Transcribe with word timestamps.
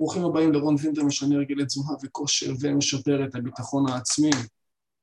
ברוכים 0.00 0.24
הבאים 0.24 0.52
לרון 0.52 0.76
וינטר 0.78 1.02
משנה 1.02 1.36
הרגלי 1.36 1.66
תזונה 1.66 1.90
וכושר 2.02 2.52
ומשפר 2.60 3.24
את 3.24 3.34
הביטחון 3.34 3.88
העצמי. 3.88 4.30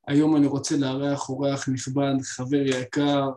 היום 0.08 0.36
אני 0.36 0.48
רוצה 0.48 0.78
לארח 0.78 1.30
אורח 1.30 1.70
נכבד, 1.70 2.14
חבר 2.22 2.66
יקר, 2.66 3.30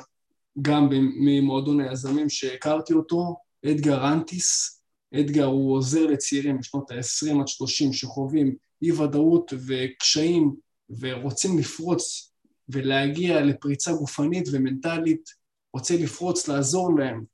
גם 0.62 0.88
ממועדון 0.92 1.80
היזמים 1.80 2.28
שהכרתי 2.28 2.92
אותו, 2.92 3.36
אדגר 3.66 4.12
אנטיס. 4.12 4.80
אדגר 5.14 5.44
הוא 5.44 5.76
עוזר 5.76 6.06
לצעירים 6.06 6.58
בשנות 6.58 6.90
ה-20 6.90 7.40
עד 7.40 7.48
30 7.48 7.92
שחווים 7.92 8.56
אי 8.82 8.92
ודאות 8.92 9.52
וקשיים 9.66 10.54
ורוצים 11.00 11.58
לפרוץ 11.58 12.32
ולהגיע 12.68 13.40
לפריצה 13.40 13.92
גופנית 13.92 14.48
ומנטלית, 14.52 15.30
רוצה 15.74 15.94
לפרוץ, 15.96 16.48
לעזור 16.48 16.98
להם, 16.98 17.24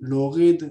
להוריד 0.00 0.62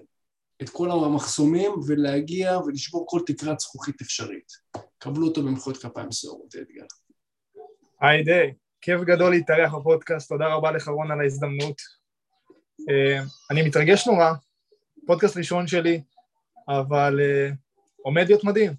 את 0.62 0.70
כל 0.70 0.92
המחסומים 0.92 1.72
ולהגיע 1.88 2.60
ולשבור 2.60 3.06
כל 3.10 3.20
תקרת 3.26 3.60
זכוכית 3.60 4.02
אפשרית. 4.02 4.52
קבלו 4.98 5.28
אותו 5.28 5.44
במחיאות 5.44 5.78
כפיים 5.78 6.12
סוערות, 6.12 6.56
אתגר. 6.56 6.86
היי 8.02 8.24
די, 8.24 8.54
כיף 8.82 9.02
גדול 9.02 9.32
להתארח 9.32 9.74
בפודקאסט, 9.74 10.30
תודה 10.30 10.54
רבה 10.54 10.72
לך 10.72 10.88
רון 10.88 11.12
על 11.12 11.22
ההזדמנות. 11.22 11.82
Uh, 12.82 13.24
אני 13.52 13.62
מתרגש 13.68 14.08
נורא, 14.08 14.32
פודקאסט 15.06 15.38
ראשון 15.38 15.68
שלי, 15.68 16.02
אבל 16.68 17.20
uh, 17.20 17.56
עומד 18.02 18.28
להיות 18.28 18.44
מדהים. 18.44 18.72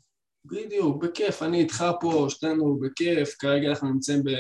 בדיוק, 0.45 1.05
בכיף, 1.05 1.43
אני 1.43 1.59
איתך 1.61 1.85
פה, 2.01 2.27
שתינו 2.29 2.79
בכיף, 2.81 3.37
כרגע 3.39 3.69
אנחנו 3.69 3.89
נמצאים, 3.89 4.23
ב, 4.25 4.31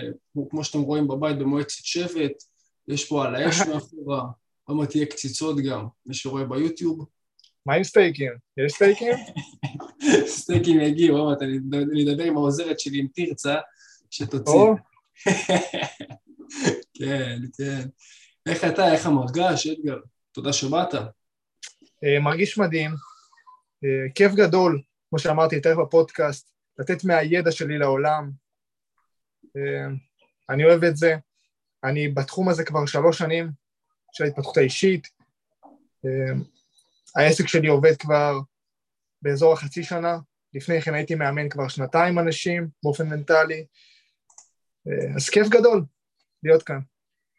כמו 0.50 0.64
שאתם 0.64 0.80
רואים 0.80 1.08
בבית, 1.08 1.38
במועצת 1.38 1.84
שבט, 1.84 2.42
יש 2.88 3.08
פה 3.08 3.24
על 3.24 3.34
האש 3.34 3.60
מאחורה, 3.68 4.22
עוד 4.64 4.77
מעט 4.77 4.91
תהיה 4.91 5.06
קציצות 5.06 5.56
גם, 5.68 5.86
מי 6.06 6.14
שרואה 6.14 6.44
ביוטיוב. 6.44 7.06
מה 7.66 7.75
עם 7.75 7.84
סטייקים? 7.84 8.33
יש 8.56 8.73
סטייקים? 8.73 9.12
סטייקים 10.38 10.80
יגיעו, 10.80 11.19
עוד 11.19 11.43
אני 11.43 12.12
אדבר 12.12 12.25
עם 12.25 12.36
העוזרת 12.36 12.81
שלי, 12.81 12.98
עם 12.98 13.06
תרצה, 13.14 13.56
שתוציא. 14.11 14.53
כן, 16.98 17.39
כן. 17.56 17.89
איך 18.47 18.64
אתה, 18.64 18.92
איך 18.92 19.06
המרגש, 19.06 19.67
אדגר? 19.67 19.98
תודה 20.33 20.53
שבאת. 20.53 20.95
אה, 22.05 22.20
מרגיש 22.20 22.58
מדהים, 22.58 22.91
אה, 23.84 24.12
כיף 24.14 24.33
גדול, 24.33 24.83
כמו 25.11 25.19
שאמרתי, 25.19 25.56
יותר 25.56 25.80
בפודקאסט, 25.80 26.51
לתת 26.78 27.05
מהידע 27.05 27.53
שלי 27.53 27.78
לעולם. 27.78 28.30
אה, 29.56 29.86
אני 30.51 30.64
אוהב 30.64 30.84
את 30.84 30.97
זה. 30.97 31.17
אני 31.84 32.08
בתחום 32.08 32.48
הזה 32.48 32.64
כבר 32.64 32.86
שלוש 32.86 33.19
שנים 33.19 33.51
של 34.12 34.25
ההתפתחות 34.25 34.56
האישית. 34.56 35.08
העסק 37.17 37.48
שלי 37.48 37.69
עובד 37.69 37.97
כבר 37.97 38.39
באזור 39.22 39.53
החצי 39.53 39.83
שנה, 39.83 40.19
לפני 40.55 40.83
כן 40.83 40.95
הייתי 40.95 41.14
מאמן 41.14 41.48
כבר 41.48 41.69
שנתיים 41.69 42.19
אנשים 42.19 42.69
באופן 42.83 43.08
מנטלי, 43.08 43.67
אז 45.17 45.28
כיף 45.28 45.48
גדול 45.48 45.84
להיות 46.42 46.62
כאן. 46.62 46.78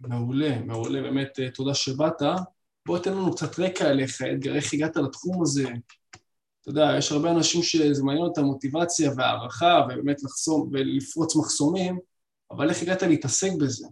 מעולה, 0.01 0.59
מעולה, 0.59 1.01
באמת 1.01 1.39
אה, 1.39 1.49
תודה 1.51 1.73
שבאת. 1.73 2.21
בוא 2.85 2.99
תן 2.99 3.11
לנו 3.11 3.35
קצת 3.35 3.59
רקע 3.59 3.89
עליך, 3.89 4.21
אדגר, 4.21 4.55
איך 4.55 4.73
הגעת 4.73 4.95
לתחום 4.95 5.41
הזה? 5.41 5.63
אתה 6.61 6.69
יודע, 6.69 6.95
יש 6.97 7.11
הרבה 7.11 7.31
אנשים 7.31 7.63
שזה 7.63 8.03
מעניין 8.03 8.25
אותם 8.25 8.41
מוטיבציה 8.41 9.11
והערכה, 9.17 9.85
ובאמת 9.85 10.23
לחסום 10.23 10.69
ולפרוץ 10.73 11.35
מחסומים, 11.35 11.99
אבל 12.51 12.69
איך 12.69 12.81
הגעת 12.81 13.03
להתעסק 13.03 13.49
בזה? 13.59 13.87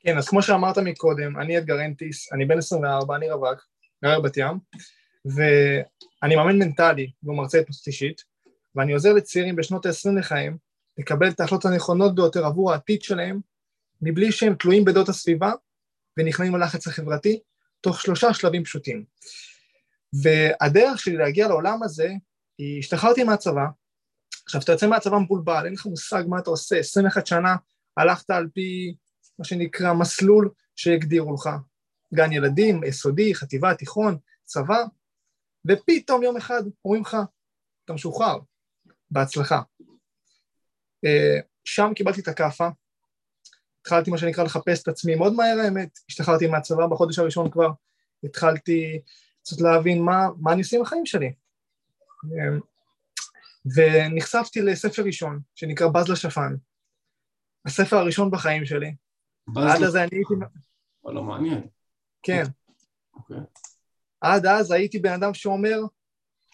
כן, 0.00 0.18
אז 0.18 0.28
כמו 0.28 0.42
שאמרת 0.42 0.78
מקודם, 0.78 1.40
אני 1.40 1.58
אדגר 1.58 1.84
אנטיס, 1.84 2.32
אני 2.32 2.44
בן 2.44 2.58
24, 2.58 3.16
אני 3.16 3.30
רווק, 3.30 3.60
גר 4.04 4.20
בת 4.20 4.36
ים, 4.36 4.58
ואני 5.24 6.36
מאמן 6.36 6.58
מנטלי 6.58 7.10
ומרצה 7.22 7.58
התפתחות 7.58 7.86
אישית, 7.86 8.22
ואני 8.74 8.92
עוזר 8.92 9.12
לצעירים 9.12 9.56
בשנות 9.56 9.86
ה-20 9.86 10.18
לחיים 10.18 10.58
לקבל 10.98 11.28
את 11.28 11.40
ההחלטות 11.40 11.64
הנכונות 11.64 12.14
ביותר 12.14 12.46
עבור 12.46 12.72
העתיד 12.72 13.02
שלהם, 13.02 13.40
מבלי 14.02 14.32
שהם 14.32 14.54
תלויים 14.54 14.84
בדעות 14.84 15.08
הסביבה 15.08 15.52
ונכנעים 16.18 16.54
ללחץ 16.54 16.86
החברתי, 16.86 17.40
תוך 17.80 18.00
שלושה 18.00 18.34
שלבים 18.34 18.64
פשוטים. 18.64 19.04
והדרך 20.22 20.98
שלי 20.98 21.16
להגיע 21.16 21.48
לעולם 21.48 21.82
הזה, 21.82 22.12
היא 22.58 22.78
השתחררתי 22.78 23.24
מהצבא, 23.24 23.66
עכשיו 24.44 24.60
אתה 24.60 24.72
יוצא 24.72 24.86
מהצבא 24.86 25.18
מבולבל, 25.18 25.62
אין 25.64 25.74
לך 25.74 25.86
מושג 25.86 26.24
מה 26.28 26.38
אתה 26.38 26.50
עושה, 26.50 26.78
21 26.78 27.26
שנה 27.26 27.56
הלכת 27.96 28.30
על 28.30 28.48
פי 28.54 28.94
מה 29.38 29.44
שנקרא 29.44 29.92
מסלול 29.92 30.50
שהגדירו 30.76 31.34
לך, 31.34 31.50
גן 32.14 32.32
ילדים, 32.32 32.84
יסודי, 32.84 33.34
חטיבה, 33.34 33.74
תיכון, 33.74 34.18
צבא, 34.44 34.78
ופתאום 35.68 36.22
יום 36.22 36.36
אחד 36.36 36.62
אומרים 36.84 37.02
לך, 37.02 37.16
אתה 37.84 37.92
משוחרר, 37.92 38.38
בהצלחה. 39.10 39.62
אה, 41.04 41.40
שם 41.64 41.92
קיבלתי 41.94 42.20
את 42.20 42.28
הכאפה, 42.28 42.68
התחלתי 43.80 44.10
מה 44.10 44.18
שנקרא 44.18 44.44
לחפש 44.44 44.82
את 44.82 44.88
עצמי 44.88 45.14
מאוד 45.14 45.32
מהר 45.32 45.58
האמת, 45.64 45.98
השתחררתי 46.08 46.46
מהצבא 46.46 46.86
בחודש 46.86 47.18
הראשון 47.18 47.50
כבר, 47.50 47.68
התחלתי 48.24 49.00
קצת 49.42 49.60
להבין 49.60 50.02
מה, 50.02 50.26
מה 50.40 50.52
אני 50.52 50.60
עושה 50.60 50.76
עם 50.76 50.82
החיים 50.82 51.06
שלי. 51.06 51.32
אה, 52.24 52.58
ונחשפתי 53.76 54.60
לספר 54.60 55.02
ראשון 55.02 55.40
שנקרא 55.54 55.88
בז 55.88 56.08
לשפן, 56.08 56.56
הספר 57.66 57.96
הראשון 57.96 58.30
בחיים 58.30 58.64
שלי. 58.64 58.94
עד 59.56 59.82
אז 59.82 59.96
אני 59.96 60.08
הייתי... 60.12 60.34
וואלה, 61.04 61.20
מעניין. 61.20 61.68
כן. 62.22 62.42
אוקיי. 63.14 63.36
עד 64.20 64.46
אז 64.46 64.70
הייתי 64.70 64.98
בן 64.98 65.12
אדם 65.12 65.34
שאומר, 65.34 65.80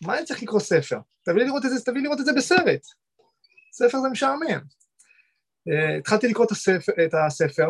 מה 0.02 0.18
אני 0.18 0.24
צריך 0.24 0.42
לקרוא 0.42 0.60
ספר? 0.60 0.98
תביא 1.24 1.38
לי 1.38 1.44
לראות 1.44 1.64
את 1.64 1.70
זה, 1.70 1.84
תביא 1.84 1.96
לי 1.96 2.02
לראות 2.02 2.20
את 2.20 2.24
זה 2.24 2.32
בסרט. 2.36 2.86
ספר 3.72 4.00
זה 4.00 4.08
משעמם. 4.08 4.60
Uh, 5.68 5.98
התחלתי 5.98 6.28
לקרוא 6.28 6.46
את 6.46 6.50
הספר, 6.50 6.92
את 7.04 7.14
הספר, 7.26 7.68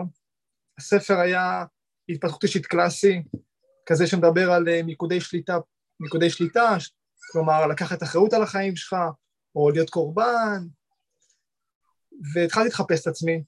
הספר 0.78 1.19
היה 1.19 1.65
התפתחות 2.09 2.43
אישית 2.43 2.66
קלאסי, 2.66 3.22
כזה 3.87 4.06
שמדבר 4.06 4.53
על 4.53 4.69
uh, 4.69 4.82
מיקודי 4.82 5.21
שליטה, 5.21 5.59
מיקודי 6.00 6.31
שליטה, 6.31 6.76
כלומר 7.32 7.66
לקחת 7.66 8.03
אחריות 8.03 8.32
על 8.32 8.43
החיים 8.43 8.76
שלך, 8.76 8.97
או 9.56 9.71
להיות 9.71 9.91
קורבן, 9.91 10.66
והתחלתי 12.34 12.69
לחפש 12.69 13.03
את 13.03 13.06
עצמי. 13.06 13.43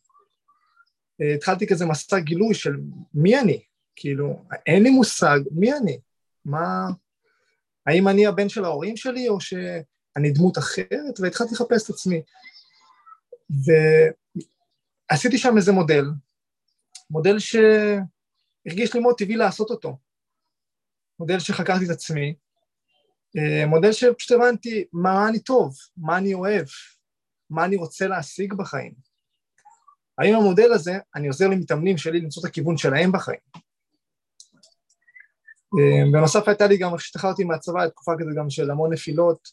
Uh, 1.23 1.37
התחלתי 1.37 1.67
כזה 1.67 1.87
מסע 1.87 2.19
גילוי 2.19 2.55
של 2.55 2.77
מי 3.15 3.41
אני, 3.41 3.65
כאילו, 3.97 4.45
אין 4.67 4.83
לי 4.83 4.91
מושג 4.91 5.39
מי 5.51 5.73
אני, 5.73 5.99
מה... 6.45 6.87
האם 7.87 8.09
אני 8.09 8.27
הבן 8.27 8.49
של 8.49 8.65
ההורים 8.65 8.97
שלי, 8.97 9.29
או 9.29 9.41
שאני 9.41 10.31
דמות 10.31 10.59
אחרת, 10.59 11.21
והתחלתי 11.21 11.55
לחפש 11.55 11.85
את 11.85 11.91
עצמי. 11.91 12.23
ועשיתי 15.11 15.39
שם 15.39 15.57
איזה 15.57 15.73
מודל, 15.73 16.05
מודל 17.11 17.39
שהרגיש 17.39 18.95
לי 18.95 19.01
מאוד 19.01 19.15
טבעי 19.19 19.37
לעשות 19.37 19.71
אותו, 19.71 19.99
מודל 21.21 21.39
שחקרתי 21.39 21.85
את 21.85 21.91
עצמי, 21.91 22.35
אה, 23.37 23.67
מודל 23.67 23.93
שפשוט 23.93 24.31
הבנתי 24.31 24.85
מה 24.93 25.29
אני 25.29 25.39
טוב, 25.39 25.75
מה 25.97 26.19
אני 26.19 26.35
אוהב, 26.35 26.67
מה 27.51 27.65
אני 27.65 27.77
רוצה 27.77 28.07
להשיג 28.07 28.55
בחיים. 28.55 28.95
האם 30.19 30.35
המודל 30.35 30.73
הזה, 30.73 30.99
אני 31.15 31.27
עוזר 31.27 31.49
למתאמנים 31.49 31.99
שלי 31.99 32.21
למצוא 32.21 32.43
את 32.43 32.49
הכיוון 32.49 32.77
שלהם 32.77 33.13
בחיים. 33.13 33.66
אה, 35.79 36.11
בנוסף 36.13 36.49
הייתה 36.49 36.67
לי 36.67 36.77
גם, 36.77 36.97
כשהשתחררתי 36.97 37.45
מהצבא, 37.45 37.89
תקופה 37.89 38.13
כזו 38.19 38.31
גם 38.37 38.51
של 38.51 38.71
המון 38.71 38.93
נפילות, 38.93 39.49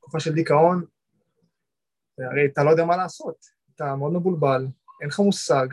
תקופה 0.00 0.20
של 0.20 0.32
דיכאון, 0.32 0.84
הרי 2.18 2.46
אתה 2.52 2.64
לא 2.64 2.70
יודע 2.70 2.84
מה 2.84 2.96
לעשות, 2.96 3.36
אתה 3.74 3.96
מאוד 3.96 4.12
מבולבל, 4.12 4.66
אין 5.00 5.08
לך 5.08 5.18
מושג, 5.18 5.66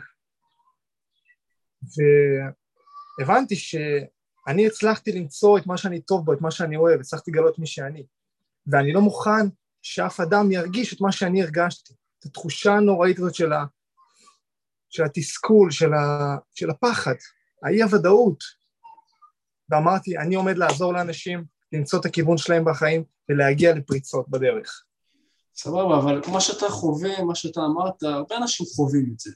והבנתי 3.18 3.56
שאני 3.56 4.66
הצלחתי 4.66 5.12
למצוא 5.12 5.58
את 5.58 5.66
מה 5.66 5.76
שאני 5.76 6.00
טוב 6.00 6.24
בו, 6.24 6.32
את 6.32 6.40
מה 6.40 6.50
שאני 6.50 6.76
אוהב, 6.76 7.00
הצלחתי 7.00 7.30
לגלות 7.30 7.58
מי 7.58 7.66
שאני, 7.66 8.06
ואני 8.66 8.92
לא 8.92 9.00
מוכן 9.00 9.48
שאף 9.82 10.20
אדם 10.20 10.52
ירגיש 10.52 10.94
את 10.94 11.00
מה 11.00 11.12
שאני 11.12 11.42
הרגשתי, 11.42 11.94
את 12.18 12.24
התחושה 12.24 12.72
הנוראית 12.72 13.18
הזאת 13.18 13.34
של, 13.34 13.52
ה, 13.52 13.64
של 14.90 15.04
התסכול, 15.04 15.70
של, 15.70 15.94
ה, 15.94 16.36
של 16.54 16.70
הפחד, 16.70 17.14
האי 17.62 17.82
הוודאות, 17.82 18.57
ואמרתי, 19.70 20.18
אני 20.18 20.34
עומד 20.34 20.58
לעזור 20.58 20.92
לאנשים 20.92 21.44
למצוא 21.72 22.00
את 22.00 22.04
הכיוון 22.04 22.38
שלהם 22.38 22.64
בחיים 22.64 23.04
ולהגיע 23.28 23.74
לפריצות 23.74 24.28
בדרך. 24.28 24.84
סבבה, 25.54 25.98
אבל 25.98 26.20
מה 26.32 26.40
שאתה 26.40 26.68
חווה, 26.68 27.24
מה 27.24 27.34
שאתה 27.34 27.60
אמרת, 27.60 28.02
הרבה 28.02 28.36
אנשים 28.36 28.66
חווים 28.66 29.10
את 29.14 29.20
זה. 29.20 29.30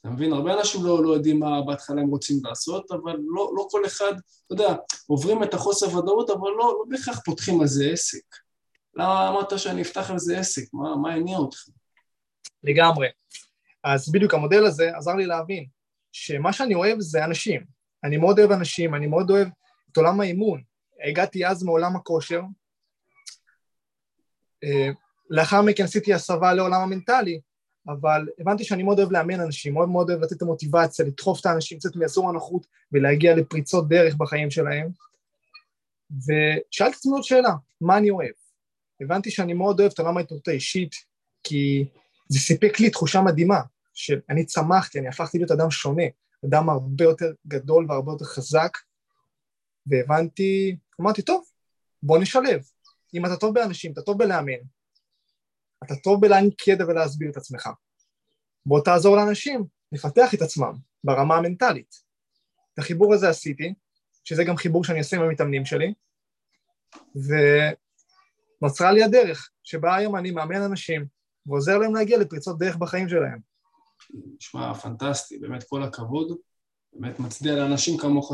אתה 0.00 0.08
מבין? 0.08 0.32
הרבה 0.32 0.58
אנשים 0.58 0.84
לא, 0.84 1.04
לא 1.04 1.12
יודעים 1.12 1.38
מה 1.38 1.62
בהתחלה 1.66 2.00
הם 2.00 2.08
רוצים 2.08 2.36
לעשות, 2.44 2.92
אבל 2.92 3.16
לא, 3.34 3.52
לא 3.56 3.66
כל 3.70 3.86
אחד, 3.86 4.12
אתה 4.46 4.54
יודע, 4.54 4.74
עוברים 5.06 5.42
את 5.42 5.54
החוסר 5.54 5.96
ודאות, 5.96 6.30
אבל 6.30 6.48
לא, 6.48 6.56
לא 6.58 6.84
בהכרח 6.88 7.20
פותחים 7.24 7.60
על 7.60 7.66
זה 7.66 7.90
עסק. 7.92 8.24
למה 8.94 9.28
אמרת 9.28 9.58
שאני 9.58 9.82
אפתח 9.82 10.10
על 10.10 10.18
זה 10.18 10.38
עסק? 10.38 10.62
מה, 10.72 10.96
מה 10.96 11.14
הניע 11.14 11.38
אותך? 11.38 11.58
לגמרי. 12.62 13.08
אז 13.84 14.12
בדיוק 14.12 14.34
המודל 14.34 14.66
הזה 14.66 14.96
עזר 14.96 15.14
לי 15.14 15.26
להבין 15.26 15.66
שמה 16.12 16.52
שאני 16.52 16.74
אוהב 16.74 17.00
זה 17.00 17.24
אנשים. 17.24 17.64
אני 18.04 18.16
מאוד 18.16 18.38
אוהב 18.38 18.52
אנשים, 18.52 18.94
אני 18.94 19.06
מאוד 19.06 19.30
אוהב 19.30 19.48
את 19.96 19.98
עולם 19.98 20.20
האימון. 20.20 20.62
הגעתי 21.08 21.46
אז 21.46 21.62
מעולם 21.62 21.96
הכושר, 21.96 22.40
אה, 24.64 24.90
לאחר 25.30 25.62
מכן 25.62 25.84
עשיתי 25.84 26.14
הסבה 26.14 26.54
לעולם 26.54 26.80
המנטלי, 26.80 27.40
אבל 27.88 28.28
הבנתי 28.38 28.64
שאני 28.64 28.82
מאוד 28.82 28.98
אוהב 28.98 29.12
לאמן 29.12 29.40
אנשים, 29.40 29.74
מאוד 29.74 29.88
מאוד 29.88 30.10
אוהב 30.10 30.22
לתת 30.22 30.32
את 30.32 30.42
המוטיבציה, 30.42 31.04
לדחוף 31.04 31.40
את 31.40 31.46
האנשים 31.46 31.78
קצת 31.78 31.96
מאזור 31.96 32.28
הנוחות 32.28 32.66
ולהגיע 32.92 33.36
לפריצות 33.36 33.88
דרך 33.88 34.14
בחיים 34.14 34.50
שלהם. 34.50 34.88
ושאלתי 36.10 36.92
את 36.92 36.98
עצמי 36.98 37.12
עוד 37.12 37.22
שאלה, 37.22 37.54
מה 37.80 37.98
אני 37.98 38.10
אוהב? 38.10 38.32
הבנתי 39.00 39.30
שאני 39.30 39.54
מאוד 39.54 39.80
אוהב 39.80 39.92
את 39.92 39.98
עולם 39.98 40.16
ההתנדבות 40.16 40.48
האישית, 40.48 40.94
כי 41.44 41.84
זה 42.28 42.38
סיפק 42.38 42.80
לי 42.80 42.90
תחושה 42.90 43.22
מדהימה, 43.22 43.60
שאני 43.94 44.44
צמחתי, 44.44 44.98
אני 44.98 45.08
הפכתי 45.08 45.38
להיות 45.38 45.50
אדם 45.50 45.70
שונה, 45.70 46.02
אדם 46.46 46.68
הרבה 46.70 47.04
יותר 47.04 47.32
גדול 47.46 47.86
והרבה 47.88 48.12
יותר 48.12 48.24
חזק, 48.24 48.78
והבנתי, 49.86 50.76
אמרתי, 51.00 51.22
טוב, 51.22 51.44
בוא 52.02 52.18
נשלב. 52.18 52.60
אם 53.14 53.26
אתה 53.26 53.36
טוב 53.36 53.54
באנשים, 53.54 53.92
אתה 53.92 54.02
טוב 54.02 54.18
בלאמן, 54.18 54.62
אתה 55.84 55.96
טוב 55.96 56.20
בלהעניק 56.20 56.68
ידע 56.68 56.84
ולהסביר 56.86 57.30
את 57.30 57.36
עצמך. 57.36 57.68
בוא 58.66 58.80
תעזור 58.80 59.16
לאנשים 59.16 59.64
לפתח 59.92 60.34
את 60.34 60.42
עצמם 60.42 60.72
ברמה 61.04 61.36
המנטלית. 61.36 61.94
את 62.74 62.78
החיבור 62.78 63.14
הזה 63.14 63.28
עשיתי, 63.28 63.74
שזה 64.24 64.44
גם 64.44 64.56
חיבור 64.56 64.84
שאני 64.84 64.98
עושה 64.98 65.16
עם 65.16 65.22
המתאמנים 65.22 65.64
שלי, 65.64 65.94
ונוצרה 68.60 68.92
לי 68.92 69.02
הדרך 69.02 69.50
שבה 69.62 69.96
היום 69.96 70.16
אני 70.16 70.30
מאמן 70.30 70.62
אנשים 70.62 71.06
ועוזר 71.46 71.78
להם 71.78 71.94
להגיע 71.94 72.18
לפריצות 72.18 72.58
דרך 72.58 72.76
בחיים 72.76 73.08
שלהם. 73.08 73.38
נשמע 74.36 74.74
פנטסטי, 74.74 75.38
באמת 75.38 75.64
כל 75.68 75.82
הכבוד. 75.82 76.38
באמת 76.92 77.20
מצדיע 77.20 77.54
לאנשים 77.54 77.98
כמוך 77.98 78.32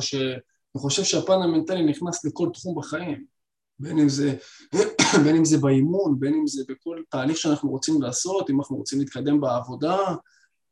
שאני 0.73 0.83
חושב 0.83 1.05
שהפן 1.05 1.43
המנטלי 1.43 1.85
נכנס 1.85 2.25
לכל 2.25 2.49
תחום 2.55 2.79
בחיים. 2.79 3.25
בין 3.79 3.99
אם 3.99 4.09
זה, 4.09 4.37
בין 5.25 5.37
אם 5.37 5.45
זה 5.45 5.59
באימון, 5.59 6.21
בין 6.21 6.35
אם 6.35 6.47
זה 6.47 6.63
בכל 6.69 7.03
תהליך 7.09 7.37
שאנחנו 7.37 7.71
רוצים 7.71 8.03
לעשות, 8.03 8.51
אם 8.51 8.61
אנחנו 8.61 8.77
רוצים 8.77 8.99
להתקדם 8.99 9.41
בעבודה, 9.41 9.99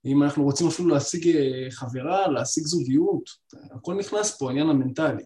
אם 0.04 0.22
אנחנו 0.22 0.44
רוצים 0.44 0.66
אפילו 0.66 0.88
להשיג 0.88 1.36
אה, 1.36 1.70
חברה, 1.70 2.28
להשיג 2.28 2.64
זוגיות, 2.64 3.30
הכל 3.76 3.94
נכנס 3.94 4.38
פה, 4.38 4.48
העניין 4.48 4.70
המנטלי. 4.70 5.24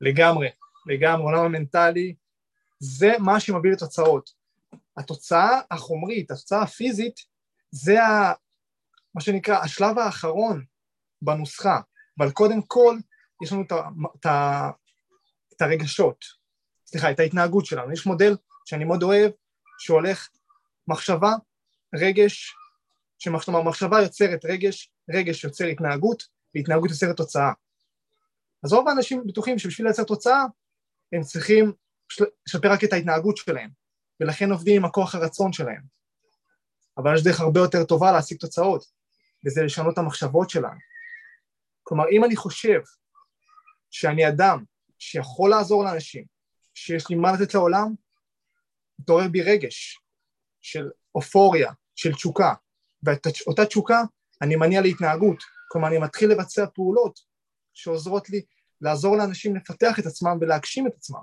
לגמרי, 0.00 0.48
לגמרי, 0.86 1.24
עולם 1.24 1.44
המנטלי, 1.44 2.14
זה 2.78 3.12
מה 3.18 3.40
שמביא 3.40 3.72
לתוצאות. 3.72 4.30
התוצאה 4.96 5.60
החומרית, 5.70 6.30
התוצאה 6.30 6.62
הפיזית, 6.62 7.20
זה 7.70 8.02
ה, 8.02 8.32
מה 9.14 9.20
שנקרא 9.20 9.58
השלב 9.58 9.98
האחרון 9.98 10.64
בנוסחה, 11.22 11.80
אבל 12.18 12.30
קודם 12.30 12.62
כל 12.62 12.98
יש 13.42 13.52
לנו 13.52 13.62
את, 15.52 15.62
הרגשות, 15.62 16.24
סליחה, 16.86 17.10
את 17.10 17.20
ההתנהגות 17.20 17.66
שלנו. 17.66 17.92
יש 17.92 18.06
מודל 18.06 18.36
שאני 18.64 18.84
מאוד 18.84 19.02
אוהב, 19.02 19.30
שהולך 19.78 20.28
מחשבה, 20.88 21.32
רגש, 21.94 22.54
שמחשבה 23.18 24.02
יוצרת 24.02 24.44
רגש, 24.44 24.90
רגש 25.10 25.44
יוצר 25.44 25.64
התנהגות, 25.64 26.22
והתנהגות 26.54 26.90
יוצרת 26.90 27.16
תוצאה. 27.16 27.52
אז 28.64 28.72
רוב 28.72 28.88
האנשים 28.88 29.26
בטוחים 29.26 29.58
שבשביל 29.58 29.86
לייצר 29.86 30.04
תוצאה, 30.04 30.44
הם 31.12 31.22
צריכים 31.22 31.72
לשפר 32.46 32.72
רק 32.72 32.84
את 32.84 32.92
ההתנהגות 32.92 33.36
שלהם, 33.36 33.70
ולכן 34.20 34.50
עובדים 34.50 34.76
עם 34.76 34.84
הכוח 34.84 35.14
הרצון 35.14 35.52
שלהם. 35.52 35.82
אבל 36.98 37.14
יש 37.14 37.22
דרך 37.22 37.40
הרבה 37.40 37.60
יותר 37.60 37.84
טובה 37.84 38.12
להשיג 38.12 38.38
תוצאות, 38.38 38.84
וזה 39.46 39.62
לשנות 39.62 39.92
את 39.92 39.98
המחשבות 39.98 40.50
שלנו. 40.50 40.78
כלומר, 41.82 42.04
אם 42.10 42.24
אני 42.24 42.36
חושב 42.36 42.80
שאני 43.94 44.28
אדם 44.28 44.64
שיכול 44.98 45.50
לעזור 45.50 45.84
לאנשים, 45.84 46.24
שיש 46.74 47.10
לי 47.10 47.16
מה 47.16 47.32
לתת 47.32 47.54
לעולם, 47.54 47.94
מתעורר 48.98 49.28
בי 49.28 49.42
רגש 49.42 50.00
של 50.60 50.90
אופוריה, 51.14 51.72
של 51.96 52.14
תשוקה, 52.14 52.54
ואותה 53.02 53.66
תשוקה 53.66 54.02
אני 54.42 54.56
מניע 54.56 54.80
להתנהגות, 54.80 55.42
כלומר 55.68 55.88
אני 55.88 55.98
מתחיל 55.98 56.30
לבצע 56.30 56.66
פעולות 56.74 57.20
שעוזרות 57.74 58.30
לי 58.30 58.42
לעזור 58.80 59.16
לאנשים 59.16 59.56
לפתח 59.56 59.98
את 59.98 60.06
עצמם 60.06 60.38
ולהגשים 60.40 60.86
את 60.86 60.92
עצמם, 60.96 61.22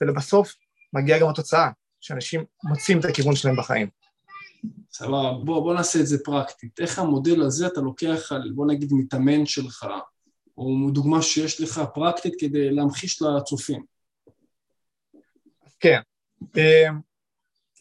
ולבסוף 0.00 0.54
מגיעה 0.92 1.20
גם 1.20 1.28
התוצאה, 1.28 1.70
שאנשים 2.00 2.44
מוצאים 2.64 3.00
את 3.00 3.04
הכיוון 3.04 3.36
שלהם 3.36 3.56
בחיים. 3.56 3.88
סבבה, 4.92 5.32
בוא, 5.44 5.60
בוא 5.60 5.74
נעשה 5.74 6.00
את 6.00 6.06
זה 6.06 6.24
פרקטית. 6.24 6.80
איך 6.80 6.98
המודל 6.98 7.42
הזה 7.42 7.66
אתה 7.66 7.80
לוקח 7.80 8.32
על, 8.32 8.52
בוא 8.54 8.66
נגיד, 8.66 8.92
מתאמן 8.92 9.46
שלך, 9.46 9.86
או 10.58 10.90
דוגמה 10.92 11.22
שיש 11.22 11.60
לך 11.60 11.80
פרקטית 11.94 12.34
כדי 12.38 12.70
להמחיש 12.70 13.22
לצופים? 13.22 13.84
כן. 15.80 16.00
אמ, 16.56 17.00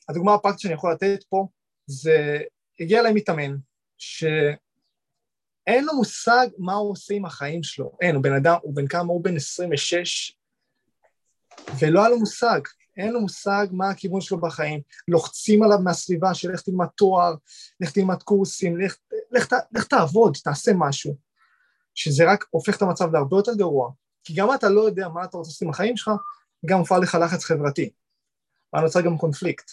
הדוגמה 0.10 0.34
הפרקטית 0.34 0.60
שאני 0.60 0.74
יכול 0.74 0.92
לתת 0.92 1.24
פה 1.30 1.48
זה, 1.86 2.40
הגיע 2.80 3.00
אליי 3.00 3.14
מתאמן 3.14 3.56
שאין 3.98 4.56
לו 5.86 5.96
מושג 5.96 6.48
מה 6.58 6.74
הוא 6.74 6.92
עושה 6.92 7.14
עם 7.14 7.26
החיים 7.26 7.64
שלו, 7.64 7.98
אין, 8.02 8.16
הוא 8.16 8.24
בן 8.24 8.34
אדם, 8.34 8.56
הוא 8.62 8.76
בן 8.76 8.88
כמה, 8.88 9.14
הוא 9.14 9.24
בן 9.24 9.36
26 9.36 10.36
ולא 11.80 12.00
היה 12.00 12.10
לו 12.10 12.20
מושג, 12.20 12.60
אין 12.98 13.14
לו 13.14 13.22
מושג 13.22 13.68
מה 13.72 13.90
הכיוון 13.90 14.22
שלו 14.22 14.42
בחיים, 14.42 14.82
לוחצים 15.08 15.64
עליו 15.64 15.80
מהסביבה 15.80 16.34
של 16.34 16.52
לך 16.52 16.62
תלמד 16.62 16.88
תואר, 16.88 17.36
לך 17.80 17.92
תלמד 17.92 18.24
קורסים, 18.24 18.80
לך, 18.80 18.96
לך, 19.32 19.54
לך, 19.54 19.60
לך 19.72 19.88
תעבוד, 19.88 20.38
תעשה 20.44 20.72
משהו, 20.76 21.16
שזה 21.96 22.32
רק 22.32 22.46
הופך 22.50 22.78
את 22.78 22.82
המצב 22.82 23.14
להרבה 23.14 23.38
יותר 23.38 23.54
גרוע, 23.54 23.92
כי 24.24 24.34
גם 24.34 24.54
אתה 24.56 24.70
לא 24.70 24.82
יודע 24.82 25.08
מה 25.08 25.24
אתה 25.24 25.38
רוצה 25.38 25.50
לעשות 25.50 25.62
עם 25.62 25.70
החיים 25.70 25.98
שלך, 25.98 26.12
גם 26.66 26.80
מופעל 26.80 27.02
לך 27.02 27.18
לחץ 27.22 27.44
חברתי. 27.44 27.90
ואז 28.74 28.84
נוצר 28.84 29.02
גם 29.02 29.18
קונפליקט 29.18 29.72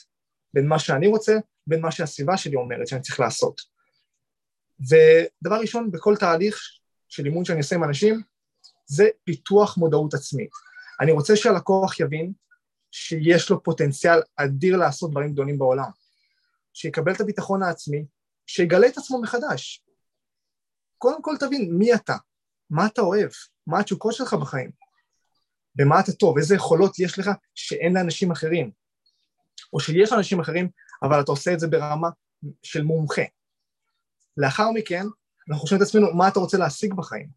בין 0.54 0.66
מה 0.66 0.78
שאני 0.78 1.06
רוצה, 1.06 1.38
בין 1.66 1.80
מה 1.80 1.90
שהסביבה 1.90 2.36
שלי 2.36 2.56
אומרת 2.56 2.88
שאני 2.88 3.00
צריך 3.00 3.20
לעשות. 3.20 3.60
ודבר 4.80 5.56
ראשון, 5.60 5.90
בכל 5.90 6.16
תהליך 6.16 6.60
של 7.08 7.22
לימוד 7.22 7.44
שאני 7.44 7.58
עושה 7.58 7.76
עם 7.76 7.84
אנשים, 7.84 8.22
זה 8.86 9.08
פיתוח 9.24 9.76
מודעות 9.76 10.14
עצמית. 10.14 10.50
אני 11.00 11.12
רוצה 11.12 11.36
שהלקוח 11.36 12.00
יבין 12.00 12.32
שיש 12.90 13.50
לו 13.50 13.62
פוטנציאל 13.62 14.20
אדיר 14.36 14.76
לעשות 14.76 15.10
דברים 15.10 15.32
גדולים 15.32 15.58
בעולם, 15.58 15.90
שיקבל 16.72 17.12
את 17.12 17.20
הביטחון 17.20 17.62
העצמי, 17.62 18.04
שיגלה 18.46 18.86
את 18.86 18.98
עצמו 18.98 19.22
מחדש. 19.22 19.84
קודם 21.02 21.22
כל 21.22 21.36
תבין 21.40 21.74
מי 21.74 21.94
אתה, 21.94 22.16
מה 22.70 22.86
אתה 22.86 23.00
אוהב, 23.00 23.30
מה 23.66 23.80
התשוקות 23.80 24.14
שלך 24.14 24.34
בחיים. 24.34 24.70
במה 25.74 26.00
אתה 26.00 26.12
טוב, 26.12 26.38
איזה 26.38 26.54
יכולות 26.54 26.98
יש 26.98 27.18
לך 27.18 27.30
שאין 27.54 27.94
לאנשים 27.94 28.30
אחרים, 28.30 28.70
או 29.72 29.80
שיש 29.80 30.12
לאנשים 30.12 30.40
אחרים, 30.40 30.68
אבל 31.02 31.20
אתה 31.20 31.30
עושה 31.30 31.52
את 31.52 31.60
זה 31.60 31.68
ברמה 31.68 32.08
של 32.62 32.82
מומחה. 32.82 33.22
לאחר 34.36 34.70
מכן, 34.70 35.06
אנחנו 35.48 35.60
חושבים 35.60 35.82
את 35.82 35.86
עצמנו, 35.86 36.14
מה 36.14 36.28
אתה 36.28 36.40
רוצה 36.40 36.58
להשיג 36.58 36.94
בחיים? 36.94 37.28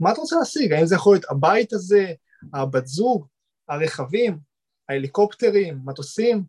מה 0.00 0.12
אתה 0.12 0.20
רוצה 0.20 0.36
להשיג? 0.36 0.72
האם 0.72 0.86
זה 0.86 0.94
יכול 0.94 1.14
להיות 1.14 1.30
הבית 1.30 1.72
הזה, 1.72 2.12
הבת 2.54 2.86
זוג, 2.86 3.26
הרכבים, 3.68 4.38
ההליקופטרים, 4.88 5.80
מטוסים? 5.84 6.44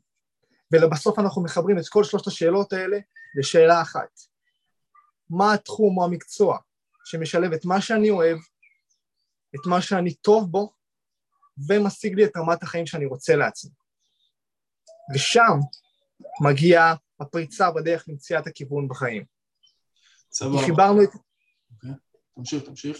ולבסוף 0.71 1.19
אנחנו 1.19 1.43
מחברים 1.43 1.77
את 1.77 1.87
כל 1.87 2.03
שלושת 2.03 2.27
השאלות 2.27 2.73
האלה 2.73 2.97
לשאלה 3.35 3.81
אחת. 3.81 4.32
מה 5.29 5.53
התחום 5.53 5.97
או 5.97 6.05
המקצוע 6.05 6.57
שמשלב 7.05 7.53
את 7.53 7.65
מה 7.65 7.81
שאני 7.81 8.09
אוהב 8.09 8.37
את 9.55 9.65
מה 9.65 9.81
שאני 9.81 10.13
טוב 10.13 10.51
בו, 10.51 10.73
ומשיג 11.67 12.13
לי 12.13 12.25
את 12.25 12.37
רמת 12.37 12.63
החיים 12.63 12.85
שאני 12.85 13.05
רוצה 13.05 13.35
לעצמי. 13.35 13.71
ושם 15.15 15.57
מגיעה 16.41 16.95
הפריצה 17.19 17.71
בדרך 17.71 18.05
למציאת 18.07 18.47
הכיוון 18.47 18.87
בחיים. 18.87 19.25
סבבה. 20.31 20.59
כי 20.59 20.65
חיברנו 20.65 21.03
את... 21.03 21.09
אוקיי, 21.73 21.91
תמשיך, 22.35 22.63
תמשיך. 22.63 22.97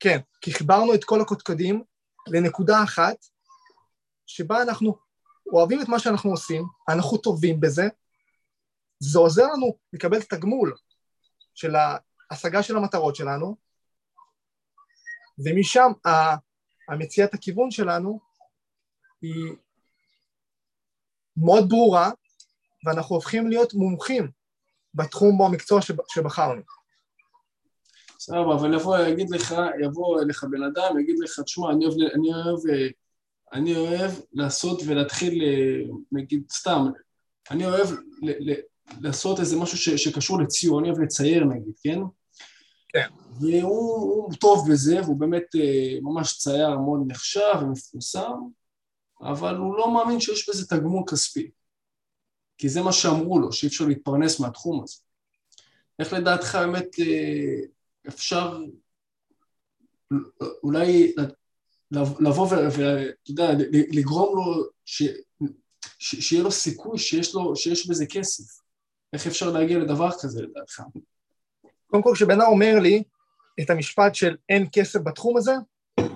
כן, 0.00 0.18
כי 0.40 0.52
חיברנו 0.52 0.94
את 0.94 1.04
כל 1.04 1.20
הקודקודים 1.20 1.84
לנקודה 2.28 2.82
אחת, 2.84 3.16
שבה 4.26 4.62
אנחנו 4.62 4.98
אוהבים 5.52 5.82
את 5.82 5.88
מה 5.88 5.98
שאנחנו 5.98 6.30
עושים, 6.30 6.64
אנחנו 6.88 7.18
טובים 7.18 7.60
בזה, 7.60 7.88
זה 8.98 9.18
עוזר 9.18 9.42
לנו 9.42 9.78
לקבל 9.92 10.18
את 10.20 10.32
הגמול 10.32 10.76
של 11.56 11.74
ההשגה 12.30 12.62
של 12.62 12.76
המטרות 12.76 13.16
שלנו, 13.16 13.56
ומשם 15.38 15.92
המציאת 16.88 17.34
הכיוון 17.34 17.70
שלנו 17.70 18.20
היא 19.22 19.56
מאוד 21.36 21.68
ברורה, 21.68 22.10
ואנחנו 22.86 23.14
הופכים 23.14 23.48
להיות 23.48 23.74
מומחים 23.74 24.30
בתחום 24.94 25.40
או 25.40 25.46
המקצוע 25.46 25.80
שבחרנו. 26.08 26.62
סבבה, 28.18 28.54
אבל 28.54 28.74
יבוא, 28.74 28.98
יגיד 28.98 29.30
לך, 29.30 29.54
יבוא 29.84 30.22
אליך 30.22 30.44
בן 30.44 30.62
אדם, 30.62 31.00
יגיד 31.00 31.18
לך, 31.18 31.40
תשמע, 31.40 31.70
אני 31.72 31.84
אוהב, 31.86 31.94
אני 32.14 32.34
אוהב, 32.34 32.58
אני 33.52 33.76
אוהב 33.76 34.10
לעשות 34.32 34.80
ולהתחיל, 34.86 35.42
נגיד, 36.12 36.50
סתם, 36.50 36.84
אני 37.50 37.66
אוהב 37.66 37.88
לעשות 39.00 39.40
איזה 39.40 39.56
משהו 39.56 39.78
ש, 39.78 39.88
שקשור 39.88 40.40
לציור, 40.40 40.80
אני 40.80 40.88
אוהב 40.88 41.00
לצייר 41.00 41.44
נגיד, 41.44 41.74
כן? 41.82 41.98
כן. 42.88 43.08
והוא 43.40 44.34
טוב 44.34 44.68
בזה, 44.70 45.00
והוא 45.02 45.20
באמת 45.20 45.54
אה, 45.54 45.98
ממש 46.02 46.38
צייר 46.38 46.78
מאוד 46.78 47.00
נחשב 47.06 47.54
ומפורסם, 47.62 48.32
אבל 49.20 49.56
הוא 49.56 49.76
לא 49.76 49.94
מאמין 49.94 50.20
שיש 50.20 50.48
בזה 50.48 50.66
תגמול 50.66 51.02
כספי. 51.10 51.50
כי 52.58 52.68
זה 52.68 52.82
מה 52.82 52.92
שאמרו 52.92 53.38
לו, 53.38 53.52
שאי 53.52 53.68
אפשר 53.68 53.84
להתפרנס 53.84 54.40
מהתחום 54.40 54.82
הזה. 54.84 54.96
איך 55.98 56.12
לדעתך 56.12 56.58
באמת 56.60 56.86
אה, 57.00 57.66
אפשר 58.08 58.58
אולי 60.62 61.14
לבוא 62.20 62.48
ואתה 62.52 63.30
יודע, 63.30 63.50
לגרום 63.92 64.36
לו, 64.36 64.64
ש, 64.84 65.02
ש, 65.98 66.28
שיהיה 66.28 66.42
לו 66.42 66.50
סיכוי 66.50 66.98
שיש, 66.98 67.34
לו, 67.34 67.56
שיש 67.56 67.88
בזה 67.88 68.06
כסף. 68.06 68.65
איך 69.16 69.26
אפשר 69.26 69.50
להגיע 69.50 69.78
לדבר 69.78 70.08
כזה 70.22 70.42
לדעתך? 70.42 70.82
קודם 71.86 72.02
כל, 72.02 72.12
כשבן 72.14 72.40
אדם 72.40 72.50
אומר 72.50 72.78
לי 72.82 73.02
את 73.60 73.70
המשפט 73.70 74.14
של 74.14 74.36
אין 74.48 74.66
כסף 74.72 75.00
בתחום 75.04 75.36
הזה, 75.36 75.52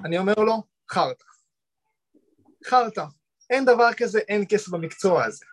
אני 0.04 0.19
אומר 0.19 0.35
לו, 0.35 0.62
חרטא. 0.90 1.25
חרטא. 2.66 3.04
אין 3.50 3.64
דבר 3.64 3.88
כזה, 3.97 4.19
אין 4.19 4.45
כסף 4.49 4.69
במקצוע 4.69 5.25
הזה. 5.25 5.45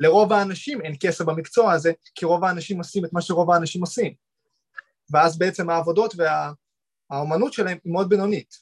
לרוב 0.00 0.32
האנשים 0.32 0.80
אין 0.80 0.94
כסף 1.00 1.24
במקצוע 1.24 1.72
הזה, 1.72 1.92
כי 2.14 2.24
רוב 2.24 2.44
האנשים 2.44 2.78
עושים 2.78 3.04
את 3.04 3.12
מה 3.12 3.20
שרוב 3.20 3.50
האנשים 3.50 3.80
עושים. 3.80 4.14
ואז 5.10 5.38
בעצם 5.38 5.70
העבודות 5.70 6.14
והאומנות 7.10 7.52
שלהם 7.52 7.78
היא 7.84 7.92
מאוד 7.92 8.08
בינונית. 8.08 8.54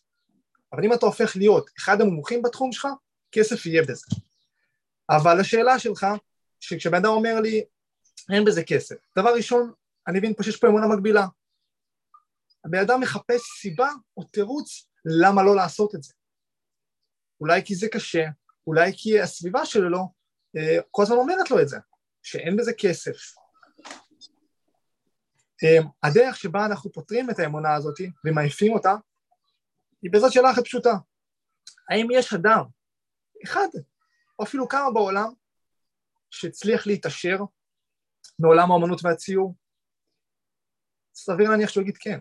אבל 0.73 0.85
אם 0.85 0.93
אתה 0.93 1.07
הופך 1.07 1.37
להיות 1.37 1.71
אחד 1.79 2.01
המומחים 2.01 2.43
בתחום 2.43 2.73
שלך, 2.73 2.89
כסף 3.33 3.67
יהיה 3.67 3.83
בזה. 3.83 4.07
אבל 5.11 5.41
השאלה 5.41 5.79
שלך, 5.79 6.07
שכשבן 6.61 6.95
אדם 6.95 7.11
אומר 7.11 7.41
לי, 7.41 7.65
אין 8.33 8.45
בזה 8.45 8.63
כסף, 8.65 8.97
דבר 9.19 9.35
ראשון, 9.35 9.73
אני 10.09 10.19
מבין 10.19 10.35
פה 10.35 10.43
שיש 10.43 10.57
פה 10.57 10.69
אמונה 10.69 10.87
מקבילה. 10.87 11.27
הבן 12.65 12.79
אדם 12.79 13.01
מחפש 13.01 13.43
סיבה 13.61 13.89
או 14.17 14.25
תירוץ 14.25 14.87
למה 15.05 15.43
לא 15.43 15.57
לעשות 15.57 15.95
את 15.95 16.03
זה. 16.03 16.15
אולי 17.41 17.63
כי 17.65 17.75
זה 17.75 17.89
קשה, 17.89 18.25
אולי 18.67 18.93
כי 18.97 19.21
הסביבה 19.21 19.67
שלו 19.67 20.13
אה, 20.57 20.79
כל 20.91 21.03
הזמן 21.03 21.17
אומרת 21.17 21.51
לו 21.51 21.61
את 21.61 21.69
זה, 21.69 21.77
שאין 22.23 22.57
בזה 22.57 22.73
כסף. 22.79 23.17
אה, 25.65 25.79
הדרך 26.03 26.37
שבה 26.37 26.67
אנחנו 26.67 26.93
פותרים 26.93 27.31
את 27.31 27.39
האמונה 27.39 27.75
הזאת 27.75 27.95
ומעיפים 28.25 28.73
אותה, 28.73 28.95
היא 30.03 30.13
בעזרת 30.13 30.33
שאלה 30.33 30.51
אחת 30.51 30.65
פשוטה. 30.65 30.95
האם 31.91 32.09
יש 32.13 32.35
אדם, 32.35 32.65
אחד, 33.45 33.69
או 34.39 34.45
אפילו 34.45 34.69
כמה 34.69 34.91
בעולם, 34.91 35.33
שהצליח 36.31 36.87
להתעשר 36.87 37.39
מעולם 38.39 38.73
האמנות 38.73 39.05
והציור? 39.05 39.55
סביר 41.15 41.51
להניח 41.51 41.71
שהוא 41.71 41.83
יגיד 41.83 41.97
כן. 41.97 42.21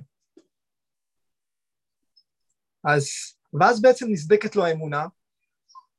אז, 2.84 3.08
ואז 3.60 3.82
בעצם 3.82 4.06
נסדקת 4.10 4.56
לו 4.56 4.66
האמונה, 4.66 5.06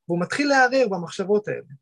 והוא 0.09 0.21
מתחיל 0.21 0.49
לערער 0.49 0.89
במחשבות 0.91 1.49
האלה. 1.49 1.75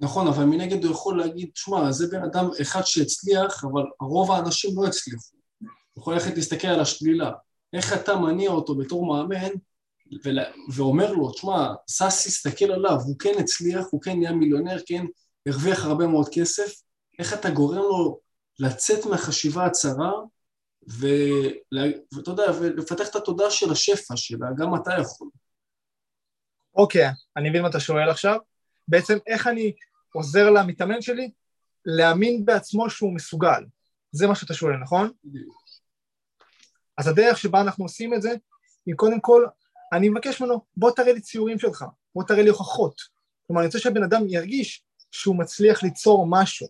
נכון, 0.00 0.26
אבל 0.26 0.44
מנגד 0.44 0.84
הוא 0.84 0.92
יכול 0.92 1.18
להגיד, 1.18 1.50
שמע, 1.54 1.92
זה 1.92 2.06
בן 2.10 2.22
אדם 2.22 2.44
אחד 2.62 2.82
שהצליח, 2.82 3.64
אבל 3.64 3.82
רוב 4.00 4.30
האנשים 4.30 4.70
לא 4.76 4.88
הצליחו. 4.88 5.36
הוא 5.92 6.02
יכול 6.02 6.14
ללכת 6.14 6.36
להסתכל 6.36 6.68
על 6.68 6.80
השלילה. 6.80 7.32
איך 7.72 7.92
אתה 7.92 8.16
מניע 8.16 8.50
אותו 8.50 8.74
בתור 8.74 9.06
מאמן 9.06 9.52
ולה, 10.24 10.44
ואומר 10.74 11.12
לו, 11.12 11.32
תשמע, 11.32 11.74
סאסי, 11.88 12.28
תסתכל 12.28 12.72
עליו, 12.72 12.96
הוא 13.04 13.18
כן 13.18 13.32
הצליח, 13.40 13.86
הוא 13.90 14.02
כן 14.02 14.18
נהיה 14.18 14.32
מיליונר, 14.32 14.76
כן 14.86 15.04
הרוויח 15.48 15.84
הרבה 15.84 16.06
מאוד 16.06 16.28
כסף, 16.32 16.82
איך 17.18 17.32
אתה 17.32 17.50
גורם 17.50 17.78
לו 17.78 18.20
לצאת 18.58 19.06
מהחשיבה 19.06 19.66
הצרה 19.66 20.12
ואתה 20.86 22.30
יודע, 22.30 22.42
ולפתח 22.60 23.08
את 23.08 23.16
התודעה 23.16 23.50
של 23.50 23.72
השפע 23.72 24.16
שלה, 24.16 24.46
גם 24.56 24.74
אתה 24.74 24.90
יכול. 25.00 25.28
אוקיי, 26.74 27.08
okay, 27.08 27.12
אני 27.36 27.50
מבין 27.50 27.62
מה 27.62 27.68
אתה 27.68 27.80
שואל 27.80 28.10
עכשיו. 28.10 28.38
בעצם 28.88 29.18
איך 29.26 29.46
אני 29.46 29.72
עוזר 30.14 30.50
למתאמן 30.50 31.02
שלי 31.02 31.30
להאמין 31.84 32.44
בעצמו 32.44 32.90
שהוא 32.90 33.14
מסוגל. 33.14 33.64
זה 34.12 34.26
מה 34.26 34.34
שאתה 34.34 34.54
שואל, 34.54 34.76
נכון? 34.76 35.10
אז 36.98 37.08
הדרך 37.08 37.38
שבה 37.38 37.60
אנחנו 37.60 37.84
עושים 37.84 38.14
את 38.14 38.22
זה, 38.22 38.34
היא 38.86 38.94
קודם 38.96 39.20
כל, 39.20 39.46
אני 39.92 40.08
מבקש 40.08 40.40
ממנו, 40.40 40.64
בוא 40.76 40.90
תראה 40.90 41.12
לי 41.12 41.20
ציורים 41.20 41.58
שלך, 41.58 41.84
בוא 42.14 42.24
תראה 42.24 42.42
לי 42.42 42.48
הוכחות. 42.48 42.94
כלומר, 43.46 43.60
אני 43.60 43.66
רוצה 43.66 43.78
שהבן 43.78 44.02
אדם 44.02 44.22
ירגיש 44.28 44.84
שהוא 45.12 45.38
מצליח 45.38 45.82
ליצור 45.82 46.26
משהו, 46.30 46.66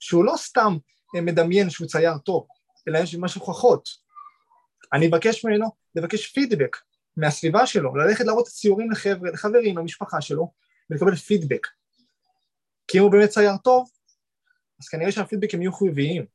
שהוא 0.00 0.24
לא 0.24 0.34
סתם 0.36 0.76
מדמיין 1.14 1.70
שהוא 1.70 1.88
צייר 1.88 2.18
טוב, 2.18 2.46
אלא 2.88 2.98
יש 2.98 3.14
משהו 3.14 3.40
הוכחות. 3.40 3.88
אני 4.92 5.08
אבקש 5.08 5.44
ממנו 5.44 5.66
לבקש 5.94 6.26
פידבק 6.26 6.76
מהסביבה 7.16 7.66
שלו, 7.66 7.96
ללכת 7.96 8.24
להראות 8.24 8.46
ציורים 8.46 8.90
לחבר'ה, 8.90 9.30
לחברים, 9.30 9.78
למשפחה 9.78 10.20
שלו, 10.20 10.52
ולקבל 10.90 11.16
פידבק. 11.16 11.66
כי 12.88 12.98
אם 12.98 13.02
הוא 13.02 13.12
באמת 13.12 13.30
צייר 13.30 13.56
טוב, 13.56 13.90
אז 14.80 14.88
כנראה 14.88 15.12
שהפידבקים 15.12 15.62
יהיו 15.62 15.72
חיוביים. 15.72 16.26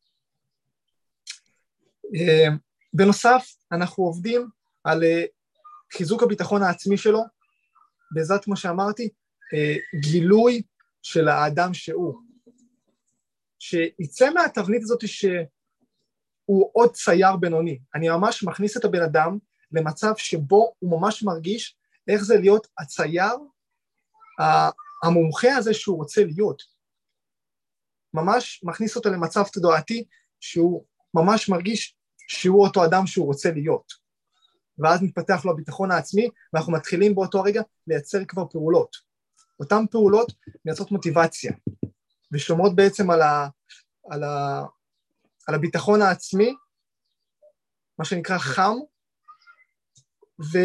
אה, 2.15 2.47
בנוסף, 2.93 3.55
אנחנו 3.71 4.03
עובדים 4.03 4.47
על 4.83 5.03
אה, 5.03 5.23
חיזוק 5.93 6.23
הביטחון 6.23 6.63
העצמי 6.63 6.97
שלו, 6.97 7.23
בעזרת, 8.11 8.43
כמו 8.43 8.55
שאמרתי, 8.55 9.09
אה, 9.53 9.75
גילוי 9.99 10.61
של 11.01 11.27
האדם 11.27 11.73
שהוא. 11.73 12.15
שיצא 13.59 14.29
מהתבנית 14.33 14.81
הזאת 14.81 15.07
שהוא 15.07 16.69
עוד 16.73 16.93
צייר 16.93 17.35
בינוני. 17.35 17.79
אני 17.95 18.09
ממש 18.09 18.43
מכניס 18.43 18.77
את 18.77 18.85
הבן 18.85 19.01
אדם 19.01 19.37
למצב 19.71 20.13
שבו 20.17 20.73
הוא 20.79 21.01
ממש 21.01 21.23
מרגיש 21.23 21.77
איך 22.07 22.23
זה 22.23 22.37
להיות 22.37 22.67
הצייר 22.79 23.33
המומחה 25.03 25.55
הזה 25.57 25.73
שהוא 25.73 25.97
רוצה 25.97 26.23
להיות. 26.23 26.63
ממש 28.13 28.61
מכניס 28.63 28.95
אותו 28.95 29.09
למצב 29.09 29.43
תודעתי 29.53 30.05
שהוא 30.39 30.85
ממש 31.13 31.49
מרגיש 31.49 31.95
שהוא 32.27 32.65
אותו 32.65 32.85
אדם 32.85 33.07
שהוא 33.07 33.25
רוצה 33.25 33.51
להיות. 33.51 33.93
ואז 34.77 35.01
מתפתח 35.01 35.45
לו 35.45 35.51
הביטחון 35.51 35.91
העצמי, 35.91 36.29
ואנחנו 36.53 36.73
מתחילים 36.73 37.15
באותו 37.15 37.41
רגע 37.41 37.61
לייצר 37.87 38.25
כבר 38.25 38.47
פעולות. 38.47 39.08
אותן 39.59 39.85
פעולות 39.91 40.31
מייצרות 40.65 40.91
מוטיבציה, 40.91 41.53
ושומרות 42.31 42.75
בעצם 42.75 43.09
על, 43.11 43.21
ה, 43.21 43.47
על, 44.09 44.23
ה, 44.23 44.65
על 45.47 45.55
הביטחון 45.55 46.01
העצמי, 46.01 46.55
מה 47.99 48.05
שנקרא 48.05 48.37
חם, 48.37 48.75
ו, 50.41 50.57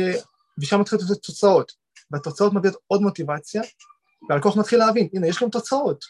ושם 0.58 0.80
מתחילות 0.80 1.04
להיות 1.04 1.22
תוצאות. 1.22 1.72
והתוצאות 2.10 2.52
מביאות 2.52 2.76
עוד 2.86 3.02
מוטיבציה, 3.02 3.62
והלקוח 4.28 4.56
מתחיל 4.56 4.78
להבין, 4.78 5.08
הנה, 5.14 5.26
יש 5.26 5.42
לנו 5.42 5.50
תוצאות. 5.50 6.04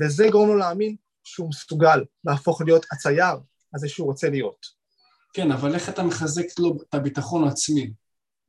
וזה 0.00 0.26
גורם 0.32 0.48
לו 0.48 0.56
להאמין 0.56 0.96
שהוא 1.24 1.48
מסוגל 1.48 2.04
להפוך 2.24 2.60
להיות 2.60 2.86
הצייר 2.92 3.36
הזה 3.74 3.88
שהוא 3.88 4.06
רוצה 4.06 4.30
להיות. 4.30 4.66
כן, 5.32 5.52
אבל 5.52 5.74
איך 5.74 5.88
אתה 5.88 6.02
מחזק 6.02 6.58
לו 6.58 6.78
את 6.88 6.94
הביטחון 6.94 7.44
העצמי? 7.44 7.92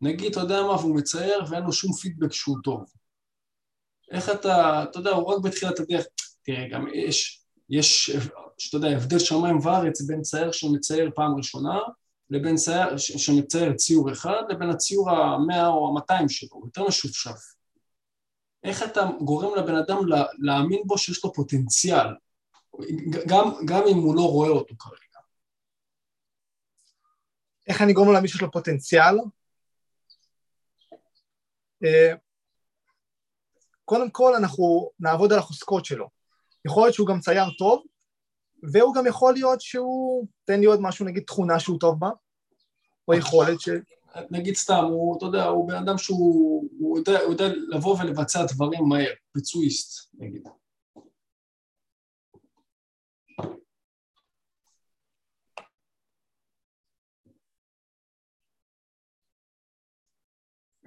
נגיד, 0.01 0.31
אתה 0.31 0.39
יודע 0.39 0.61
מה, 0.61 0.71
והוא 0.71 0.95
מצייר 0.95 1.43
ואין 1.49 1.63
לו 1.63 1.73
שום 1.73 1.93
פידבק 1.93 2.33
שהוא 2.33 2.57
טוב. 2.63 2.85
איך 4.11 4.29
אתה, 4.29 4.83
אתה 4.83 4.99
יודע, 4.99 5.11
הוא 5.11 5.33
רק 5.33 5.43
בתחילת 5.43 5.79
הדרך, 5.79 6.05
תראה, 6.43 6.67
גם 6.69 6.87
יש, 6.93 7.43
יש, 7.69 8.11
שאתה 8.57 8.77
יודע, 8.77 8.87
הבדל 8.87 9.19
שמיים 9.19 9.59
וארץ 9.63 10.01
בין 10.01 10.21
צייר 10.21 10.51
שמצייר 10.51 11.11
פעם 11.15 11.35
ראשונה 11.35 11.79
לבין 12.29 12.55
צייר 12.55 12.97
שמצייר 12.97 13.73
ציור 13.73 14.11
אחד 14.11 14.41
לבין 14.49 14.69
הציור 14.69 15.11
המאה 15.11 15.67
או 15.67 15.89
המאתיים 15.89 16.29
שלו, 16.29 16.61
יותר 16.65 16.87
משופשף. 16.87 17.39
איך 18.63 18.83
אתה 18.83 19.09
גורם 19.21 19.55
לבן 19.55 19.75
אדם 19.75 19.97
להאמין 20.39 20.81
בו 20.85 20.97
שיש 20.97 21.23
לו 21.23 21.33
פוטנציאל, 21.33 22.07
גם, 23.27 23.51
גם 23.65 23.81
אם 23.91 23.97
הוא 23.97 24.15
לא 24.15 24.21
רואה 24.21 24.49
אותו 24.49 24.75
כרגע. 24.79 25.19
איך 27.67 27.81
אני 27.81 27.93
גורם 27.93 28.07
לו 28.07 28.13
להאמין 28.13 28.27
שיש 28.27 28.41
לו 28.41 28.51
פוטנציאל? 28.51 29.15
אה, 31.83 32.13
קודם 33.85 34.09
כל 34.09 34.35
אנחנו 34.35 34.89
נעבוד 34.99 35.33
על 35.33 35.39
החוזקות 35.39 35.85
שלו. 35.85 36.07
יכול 36.65 36.83
להיות 36.83 36.93
שהוא 36.95 37.07
גם 37.07 37.19
צייר 37.19 37.49
טוב, 37.57 37.83
והוא 38.73 38.95
גם 38.95 39.07
יכול 39.07 39.33
להיות 39.33 39.61
שהוא, 39.61 40.27
תן 40.45 40.59
לי 40.59 40.65
עוד 40.65 40.81
משהו, 40.81 41.05
נגיד 41.05 41.23
תכונה 41.23 41.59
שהוא 41.59 41.79
טוב 41.79 41.99
בה, 41.99 42.09
או 43.07 43.13
יכולת 43.13 43.61
ש... 43.61 43.69
נגיד 44.31 44.55
סתם, 44.55 44.83
הוא, 44.83 45.17
אתה 45.17 45.25
יודע, 45.25 45.45
הוא 45.45 45.67
בן 45.67 45.75
אדם 45.75 45.97
שהוא 45.97 46.69
הוא 46.79 46.97
יודע, 46.97 47.19
הוא 47.19 47.31
יודע 47.31 47.47
לבוא 47.67 47.97
ולבצע 47.99 48.45
דברים 48.45 48.83
מהר, 48.89 49.13
ביצועיסט, 49.35 50.09
נגיד. 50.19 50.47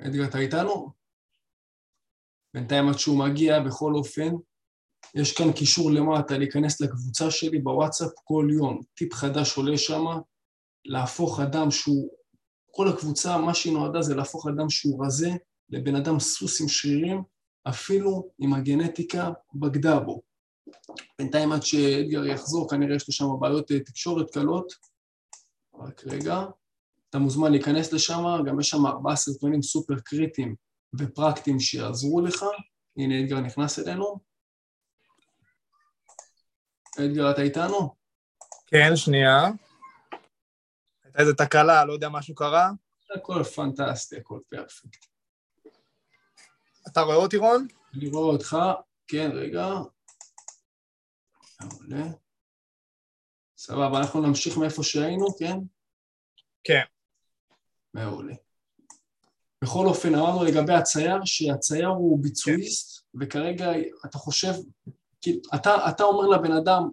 אדגר, 0.07 0.25
אתה 0.25 0.39
איתנו? 0.39 0.91
בינתיים 2.55 2.89
עד 2.89 2.99
שהוא 2.99 3.19
מגיע, 3.19 3.61
בכל 3.61 3.95
אופן, 3.95 4.31
יש 5.15 5.37
כאן 5.37 5.53
קישור 5.53 5.91
למטה, 5.91 6.39
להיכנס 6.39 6.81
לקבוצה 6.81 7.31
שלי 7.31 7.59
בוואטסאפ 7.59 8.11
כל 8.25 8.49
יום. 8.53 8.81
טיפ 8.95 9.15
חדש 9.15 9.57
עולה 9.57 9.79
שם, 9.79 10.05
להפוך 10.85 11.41
אדם 11.41 11.71
שהוא 11.71 12.11
כל 12.71 12.89
הקבוצה, 12.89 13.39
מה 13.39 13.55
שהיא 13.55 13.73
נועדה 13.73 14.03
זה 14.03 14.15
להפוך 14.15 14.47
אדם 14.47 14.71
שהוא 14.71 15.07
רזה 15.07 15.31
לבן 15.71 15.97
אדם 15.97 16.21
סוס 16.21 16.61
עם 16.61 16.69
שרירים, 16.69 17.23
אפילו 17.69 18.31
אם 18.41 18.55
הגנטיקה 18.55 19.31
בגדה 19.55 20.01
בו. 20.01 20.23
בינתיים 21.19 21.53
עד 21.53 21.63
שאדגר 21.63 22.27
יחזור, 22.27 22.71
כנראה 22.71 22.97
יש 22.97 23.09
לו 23.09 23.15
שם 23.15 23.27
בעיות 23.41 23.71
אה, 23.71 23.81
תקשורת 23.81 24.31
קלות. 24.31 24.73
רק 25.75 26.07
רגע. 26.07 26.45
אתה 27.13 27.21
מוזמן 27.21 27.51
להיכנס 27.51 27.93
לשם, 27.93 28.23
גם 28.47 28.61
יש 28.61 28.69
שם 28.69 28.87
ארבעה 28.87 29.17
סרטונים 29.17 29.63
סופר 29.63 29.95
קריטיים 30.05 30.55
ופרקטיים 30.99 31.61
שיעזרו 31.61 32.21
לך. 32.21 32.45
הנה 32.97 33.21
אדגר 33.21 33.41
נכנס 33.41 33.79
אלינו. 33.79 34.19
אדגר, 36.99 37.31
אתה 37.31 37.43
איתנו? 37.43 37.95
כן, 38.67 38.97
שנייה. 38.97 39.39
הייתה 41.05 41.19
איזה 41.19 41.35
תקלה, 41.35 41.85
לא 41.85 41.93
יודע, 41.93 42.09
משהו 42.09 42.35
קרה? 42.35 42.71
הכל 43.17 43.45
פנטסטי, 43.45 44.17
הכל 44.17 44.41
פרפקט. 44.49 45.07
אתה 46.89 47.01
רואה 47.01 47.17
אותי, 47.17 47.37
רון? 47.37 47.67
אני 47.95 48.09
רואה 48.09 48.33
אותך, 48.33 48.57
כן, 49.09 49.31
רגע. 49.35 49.67
מעולה. 51.61 52.07
סבבה, 53.57 53.99
אנחנו 53.99 54.21
נמשיך 54.21 54.57
מאיפה 54.59 54.83
שהיינו, 54.83 55.27
כן? 55.39 55.57
כן. 56.65 56.83
מעולה. 57.95 58.35
בכל 59.63 59.87
אופן, 59.87 60.15
אמרנו 60.15 60.45
לגבי 60.45 60.73
הצייר, 60.73 61.25
שהצייר 61.25 61.89
הוא 61.89 62.23
ביצועיסט. 62.23 63.03
וכרגע 63.21 63.71
אתה 64.05 64.19
חושב, 64.19 64.53
כאילו, 65.21 65.41
אתה, 65.55 65.89
אתה 65.89 66.05
אומר 66.05 66.27
לבן 66.27 66.53
אדם, 66.53 66.89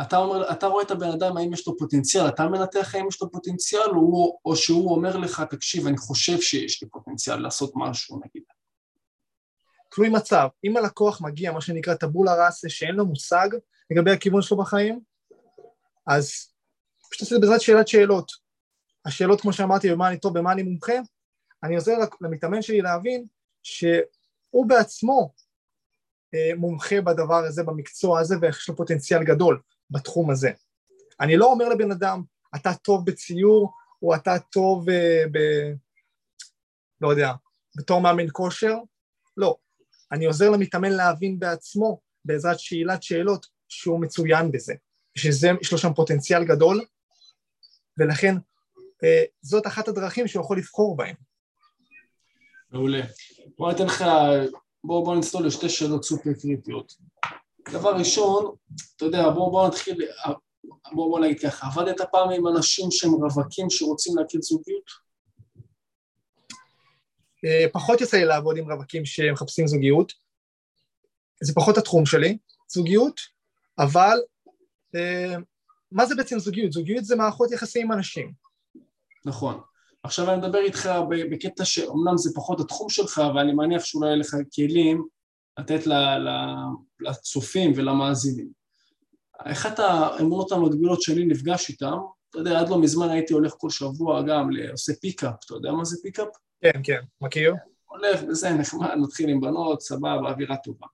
אתה, 0.00 0.16
אומר, 0.16 0.50
אתה 0.52 0.66
רואה 0.66 0.84
את 0.84 0.90
הבן 0.90 1.10
אדם 1.10 1.36
האם 1.36 1.52
יש 1.52 1.66
לו 1.66 1.76
פוטנציאל, 1.76 2.28
אתה 2.28 2.48
מנתח 2.48 2.94
האם 2.94 3.08
יש 3.08 3.22
לו 3.22 3.30
פוטנציאל, 3.30 3.90
או, 3.90 4.38
או 4.44 4.56
שהוא 4.56 4.94
אומר 4.94 5.16
לך, 5.16 5.42
תקשיב, 5.50 5.86
אני 5.86 5.96
חושב 5.96 6.40
שיש 6.40 6.82
לי 6.82 6.88
פוטנציאל 6.88 7.36
לעשות 7.36 7.72
משהו, 7.74 8.20
נגיד. 8.24 8.42
תלוי 9.90 10.08
מצב. 10.08 10.48
אם 10.64 10.76
הלקוח 10.76 11.20
מגיע, 11.20 11.52
מה 11.52 11.60
שנקרא 11.60 11.94
טבולה 11.94 12.46
ראסה, 12.46 12.68
שאין 12.68 12.94
לו 12.94 13.06
מושג 13.06 13.48
לגבי 13.90 14.10
הכיוון 14.10 14.42
שלו 14.42 14.56
בחיים, 14.56 15.00
אז 16.06 16.32
פשוט 17.10 17.20
עושה 17.20 17.38
בעזרת 17.38 17.60
שאלת 17.60 17.88
שאלות. 17.88 18.45
השאלות, 19.06 19.40
כמו 19.40 19.52
שאמרתי, 19.52 19.90
במה 19.90 20.08
אני 20.08 20.18
טוב, 20.18 20.38
במה 20.38 20.52
אני 20.52 20.62
מומחה, 20.62 20.94
אני 21.62 21.74
עוזר 21.74 21.92
למתאמן 22.20 22.62
שלי 22.62 22.80
להבין 22.80 23.26
שהוא 23.62 24.66
בעצמו 24.66 25.32
אה, 26.34 26.50
מומחה 26.56 27.00
בדבר 27.00 27.44
הזה, 27.44 27.62
במקצוע 27.62 28.20
הזה, 28.20 28.36
ויש 28.40 28.68
לו 28.68 28.76
פוטנציאל 28.76 29.24
גדול 29.24 29.60
בתחום 29.90 30.30
הזה. 30.30 30.50
אני 31.20 31.36
לא 31.36 31.52
אומר 31.52 31.68
לבן 31.68 31.90
אדם, 31.90 32.22
אתה 32.54 32.74
טוב 32.74 33.06
בציור, 33.06 33.72
או 34.02 34.14
אתה 34.14 34.38
טוב 34.38 34.90
אה, 34.90 35.24
ב... 35.32 35.38
לא 37.00 37.08
יודע, 37.08 37.32
בתור 37.76 38.00
מאמן 38.00 38.26
כושר, 38.32 38.74
לא. 39.36 39.56
אני 40.12 40.26
עוזר 40.26 40.50
למתאמן 40.50 40.92
להבין 40.92 41.38
בעצמו, 41.38 42.00
בעזרת 42.24 42.60
שאלת 42.60 43.02
שאלות, 43.02 43.46
שהוא 43.68 44.00
מצוין 44.00 44.52
בזה, 44.52 44.74
שזה, 45.14 45.50
יש 45.60 45.72
לו 45.72 45.78
שם 45.78 45.94
פוטנציאל 45.94 46.44
גדול, 46.44 46.84
ולכן 47.98 48.34
זאת 49.42 49.66
אחת 49.66 49.88
הדרכים 49.88 50.28
שהוא 50.28 50.42
יכול 50.44 50.58
לבחור 50.58 50.96
בהם. 50.96 51.14
מעולה. 52.70 53.00
בוא 53.58 53.72
ניתן 53.72 53.86
לך, 53.86 54.04
בוא, 54.84 55.04
בוא 55.04 55.16
נצטול 55.16 55.46
לשתי 55.46 55.68
שאלות 55.68 56.04
סופר 56.04 56.30
קריטיות. 56.42 56.92
דבר 57.72 57.96
ראשון, 57.96 58.54
אתה 58.96 59.04
יודע, 59.04 59.30
בוא, 59.30 59.50
בוא 59.50 59.68
נתחיל, 59.68 60.08
בוא, 60.92 61.10
בוא 61.10 61.20
נגיד 61.20 61.40
ככה, 61.40 61.66
עבדת 61.66 62.00
פעם 62.12 62.30
עם 62.30 62.46
אנשים 62.46 62.90
שהם 62.90 63.10
רווקים 63.10 63.70
שרוצים 63.70 64.16
להכיר 64.18 64.40
זוגיות? 64.42 65.06
אה, 67.44 67.66
פחות 67.72 68.00
יוצא 68.00 68.16
לי 68.16 68.24
לעבוד 68.24 68.56
עם 68.58 68.72
רווקים 68.72 69.04
שמחפשים 69.04 69.66
זוגיות, 69.66 70.12
זה 71.42 71.52
פחות 71.54 71.78
התחום 71.78 72.06
שלי, 72.06 72.38
זוגיות, 72.68 73.20
אבל 73.78 74.18
אה, 74.94 75.34
מה 75.92 76.06
זה 76.06 76.14
בעצם 76.14 76.38
זוגיות? 76.38 76.72
זוגיות 76.72 77.04
זה 77.04 77.16
מערכות 77.16 77.52
יחסים 77.52 77.86
עם 77.86 77.92
אנשים. 77.92 78.45
נכון. 79.26 79.60
עכשיו 80.02 80.30
אני 80.30 80.36
מדבר 80.36 80.58
איתך 80.58 80.90
בקטע 81.08 81.64
שאומנם 81.64 82.16
זה 82.16 82.30
פחות 82.34 82.60
התחום 82.60 82.88
שלך, 82.88 83.18
אבל 83.18 83.38
אני 83.38 83.52
מניח 83.52 83.84
שאולי 83.84 84.06
יהיה 84.06 84.16
לך 84.16 84.36
כלים 84.54 85.06
לתת 85.58 85.80
לצופים 87.00 87.72
ולמאזינים. 87.76 88.48
אחת 89.38 89.78
האמונות 89.78 90.52
המגבילות 90.52 91.02
שאני 91.02 91.24
נפגש 91.24 91.68
איתן, 91.68 91.94
אתה 92.30 92.38
יודע, 92.38 92.60
עד 92.60 92.68
לא 92.68 92.78
מזמן 92.78 93.08
הייתי 93.08 93.34
הולך 93.34 93.54
כל 93.58 93.70
שבוע 93.70 94.22
גם, 94.22 94.50
עושה 94.70 94.92
pickup, 95.00 95.34
אתה 95.44 95.54
יודע 95.54 95.72
מה 95.72 95.84
זה 95.84 95.96
pickup? 96.02 96.28
כן, 96.60 96.80
כן, 96.84 97.00
מכיר. 97.20 97.54
הולך 97.84 98.20
וזה 98.28 98.50
נחמד, 98.50 98.90
נתחיל 99.02 99.28
עם 99.28 99.40
בנות, 99.40 99.80
סבבה, 99.80 100.30
אווירה 100.30 100.56
טובה. 100.56 100.86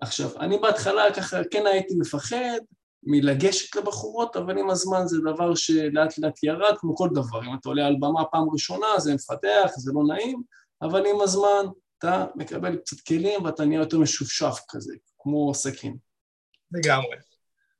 עכשיו, 0.00 0.30
אני 0.40 0.58
בהתחלה 0.58 1.02
ככה 1.16 1.44
כן 1.50 1.66
הייתי 1.66 1.94
מפחד 1.98 2.58
מלגשת 3.02 3.76
לבחורות, 3.76 4.36
אבל 4.36 4.58
עם 4.58 4.70
הזמן 4.70 5.06
זה 5.06 5.16
דבר 5.20 5.54
שלאט 5.54 6.18
לאט 6.18 6.42
ירד, 6.42 6.74
כמו 6.78 6.96
כל 6.96 7.08
דבר. 7.14 7.42
אם 7.42 7.54
אתה 7.60 7.68
עולה 7.68 7.86
על 7.86 7.96
במה 8.00 8.24
פעם 8.24 8.50
ראשונה, 8.52 8.86
זה 8.98 9.14
מפתח, 9.14 9.70
זה 9.76 9.92
לא 9.94 10.14
נעים, 10.14 10.42
אבל 10.82 11.06
עם 11.06 11.20
הזמן 11.20 11.66
אתה 11.98 12.26
מקבל 12.34 12.76
קצת 12.76 13.00
כלים 13.00 13.44
ואתה 13.44 13.64
נהיה 13.64 13.80
יותר 13.80 13.98
משופשף 13.98 14.56
כזה, 14.68 14.94
כמו 15.18 15.54
סכין. 15.54 15.96
לגמרי. 16.72 17.16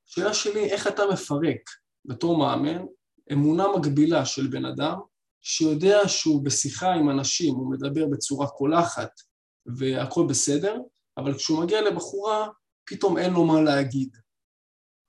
השאלה 0.09 0.35
שלי, 0.35 0.71
איך 0.71 0.87
אתה 0.87 1.03
מפרק 1.13 1.71
בתור 2.05 2.39
מאמן 2.39 2.85
אמונה 3.33 3.65
מגבילה 3.77 4.25
של 4.25 4.47
בן 4.47 4.65
אדם 4.65 4.99
שיודע 5.41 6.09
שהוא 6.09 6.45
בשיחה 6.45 6.93
עם 6.93 7.11
אנשים, 7.11 7.55
הוא 7.55 7.71
מדבר 7.71 8.07
בצורה 8.07 8.47
קולחת 8.47 9.11
והכל 9.67 10.27
בסדר, 10.29 10.77
אבל 11.17 11.35
כשהוא 11.35 11.63
מגיע 11.63 11.81
לבחורה, 11.81 12.49
פתאום 12.87 13.19
אין 13.19 13.33
לו 13.33 13.45
מה 13.45 13.61
להגיד. 13.61 14.17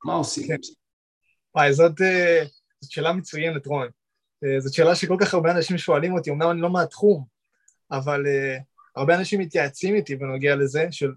מה 0.06 0.13
עושים 0.13 0.48
כן. 0.48 0.56
וואי, 1.56 1.74
זאת, 1.74 2.02
אה, 2.02 2.44
זאת 2.82 2.92
שאלה 2.92 3.13
מצוינת, 3.13 3.66
רון. 3.66 3.88
אה, 4.44 4.60
זאת 4.60 4.74
שאלה 4.74 4.96
שכל 4.96 5.18
כך 5.22 5.34
הרבה 5.34 5.52
אנשים 5.52 5.78
שואלים 5.78 6.13
אותי, 6.13 6.30
אמנם 6.30 6.52
אני 6.52 6.62
לא 6.62 6.70
מהתחום, 6.70 7.26
אבל 7.92 8.24
uh, 8.26 8.62
הרבה 8.96 9.16
אנשים 9.16 9.39
מתייעצים 9.39 9.96
איתי 9.96 10.16
בנוגע 10.16 10.56
לזה, 10.56 10.88
של 10.92 11.12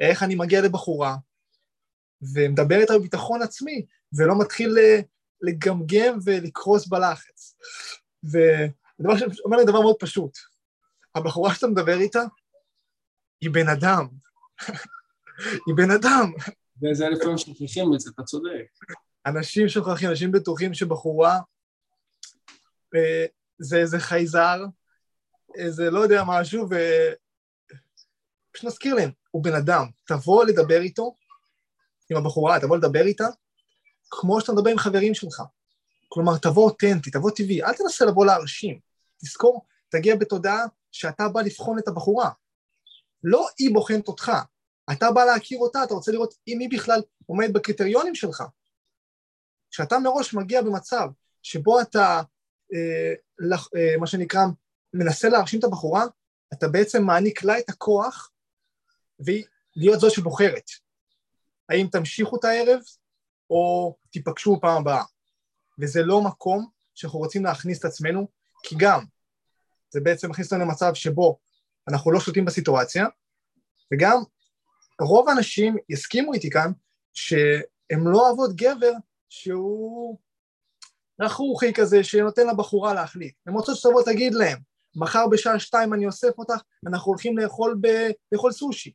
איך 0.00 0.22
אני 0.22 0.34
מגיע 0.34 0.60
לבחורה, 0.62 1.16
ומדבר 2.34 2.76
איתה 2.80 2.98
בביטחון 2.98 3.42
עצמי, 3.42 3.86
ולא 4.16 4.38
מתחיל 4.38 4.76
לגמגם 5.42 6.18
ולקרוס 6.24 6.86
בלחץ. 6.86 7.56
ודבר 8.24 9.18
שאומר 9.18 9.56
לי 9.56 9.64
דבר 9.64 9.80
מאוד 9.80 9.96
פשוט, 9.98 10.38
הבחורה 11.14 11.54
שאתה 11.54 11.66
מדבר 11.66 12.00
איתה, 12.00 12.22
היא 13.40 13.50
בן 13.50 13.68
אדם. 13.68 14.08
היא 15.66 15.74
בן 15.76 15.90
אדם. 15.90 16.32
וזה 16.82 17.08
לפעמים 17.08 17.38
שוכחים 17.38 17.94
את 17.94 18.00
זה, 18.00 18.10
אתה 18.14 18.22
צודק. 18.22 18.66
אנשים 19.26 19.68
שוכחים, 19.68 20.10
אנשים 20.10 20.32
בטוחים 20.32 20.74
שבחורה 20.74 21.38
אה, 22.94 23.26
זה 23.58 23.76
איזה 23.76 23.98
חייזר, 23.98 24.64
איזה 25.54 25.90
לא 25.90 26.00
יודע 26.00 26.22
משהו, 26.26 26.66
ו... 26.70 26.74
פשוט 28.52 28.66
נזכיר 28.66 28.94
להם, 28.94 29.10
הוא 29.30 29.44
בן 29.44 29.54
אדם, 29.54 29.86
תבוא 30.06 30.44
לדבר 30.44 30.80
איתו, 30.80 31.16
עם 32.10 32.16
הבחורה, 32.16 32.60
תבוא 32.60 32.76
לדבר 32.76 33.06
איתה, 33.06 33.26
כמו 34.10 34.40
שאתה 34.40 34.52
מדבר 34.52 34.70
עם 34.70 34.78
חברים 34.78 35.14
שלך. 35.14 35.42
כלומר, 36.08 36.38
תבוא 36.38 36.64
אותנטי, 36.64 37.10
תבוא 37.10 37.30
טבעי, 37.30 37.62
אל 37.62 37.74
תנסה 37.74 38.04
לבוא 38.04 38.26
להרשים. 38.26 38.78
תזכור, 39.16 39.66
תגיע 39.88 40.16
בתודעה 40.16 40.64
שאתה 40.92 41.28
בא 41.28 41.40
לבחון 41.40 41.78
את 41.78 41.88
הבחורה. 41.88 42.30
לא 43.24 43.46
היא 43.58 43.74
בוחנת 43.74 44.08
אותך, 44.08 44.32
אתה 44.92 45.10
בא 45.10 45.24
להכיר 45.24 45.58
אותה, 45.58 45.84
אתה 45.84 45.94
רוצה 45.94 46.12
לראות 46.12 46.34
אם 46.48 46.58
היא 46.60 46.70
בכלל 46.70 47.02
עומדת 47.26 47.50
בקריטריונים 47.52 48.14
שלך. 48.14 48.42
כשאתה 49.70 49.98
מראש 49.98 50.34
מגיע 50.34 50.62
במצב 50.62 51.08
שבו 51.42 51.80
אתה, 51.80 52.22
אה, 52.74 53.14
לח, 53.38 53.68
אה, 53.76 53.96
מה 54.00 54.06
שנקרא, 54.06 54.40
מנסה 54.94 55.28
להרשים 55.28 55.58
את 55.58 55.64
הבחורה, 55.64 56.04
אתה 56.52 56.68
בעצם 56.68 57.02
מעניק 57.02 57.44
לה 57.44 57.58
את 57.58 57.68
הכוח 57.68 58.30
והיא 59.18 59.44
להיות 59.76 60.00
זו 60.00 60.10
שבוחרת. 60.10 60.70
האם 61.68 61.86
תמשיכו 61.92 62.36
את 62.36 62.44
הערב 62.44 62.80
או 63.50 63.96
תיפגשו 64.10 64.56
בפעם 64.56 64.80
הבאה. 64.82 65.04
וזה 65.78 66.02
לא 66.02 66.22
מקום 66.22 66.68
שאנחנו 66.94 67.18
רוצים 67.18 67.44
להכניס 67.44 67.78
את 67.78 67.84
עצמנו, 67.84 68.28
כי 68.62 68.74
גם 68.78 69.04
זה 69.90 70.00
בעצם 70.00 70.30
מכניס 70.30 70.52
אותנו 70.52 70.64
למצב 70.64 70.94
שבו 70.94 71.38
אנחנו 71.88 72.12
לא 72.12 72.20
שולטים 72.20 72.44
בסיטואציה, 72.44 73.06
וגם 73.94 74.22
רוב 75.00 75.28
האנשים 75.28 75.76
יסכימו 75.88 76.32
איתי 76.32 76.50
כאן 76.50 76.72
שהם 77.12 78.12
לא 78.12 78.26
אוהבות 78.26 78.56
גבר 78.56 78.92
שהוא 79.28 80.18
רכרוכי 81.20 81.72
כזה, 81.72 82.04
שנותן 82.04 82.46
לבחורה 82.46 82.94
להחליט. 82.94 83.34
הן 83.46 83.54
רוצות 83.54 83.76
שתבוא 83.76 84.02
תגיד 84.02 84.34
להם, 84.34 84.58
מחר 84.96 85.26
בשעה 85.30 85.58
שתיים 85.58 85.94
אני 85.94 86.06
אוסף 86.06 86.38
אותך, 86.38 86.62
אנחנו 86.86 87.10
הולכים 87.12 87.38
לאכול, 87.38 87.78
ב... 87.80 87.88
לאכול 88.32 88.52
סושי. 88.52 88.92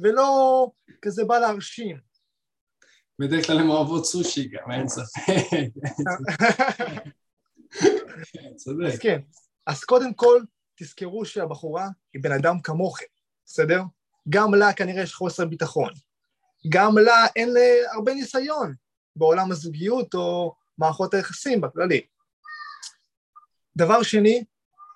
ולא 0.00 0.70
כזה 1.02 1.24
בא 1.24 1.38
להרשים. 1.38 1.96
בדרך 3.18 3.46
כלל 3.46 3.58
הן 3.58 3.68
אוהבות 3.68 4.06
סושי 4.06 4.48
גם, 4.48 4.72
אין 4.72 4.88
ספק. 4.88 5.32
אז 8.86 8.98
כן, 9.02 9.20
אז 9.66 9.84
קודם 9.84 10.14
כל, 10.14 10.42
תזכרו 10.74 11.24
שהבחורה 11.24 11.88
היא 12.14 12.22
בן 12.22 12.32
אדם 12.32 12.60
כמוכם, 12.60 13.04
בסדר? 13.46 13.80
גם 14.28 14.54
לה 14.54 14.72
כנראה 14.72 15.02
יש 15.02 15.14
חוסר 15.14 15.44
ביטחון. 15.44 15.92
גם 16.68 16.98
לה 16.98 17.26
אין 17.36 17.52
לה 17.52 17.60
הרבה 17.94 18.14
ניסיון 18.14 18.74
בעולם 19.16 19.52
הזוגיות 19.52 20.14
או 20.14 20.54
מערכות 20.78 21.14
היחסים 21.14 21.60
בכללי. 21.60 22.06
דבר 23.76 24.02
שני, 24.02 24.44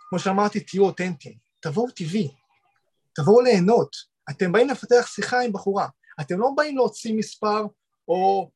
כמו 0.09 0.19
שאמרתי, 0.19 0.61
תהיו 0.61 0.85
אותנטיים, 0.85 1.35
תבואו 1.61 1.91
טבעי, 1.91 2.29
תבואו 3.15 3.41
ליהנות. 3.41 3.97
אתם 4.31 4.53
באים 4.53 4.69
לפתח 4.69 5.07
שיחה 5.07 5.41
עם 5.41 5.53
בחורה, 5.53 5.89
אתם 6.21 6.41
לא 6.41 6.51
באים 6.57 6.77
להוציא 6.77 7.15
מספר 7.15 7.67
או 8.09 8.51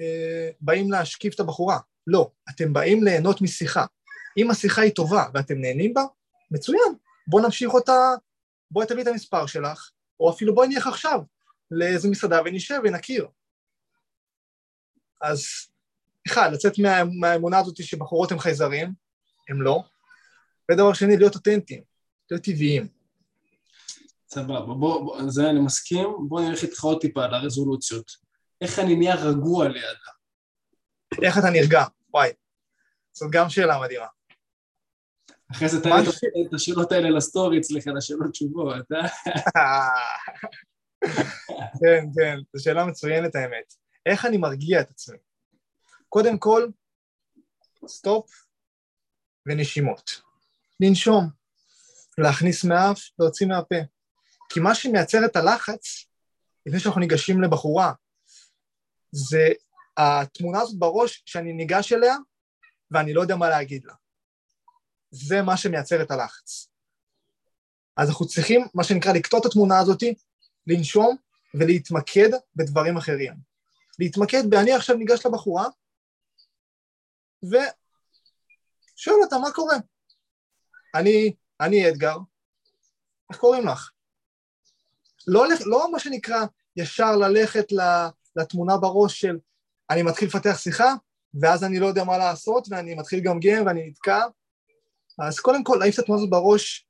אה, 0.00 0.50
באים 0.60 0.90
להשקיף 0.90 1.34
את 1.34 1.40
הבחורה, 1.40 1.78
לא, 2.06 2.30
אתם 2.50 2.72
באים 2.72 3.04
ליהנות 3.04 3.40
משיחה. 3.40 3.84
אם 4.38 4.50
השיחה 4.50 4.82
היא 4.82 4.92
טובה 4.92 5.24
ואתם 5.34 5.54
נהנים 5.58 5.94
בה, 5.94 6.02
מצוין, 6.50 6.94
בואו 7.26 7.44
נמשיך 7.44 7.74
אותה, 7.74 8.10
בואי 8.70 8.86
תביא 8.86 9.02
את 9.02 9.06
המספר 9.06 9.46
שלך, 9.46 9.90
או 10.22 10.30
אפילו 10.30 10.54
בואי 10.54 10.68
נלך 10.68 10.86
עכשיו 10.86 11.20
לאיזו 11.70 12.10
מסעדה 12.10 12.40
ונשב 12.44 12.80
ונכיר. 12.84 13.28
אז 15.20 15.44
אחד, 16.26 16.50
לצאת 16.52 16.78
מה, 16.78 17.04
מהאמונה 17.20 17.58
הזאת 17.58 17.84
שבחורות 17.84 18.32
הן 18.32 18.38
חייזרים, 18.38 18.92
הם 19.48 19.62
לא, 19.62 19.82
ודבר 20.70 20.92
שני, 20.92 21.16
להיות 21.16 21.34
אותנטיים, 21.34 21.82
להיות 22.30 22.44
טבעיים. 22.44 22.88
סבבה, 24.28 24.60
בוא, 24.60 24.74
בוא, 24.74 25.30
זה 25.30 25.50
אני 25.50 25.60
מסכים, 25.60 26.08
בוא 26.28 26.40
נלך 26.40 26.62
איתך 26.62 26.84
עוד 26.84 27.00
טיפה 27.00 27.24
על 27.24 27.34
הרזולוציות. 27.34 28.10
איך 28.60 28.78
אני 28.78 28.96
נהיה 28.96 29.14
רגוע 29.14 29.68
לידה? 29.68 29.88
איך 31.22 31.38
אתה 31.38 31.50
נרגע? 31.50 31.84
וואי, 32.14 32.30
זאת 33.12 33.30
גם 33.32 33.48
שאלה 33.50 33.80
מדהימה. 33.80 34.06
אחרי 35.52 35.68
זה 35.68 35.82
תעלה 35.82 36.02
את 36.48 36.54
השאלות 36.54 36.92
האלה 36.92 37.10
לסטורי 37.10 37.58
אצלך, 37.58 37.86
לשאלות 37.86 38.30
תשובות, 38.30 38.92
אה? 38.92 39.08
כן, 41.80 42.04
כן, 42.16 42.38
זו 42.52 42.64
שאלה 42.64 42.84
מצוינת 42.84 43.34
האמת. 43.34 43.74
איך 44.06 44.24
אני 44.26 44.36
מרגיע 44.36 44.80
את 44.80 44.90
עצמי? 44.90 45.18
קודם 46.08 46.38
כל, 46.38 46.68
סטופ 47.86 48.30
ונשימות. 49.46 50.20
לנשום, 50.80 51.28
להכניס 52.18 52.64
מהאף, 52.64 53.00
להוציא 53.18 53.46
מהפה. 53.46 53.76
כי 54.48 54.60
מה 54.60 54.74
שמייצר 54.74 55.24
את 55.24 55.36
הלחץ, 55.36 56.06
לפני 56.66 56.80
שאנחנו 56.80 57.00
ניגשים 57.00 57.42
לבחורה, 57.42 57.92
זה 59.12 59.48
התמונה 59.96 60.60
הזאת 60.60 60.78
בראש 60.78 61.22
שאני 61.26 61.52
ניגש 61.52 61.92
אליה 61.92 62.16
ואני 62.90 63.14
לא 63.14 63.20
יודע 63.20 63.36
מה 63.36 63.48
להגיד 63.48 63.84
לה. 63.84 63.94
זה 65.12 65.42
מה 65.42 65.56
שמייצר 65.56 66.02
את 66.02 66.10
הלחץ. 66.10 66.68
אז 67.96 68.08
אנחנו 68.08 68.26
צריכים, 68.26 68.66
מה 68.74 68.84
שנקרא, 68.84 69.12
לקטוע 69.12 69.40
את 69.40 69.44
התמונה 69.44 69.78
הזאת, 69.78 70.02
לנשום 70.66 71.16
ולהתמקד 71.54 72.28
בדברים 72.56 72.96
אחרים. 72.96 73.34
להתמקד 73.98 74.42
ב"אני 74.50 74.72
עכשיו 74.72 74.96
ניגש 74.96 75.26
לבחורה" 75.26 75.66
ושואל 77.42 79.16
אותה 79.22 79.38
מה 79.38 79.52
קורה. 79.52 79.76
אני, 80.94 81.34
אני 81.60 81.88
אדגר, 81.88 82.16
איך 83.30 83.38
קוראים 83.38 83.66
לך? 83.66 83.90
לא, 85.26 85.44
לא 85.66 85.92
מה 85.92 85.98
שנקרא 85.98 86.44
ישר 86.76 87.16
ללכת 87.16 87.66
לתמונה 88.36 88.76
בראש 88.76 89.20
של 89.20 89.38
אני 89.90 90.02
מתחיל 90.02 90.28
לפתח 90.28 90.58
שיחה, 90.58 90.94
ואז 91.40 91.64
אני 91.64 91.78
לא 91.78 91.86
יודע 91.86 92.04
מה 92.04 92.18
לעשות, 92.18 92.68
ואני 92.70 92.94
מתחיל 92.94 93.18
לגמגם 93.18 93.66
ואני 93.66 93.88
נתקע. 93.88 94.20
אז 95.18 95.40
קודם 95.40 95.64
כל, 95.64 95.76
להעיף 95.80 95.94
את 95.94 95.98
התמונה 95.98 96.20
הזאת 96.20 96.30
בראש 96.30 96.86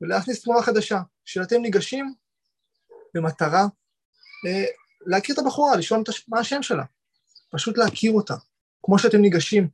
ולהכניס 0.00 0.42
תמונה 0.42 0.62
חדשה, 0.62 0.98
שאתם 1.24 1.62
ניגשים 1.62 2.14
במטרה 3.14 3.66
אה, 4.46 4.64
להכיר 5.06 5.34
את 5.34 5.40
הבחורה, 5.40 5.76
לשאול 5.76 6.02
מה 6.28 6.40
השם 6.40 6.62
שלה, 6.62 6.84
פשוט 7.50 7.78
להכיר 7.78 8.12
אותה. 8.12 8.34
כמו 8.82 8.98
שאתם 8.98 9.18
ניגשים 9.18 9.68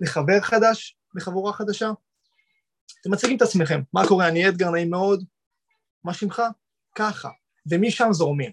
לחבר 0.00 0.40
חדש, 0.40 0.96
לחבורה 1.14 1.52
חדשה, 1.52 1.90
אתם 3.00 3.12
מציגים 3.12 3.36
את 3.36 3.42
עצמכם, 3.42 3.80
מה 3.92 4.08
קורה, 4.08 4.28
אני 4.28 4.48
אדגר, 4.48 4.70
נעים 4.70 4.90
מאוד, 4.90 5.24
מה 6.04 6.14
שמך? 6.14 6.42
ככה, 6.94 7.28
ומשם 7.66 8.08
זורמים. 8.10 8.52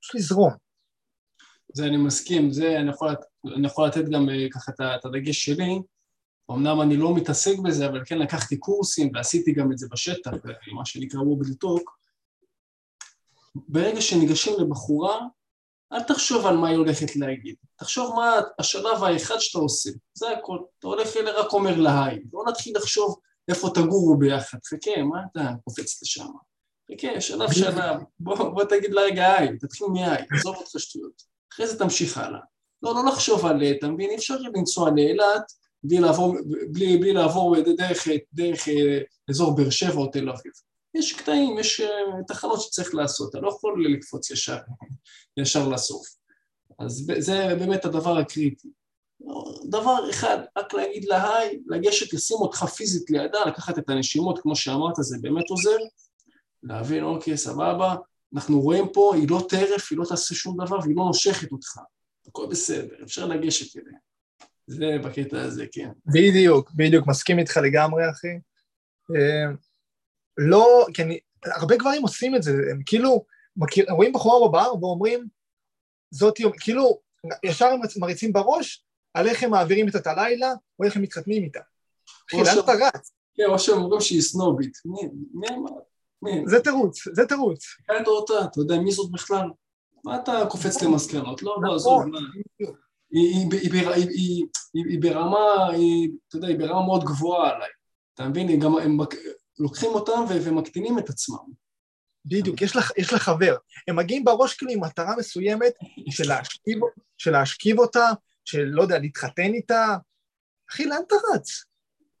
פשוט 0.00 0.14
לזרום. 0.14 0.52
זה 1.74 1.84
אני 1.84 1.96
מסכים, 1.96 2.50
זה 2.50 2.78
אני 2.80 2.90
יכול, 2.90 3.14
אני 3.56 3.66
יכול 3.66 3.86
לתת 3.86 4.04
גם 4.04 4.28
אה, 4.28 4.46
ככה 4.52 4.72
את 4.96 5.04
הדגש 5.04 5.44
שלי. 5.44 5.78
אמנם 6.50 6.80
אני 6.80 6.96
לא 6.96 7.14
מתעסק 7.14 7.58
בזה, 7.58 7.86
אבל 7.86 8.02
כן 8.06 8.18
לקחתי 8.18 8.56
קורסים 8.56 9.10
ועשיתי 9.14 9.52
גם 9.52 9.72
את 9.72 9.78
זה 9.78 9.86
בשטח, 9.90 10.30
מה 10.72 10.84
שנקרא 10.84 11.20
וובל 11.20 11.54
טוק. 11.54 11.98
ברגע 13.54 14.00
שניגשים 14.00 14.60
לבחורה, 14.60 15.20
אל 15.92 16.02
תחשוב 16.02 16.46
על 16.46 16.56
מה 16.56 16.68
היא 16.68 16.76
הולכת 16.76 17.16
להגיד, 17.16 17.54
תחשוב 17.76 18.14
מה 18.14 18.40
השלב 18.58 19.04
האחד 19.04 19.38
שאתה 19.38 19.58
עושה, 19.58 19.90
זה 20.14 20.30
הכל. 20.30 20.58
אתה 20.78 20.86
הולך 20.86 21.16
אליה 21.16 21.32
רק 21.32 21.52
אומר 21.52 21.80
לה 21.80 22.04
היי, 22.04 22.22
לא 22.32 22.44
נתחיל 22.48 22.76
לחשוב 22.76 23.20
איפה 23.48 23.70
תגורו 23.74 24.16
ביחד, 24.18 24.58
חכה, 24.64 25.02
מה 25.02 25.18
אתה 25.32 25.50
קופץ 25.64 26.02
לשם? 26.02 26.26
חכה, 26.92 27.20
שלב 27.20 27.52
שלב, 27.52 27.96
בוא, 28.20 28.36
בוא 28.36 28.64
תגיד 28.64 28.92
לה 28.92 29.02
רגע 29.02 29.34
היי, 29.34 29.58
תתחיל 29.58 29.86
מהי, 29.86 30.24
עזוב 30.32 30.56
אותך 30.56 30.70
שטויות. 30.78 31.22
אחרי 31.52 31.66
זה 31.66 31.78
תמשיך 31.78 32.18
הלאה. 32.18 32.40
לא, 32.82 32.94
לא 32.94 33.04
לחשוב 33.04 33.46
על, 33.46 33.62
אתה 33.78 33.88
מבין, 33.88 34.10
אי 34.10 34.16
אפשר 34.16 34.36
לנסוע 34.54 34.90
לאילת 34.90 35.52
בלי 35.84 36.00
לעבור, 36.00 36.36
בלי, 36.72 36.96
בלי 36.96 37.12
לעבור 37.12 37.56
דרך, 37.60 38.08
דרך 38.32 38.68
אה, 38.68 39.00
אזור 39.30 39.56
באר 39.56 39.70
שבע 39.70 39.94
או 39.94 40.06
תל 40.06 40.28
אביב. 40.28 40.52
יש 40.94 41.12
קטעים, 41.12 41.58
יש 41.58 41.80
אה, 41.80 41.88
תחנות 42.26 42.60
שצריך 42.60 42.94
לעשות, 42.94 43.30
אתה 43.30 43.40
לא 43.40 43.48
יכול 43.48 43.86
לקפוץ 43.86 44.30
ישר, 44.30 44.58
ישר 45.40 45.68
לסוף. 45.68 46.06
אז 46.78 47.12
זה 47.18 47.56
באמת 47.58 47.84
הדבר 47.84 48.18
הקריטי. 48.18 48.68
דבר 49.64 50.10
אחד, 50.10 50.38
רק 50.58 50.74
להגיד 50.74 51.04
לה 51.04 51.36
היי, 51.36 51.60
לגשת, 51.66 52.12
לשים 52.12 52.36
אותך 52.36 52.64
פיזית 52.64 53.10
לידה, 53.10 53.44
לקחת 53.46 53.78
את 53.78 53.90
הנשימות, 53.90 54.38
כמו 54.38 54.56
שאמרת, 54.56 54.94
זה 54.98 55.16
באמת 55.20 55.50
עוזר, 55.50 55.76
להבין, 56.62 57.04
אוקיי, 57.04 57.36
סבבה, 57.36 57.94
אנחנו 58.34 58.60
רואים 58.60 58.88
פה, 58.92 59.14
היא 59.14 59.26
לא 59.30 59.46
טרף, 59.48 59.90
היא 59.90 59.98
לא 59.98 60.04
תעשה 60.04 60.34
שום 60.34 60.64
דבר 60.64 60.78
והיא 60.78 60.96
לא 60.96 61.04
נושכת 61.04 61.52
אותך. 61.52 61.78
הכל 62.28 62.46
בסדר, 62.46 62.94
אפשר 63.02 63.26
לגשת 63.26 63.76
אליה. 63.76 63.98
זה 64.66 64.96
בקטע 65.04 65.42
הזה, 65.42 65.66
כן. 65.72 65.90
בדיוק, 66.06 66.70
בדיוק, 66.74 67.06
מסכים 67.06 67.38
איתך 67.38 67.56
לגמרי, 67.56 68.10
אחי. 68.10 68.38
אה, 69.16 69.52
לא, 70.36 70.86
כי 70.94 71.02
אני, 71.02 71.18
הרבה 71.44 71.76
גברים 71.76 72.02
עושים 72.02 72.36
את 72.36 72.42
זה, 72.42 72.52
הם 72.70 72.82
כאילו, 72.86 73.24
מכיר, 73.56 73.86
רואים 73.90 74.12
בחורה 74.12 74.48
בבר 74.48 74.72
ואומרים, 74.80 75.28
זאת, 76.10 76.34
כאילו, 76.60 77.00
ישר 77.44 77.66
הם 77.66 77.80
מריצים 77.96 78.32
בראש 78.32 78.84
על 79.14 79.28
איך 79.28 79.42
הם 79.42 79.50
מעבירים 79.50 79.88
את 79.88 80.06
הלילה, 80.06 80.52
או 80.78 80.84
איך 80.84 80.96
הם 80.96 81.02
מתחתנים 81.02 81.42
איתה. 81.44 81.60
אחי, 82.28 82.36
לאן 82.36 82.58
אתה 82.64 82.72
רץ? 82.72 83.12
כן, 83.34 83.44
או 83.48 83.58
שהם 83.58 83.78
אומרים 83.78 84.00
שהיא 84.00 84.22
סנובית. 84.22 84.78
מי, 84.84 85.00
מי 85.34 85.46
אמר? 85.48 85.70
זה 86.46 86.60
תירוץ, 86.60 87.08
זה 87.12 87.26
תירוץ. 87.26 87.64
קלטת 87.86 88.06
אותה, 88.06 88.44
אתה 88.44 88.60
יודע 88.60 88.78
מי 88.78 88.92
זאת 88.92 89.12
בכלל? 89.12 89.48
מה 90.04 90.16
אתה 90.16 90.46
קופץ 90.48 90.82
למסקנות? 90.82 91.42
לא, 91.42 91.56
לא, 91.62 91.74
עזוב, 91.74 92.02
נכון. 92.02 92.74
היא 94.74 95.00
ברמה, 95.00 95.70
אתה 96.28 96.36
יודע, 96.36 96.48
היא 96.48 96.58
ברמה 96.58 96.86
מאוד 96.86 97.04
גבוהה 97.04 97.50
עליי. 97.54 97.68
אתה 98.14 98.28
מבין? 98.28 98.60
גם 98.60 98.78
הם 98.78 98.98
לוקחים 99.58 99.90
אותם 99.90 100.24
ומקטינים 100.28 100.98
את 100.98 101.08
עצמם. 101.08 101.64
בדיוק, 102.24 102.62
יש 102.62 102.76
לך, 102.76 102.90
יש 102.96 103.12
לך 103.12 103.22
חבר. 103.22 103.56
הם 103.88 103.96
מגיעים 103.96 104.24
בראש 104.24 104.54
כאילו 104.54 104.72
עם 104.72 104.84
מטרה 104.84 105.16
מסוימת 105.16 105.72
של 106.10 106.28
להשכיב, 106.28 106.78
של 107.18 107.30
להשכיב 107.30 107.78
אותה, 107.78 108.10
של, 108.44 108.62
לא 108.62 108.82
יודע, 108.82 108.98
להתחתן 108.98 109.54
איתה. 109.54 109.96
אחי, 110.70 110.84
לאן 110.84 111.02
אתה 111.06 111.16
רץ? 111.34 111.64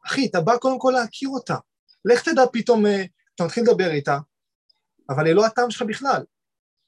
אחי, 0.06 0.26
אתה 0.26 0.40
בא 0.40 0.56
קודם 0.56 0.78
כל 0.78 0.92
להכיר 0.96 1.28
אותה. 1.28 1.56
לך 2.04 2.28
תדע 2.28 2.42
פתאום 2.52 2.86
אה, 2.86 3.04
אתה 3.34 3.44
מתחיל 3.44 3.62
לדבר 3.62 3.90
איתה, 3.90 4.18
אבל 5.10 5.26
היא 5.26 5.34
לא 5.34 5.46
הטעם 5.46 5.70
שלך 5.70 5.82
בכלל. 5.82 6.24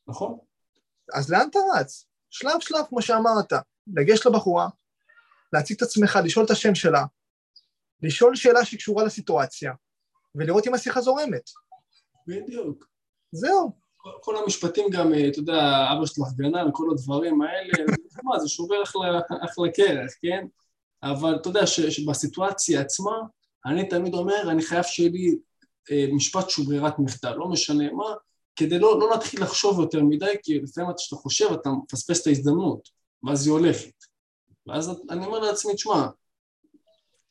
נכון. 0.09 0.39
אז 1.15 1.33
לאן 1.33 1.49
אתה 1.51 1.59
רץ? 1.75 2.07
שלב 2.31 2.61
שלב, 2.61 2.85
כמו 2.89 3.03
שאמרת, 3.03 3.53
לגשת 3.95 4.27
לבחורה, 4.27 4.69
להציג 5.53 5.77
את 5.77 5.83
עצמך, 5.83 6.19
לשאול 6.25 6.45
את 6.45 6.51
השם 6.51 6.75
שלה, 6.75 7.05
לשאול 8.03 8.37
שאלה 8.37 8.65
שקשורה 8.65 9.05
לסיטואציה, 9.05 9.73
ולראות 10.35 10.67
אם 10.67 10.75
השיחה 10.75 11.01
זורמת. 11.01 11.51
בדיוק. 12.27 12.87
זהו. 13.33 13.73
כל, 13.97 14.11
כל 14.21 14.37
המשפטים 14.37 14.91
גם, 14.91 15.15
אה, 15.15 15.29
אתה 15.29 15.39
יודע, 15.39 15.87
אבא 15.93 16.07
שלך 16.07 16.27
גנן, 16.37 16.69
כל 16.73 16.87
הדברים 16.91 17.43
האלה, 17.43 17.73
מה, 18.25 18.39
זה 18.39 18.49
שובר 18.49 18.83
אחלה, 18.83 19.21
אחלה 19.45 19.73
קרח, 19.75 20.11
כן? 20.23 20.47
אבל 21.03 21.37
אתה 21.37 21.49
יודע 21.49 21.67
שבסיטואציה 21.67 22.81
עצמה, 22.81 23.13
אני 23.67 23.89
תמיד 23.89 24.15
אומר, 24.15 24.51
אני 24.51 24.63
חייב 24.63 24.83
שיהיה 24.83 25.11
לי 25.11 25.39
אה, 25.91 26.07
משפט 26.13 26.51
שהוא 26.51 26.67
ברירת 26.67 26.99
מחדל, 26.99 27.33
לא 27.33 27.49
משנה 27.49 27.93
מה, 27.93 28.15
כדי 28.57 28.79
לא, 28.79 29.01
לא 29.01 29.11
להתחיל 29.11 29.43
לחשוב 29.43 29.81
יותר 29.81 30.03
מדי, 30.03 30.35
כי 30.43 30.61
לפעמים 30.61 30.91
כשאתה 30.97 31.17
חושב 31.17 31.47
אתה 31.53 31.71
מפספס 31.71 32.23
את 32.23 32.27
ההזדמנות, 32.27 32.89
ואז 33.27 33.47
היא 33.47 33.53
הולכת. 33.53 34.05
ואז 34.67 34.91
אני 35.11 35.27
אומר 35.27 35.39
לעצמי, 35.39 35.75
תשמע, 35.75 36.07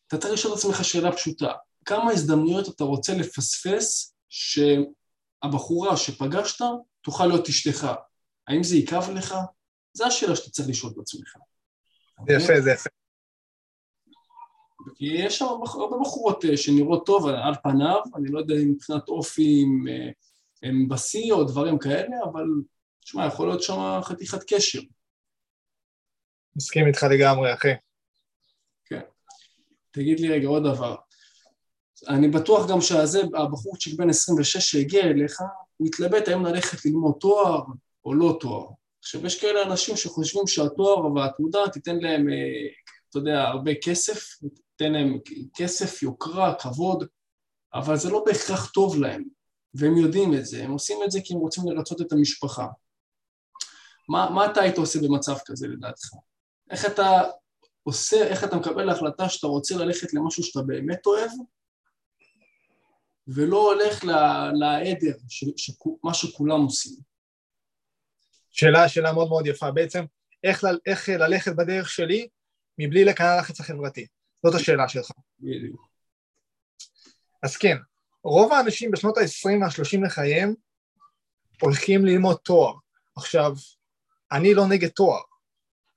אתה 0.08 0.18
צריך 0.18 0.34
לשאול 0.34 0.54
את 0.54 0.58
עצמך 0.58 0.86
שאלה 0.86 1.12
פשוטה, 1.12 1.52
כמה 1.86 2.12
הזדמנויות 2.12 2.76
אתה 2.76 2.84
רוצה 2.84 3.14
לפספס 3.14 4.16
שהבחורה 4.30 5.98
שפגשת 5.98 6.66
תוכל 7.02 7.26
להיות 7.26 7.48
אשתך? 7.48 7.88
האם 8.48 8.64
זה 8.64 8.78
יכאב 8.78 9.10
לך? 9.10 9.36
זו 9.94 10.06
השאלה 10.06 10.36
שאתה 10.36 10.50
צריך 10.50 10.70
לשאול 10.70 10.92
את 10.92 10.98
עצמך. 10.98 11.36
זה 12.28 12.34
יפה, 12.34 12.62
זה 12.62 12.72
יפה. 12.72 12.90
כי 14.96 15.06
יש 15.06 15.40
שם 15.40 15.46
הרבה 15.46 15.98
בחורות 16.02 16.46
אה, 16.46 16.58
שנראות 16.58 17.06
טוב 17.06 17.28
על 17.28 17.54
פניו, 17.64 18.02
אני 18.16 18.32
לא 18.32 18.40
יודע 18.40 18.56
אם 18.56 18.72
מבחינת 18.72 19.10
אופי 19.10 19.66
הם 20.64 20.88
בשיא 20.88 21.34
או 21.34 21.44
דברים 21.44 21.80
כאלה, 21.80 22.16
אבל 22.32 22.46
תשמע, 23.02 23.26
יכול 23.26 23.48
להיות 23.48 23.64
שם 23.64 24.00
חתיכת 24.04 24.44
קשר. 24.54 24.80
מסכים 26.56 26.88
איתך 26.88 27.04
לגמרי, 27.04 27.54
אחי. 27.54 27.74
כן. 28.86 29.02
תגיד 29.91 30.20
לי 30.20 30.30
רגע 30.30 30.48
עוד 30.48 30.63
דבר. 30.63 30.96
אני 32.08 32.28
בטוח 32.28 32.70
גם 32.70 32.82
שהזה, 32.82 33.22
הבחורצ'יק 33.34 33.94
בן 33.94 34.10
26 34.10 34.58
שהגיע 34.58 35.04
אליך, 35.04 35.41
הוא 35.78 35.88
התלבט 35.88 36.28
האם 36.28 36.46
ללכת 36.46 36.86
ללמוד 36.86 37.15
תואר 37.20 37.63
או 38.06 38.13
לא 38.13 38.38
תואר. 38.41 38.68
עכשיו, 39.00 39.26
יש 39.26 39.41
כאלה 39.41 39.63
אנשים 39.63 39.98
שחושבים 39.98 40.48
שהתואר 40.48 41.13
והתעודה 41.13 41.60
תיתן 41.74 42.00
להם, 42.00 42.30
אה, 42.30 42.68
אתה 43.10 43.20
יודע, 43.20 43.41
הרבה 43.41 43.72
כסף, 43.84 44.39
תיתן 44.78 44.94
להם 44.94 45.20
כסף, 45.56 46.04
יוקרה, 46.04 46.56
כבוד, 46.60 47.08
אבל 47.74 47.98
זה 47.98 48.10
לא 48.10 48.24
בהכרח 48.26 48.72
טוב 48.72 48.98
להם, 48.98 49.24
והם 49.74 49.98
יודעים 49.98 50.34
את 50.34 50.46
זה, 50.46 50.63
הם 50.63 50.72
עושים 50.72 50.98
את 51.06 51.12
זה 51.12 51.20
כי 51.24 51.34
הם 51.34 51.39
רוצים 51.39 51.63
לרצות 51.68 52.02
את 52.02 52.12
המשפחה. 52.12 52.68
מה, 54.10 54.30
מה 54.30 54.52
אתה 54.52 54.62
היית 54.62 54.78
עושה 54.78 55.00
במצב 55.00 55.36
כזה 55.46 55.68
לדעתך? 55.68 56.10
איך 56.71 56.86
אתה 56.86 57.21
עושה, 57.84 58.28
איך 58.28 58.43
אתה 58.43 58.56
מקבל 58.56 58.89
החלטה 58.89 59.30
שאתה 59.30 59.47
רוצה 59.47 59.75
ללכת 59.75 60.13
למשהו 60.13 60.43
שאתה 60.43 60.62
באמת 60.62 61.06
אוהב, 61.06 61.32
ולא 63.28 63.58
הולך 63.58 64.04
לעדר, 64.54 65.17
מה 66.04 66.13
שכולם 66.13 66.62
עושים. 66.62 66.95
שאלה, 68.51 68.89
שאלה 68.89 69.13
מאוד 69.13 69.30
מאוד 69.30 69.47
יפה. 69.47 69.71
בעצם, 69.71 70.06
איך, 70.43 70.63
איך 70.86 71.10
ללכת 71.10 71.56
בדרך 71.56 71.89
שלי 71.89 72.28
מבלי 72.78 73.06
לקנא 73.06 73.38
לחץ 73.39 73.60
החברתי? 73.60 74.08
זאת 74.45 74.56
השאלה 74.56 74.89
שלך. 74.89 75.12
בדיוק. 75.39 75.88
אז 77.43 77.58
כן, 77.58 77.78
רוב 78.23 78.54
האנשים 78.54 78.91
בשנות 78.91 79.17
ה-20 79.17 79.62
וה-30 79.62 80.06
לחייהם 80.06 80.54
הולכים 81.62 82.06
ללמוד 82.06 82.38
תואר. 82.38 82.73
עכשיו, 83.15 83.51
אני 84.32 84.54
לא 84.54 84.67
נגד 84.67 84.89
תואר. 84.89 85.21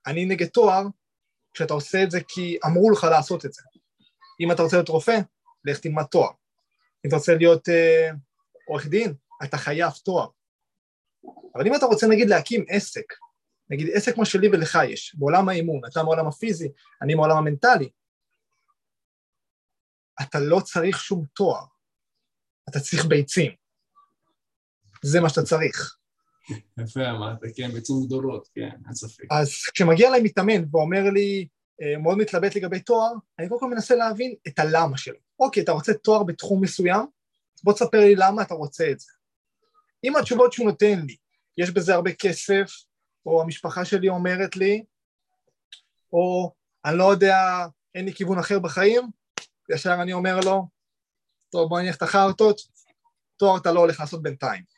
אני 0.09 0.25
נגד 0.25 0.47
תואר 0.47 0.83
כשאתה 1.55 1.75
עושה 1.75 2.03
את 2.03 2.11
זה 2.11 2.21
כי 2.29 2.59
אמרו 2.67 2.91
לך 2.91 3.05
לעשות 3.05 3.47
את 3.47 3.53
זה. 3.53 3.63
אם 4.41 4.53
אתה 4.53 4.63
רוצה 4.63 4.77
להיות 4.77 4.89
רופא, 4.89 5.19
לך 5.65 5.79
תלמד 5.79 6.05
תואר. 6.05 6.31
אם 7.05 7.09
אתה 7.09 7.17
רוצה 7.17 7.35
להיות 7.35 7.69
אה, 7.69 8.11
עורך 8.69 8.87
דין, 8.87 9.15
אתה 9.45 9.59
חייב 9.59 9.93
תואר. 10.05 10.29
אבל 11.55 11.67
אם 11.67 11.75
אתה 11.75 11.87
רוצה 11.87 12.07
נגיד 12.07 12.29
להקים 12.29 12.65
עסק, 12.69 13.05
נגיד 13.71 13.89
עסק 13.93 14.15
כמו 14.15 14.27
שלי 14.27 14.49
ולך 14.49 14.79
יש, 14.89 15.15
בעולם 15.19 15.49
האימון, 15.49 15.81
אתה 15.93 16.03
מעולם 16.03 16.27
הפיזי, 16.27 16.69
אני 17.03 17.15
מעולם 17.15 17.37
המנטלי, 17.37 17.91
אתה 20.23 20.39
לא 20.41 20.61
צריך 20.61 20.99
שום 20.99 21.25
תואר, 21.35 21.65
אתה 22.69 22.81
צריך 22.81 23.05
ביצים. 23.05 23.53
זה 25.03 25.21
מה 25.21 25.29
שאתה 25.29 25.43
צריך. 25.43 25.98
יפה 26.79 27.11
אמרת, 27.11 27.39
כן, 27.57 27.71
ביצים 27.71 27.97
גדולות, 28.07 28.49
כן, 28.55 28.71
אין 28.87 28.95
ספק. 28.95 29.25
אז 29.31 29.51
כשמגיע 29.75 30.09
אליי 30.09 30.23
מתאמן 30.23 30.65
ואומר 30.71 31.11
לי, 31.11 31.49
אה, 31.83 31.99
מאוד 31.99 32.19
מתלבט 32.19 32.57
לגבי 32.57 32.81
תואר, 32.81 33.13
אני 33.39 33.49
קודם 33.49 33.61
כל 33.61 33.71
מנסה 33.71 33.95
להבין 33.95 34.35
את 34.49 34.59
הלמה 34.59 34.99
שלו. 34.99 35.19
אוקיי, 35.41 35.63
אתה 35.63 35.73
רוצה 35.73 35.95
תואר 35.95 36.23
בתחום 36.23 36.63
מסוים? 36.63 37.07
בוא 37.65 37.73
תספר 37.73 38.01
לי 38.01 38.15
למה 38.15 38.43
אתה 38.43 38.55
רוצה 38.55 38.91
את 38.91 39.01
זה. 39.01 39.13
אם 40.05 40.17
התשובות 40.17 40.53
שהוא 40.53 40.67
נותן 40.67 41.01
לי, 41.07 41.17
יש 41.59 41.71
בזה 41.71 41.95
הרבה 41.95 42.13
כסף, 42.13 42.73
או 43.27 43.43
המשפחה 43.43 43.85
שלי 43.85 44.09
אומרת 44.09 44.57
לי, 44.57 44.85
או 46.13 46.53
אני 46.85 46.99
לא 46.99 47.05
יודע, 47.13 47.37
אין 47.95 48.05
לי 48.05 48.13
כיוון 48.13 48.39
אחר 48.39 48.59
בחיים, 48.59 49.11
ישר 49.71 49.95
אני 50.03 50.13
אומר 50.13 50.41
לו, 50.41 50.69
טוב 51.51 51.69
בוא 51.69 51.81
נניח 51.81 51.97
את 51.97 52.03
החרטות, 52.03 52.61
תואר 53.37 53.57
אתה 53.57 53.73
לא 53.73 53.81
הולך 53.81 54.01
לעשות 54.01 54.23
בינתיים. 54.23 54.78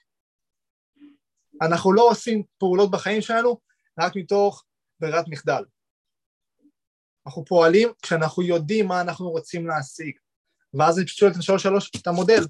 אנחנו 1.62 1.92
לא 1.92 2.08
עושים 2.10 2.42
פעולות 2.58 2.90
בחיים 2.90 3.22
שלנו 3.22 3.60
רק 3.98 4.16
מתוך 4.16 4.64
ברירת 5.00 5.24
מחדל. 5.28 5.64
אנחנו 7.26 7.44
פועלים 7.44 7.88
כשאנחנו 8.02 8.42
יודעים 8.42 8.86
מה 8.86 9.00
אנחנו 9.00 9.30
רוצים 9.30 9.66
להשיג. 9.66 10.18
ואז 10.74 10.98
אני 10.98 11.06
פשוט 11.06 11.18
שואל 11.18 11.30
את 11.30 11.42
שלוש 11.42 11.62
שלוש 11.62 11.90
את 11.96 12.06
המודל, 12.06 12.42